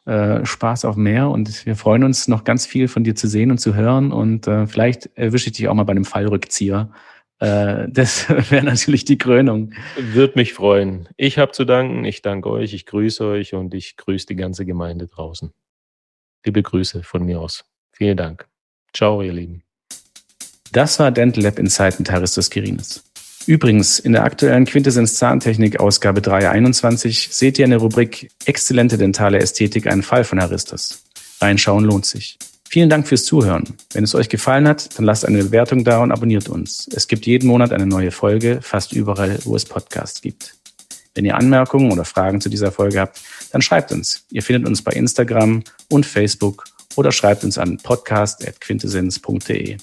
äh, 0.05 0.45
Spaß 0.45 0.84
auf 0.84 0.97
mehr 0.97 1.29
und 1.29 1.65
wir 1.65 1.77
freuen 1.77 2.03
uns 2.03 2.27
noch 2.27 2.43
ganz 2.43 2.65
viel 2.65 2.89
von 2.89 3.05
dir 3.05 3.15
zu 3.15 3.29
sehen 3.29 3.49
und 3.49 3.59
zu 3.59 3.75
hören 3.75 4.11
und 4.11 4.45
äh, 4.47 4.67
vielleicht 4.67 5.09
erwische 5.15 5.47
ich 5.47 5.55
dich 5.55 5.69
auch 5.69 5.73
mal 5.73 5.86
bei 5.86 5.91
einem 5.91 6.03
Fallrückzieher. 6.03 6.91
Äh, 7.39 7.88
das 7.89 8.27
wäre 8.51 8.65
natürlich 8.65 9.05
die 9.05 9.17
Krönung. 9.17 9.71
Würde 9.97 10.34
mich 10.36 10.53
freuen. 10.53 11.07
Ich 11.15 11.38
habe 11.38 11.53
zu 11.53 11.63
danken, 11.63 12.03
ich 12.03 12.21
danke 12.21 12.49
euch, 12.49 12.73
ich 12.73 12.86
grüße 12.86 13.25
euch 13.25 13.53
und 13.53 13.73
ich 13.73 13.95
grüße 13.95 14.27
die 14.27 14.36
ganze 14.36 14.65
Gemeinde 14.65 15.07
draußen. 15.07 15.53
Liebe 16.45 16.61
Grüße 16.61 17.03
von 17.03 17.23
mir 17.23 17.39
aus. 17.39 17.63
Vielen 17.93 18.17
Dank. 18.17 18.49
Ciao, 18.91 19.21
ihr 19.21 19.31
Lieben. 19.31 19.63
Das 20.74 20.97
war 20.97 21.11
Dental 21.11 21.43
Lab 21.43 21.59
Insight 21.59 21.99
mit 21.99 22.11
Haristos 22.11 22.49
Kirinis. 22.49 23.03
Übrigens, 23.45 23.99
in 23.99 24.13
der 24.13 24.24
aktuellen 24.24 24.65
Quintessenz 24.65 25.13
Zahntechnik 25.13 25.80
Ausgabe 25.80 26.19
321 26.19 27.30
seht 27.30 27.59
ihr 27.59 27.65
in 27.65 27.71
der 27.71 27.80
Rubrik 27.80 28.32
Exzellente 28.45 28.97
dentale 28.97 29.38
Ästhetik 29.38 29.86
einen 29.86 30.01
Fall 30.01 30.24
von 30.24 30.41
Haristos. 30.41 31.03
Reinschauen 31.39 31.86
lohnt 31.86 32.07
sich. 32.07 32.39
Vielen 32.67 32.89
Dank 32.89 33.07
fürs 33.07 33.24
Zuhören. 33.24 33.65
Wenn 33.91 34.03
es 34.03 34.15
euch 34.15 34.30
gefallen 34.30 34.67
hat, 34.67 34.97
dann 34.97 35.05
lasst 35.05 35.26
eine 35.26 35.43
Bewertung 35.43 35.84
da 35.84 36.01
und 36.01 36.11
abonniert 36.11 36.49
uns. 36.49 36.89
Es 36.91 37.07
gibt 37.07 37.28
jeden 37.28 37.45
Monat 37.45 37.71
eine 37.71 37.86
neue 37.86 38.09
Folge, 38.09 38.59
fast 38.63 38.93
überall, 38.93 39.38
wo 39.43 39.55
es 39.55 39.65
Podcasts 39.65 40.21
gibt. 40.21 40.55
Wenn 41.13 41.26
ihr 41.26 41.38
Anmerkungen 41.38 41.91
oder 41.91 42.03
Fragen 42.03 42.41
zu 42.41 42.49
dieser 42.49 42.71
Folge 42.71 42.99
habt, 42.99 43.21
dann 43.51 43.61
schreibt 43.61 43.91
uns. 43.91 44.26
Ihr 44.32 44.41
findet 44.41 44.67
uns 44.67 44.82
bei 44.82 44.93
Instagram 44.93 45.63
und 45.91 46.07
Facebook 46.07 46.63
oder 46.95 47.11
schreibt 47.11 47.43
uns 47.43 47.59
an 47.59 47.78
podcast.quintessenz.de. 47.78 49.78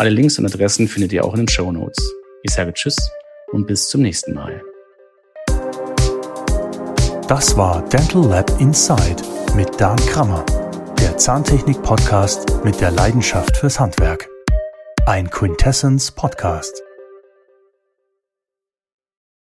Alle 0.00 0.08
Links 0.08 0.38
und 0.38 0.46
Adressen 0.46 0.88
findet 0.88 1.12
ihr 1.12 1.26
auch 1.26 1.34
in 1.34 1.40
den 1.40 1.48
Show 1.48 1.70
Notes. 1.70 2.02
Ich 2.42 2.54
sage 2.54 2.72
Tschüss 2.72 2.96
und 3.52 3.66
bis 3.66 3.90
zum 3.90 4.00
nächsten 4.00 4.32
Mal. 4.32 4.62
Das 7.28 7.54
war 7.54 7.86
Dental 7.90 8.24
Lab 8.24 8.50
Inside 8.58 9.22
mit 9.54 9.78
Dan 9.78 9.96
Krammer, 9.96 10.42
der 10.98 11.18
Zahntechnik-Podcast 11.18 12.64
mit 12.64 12.80
der 12.80 12.92
Leidenschaft 12.92 13.58
fürs 13.58 13.78
Handwerk. 13.78 14.26
Ein 15.04 15.28
Quintessence 15.28 16.10
Podcast. 16.10 16.82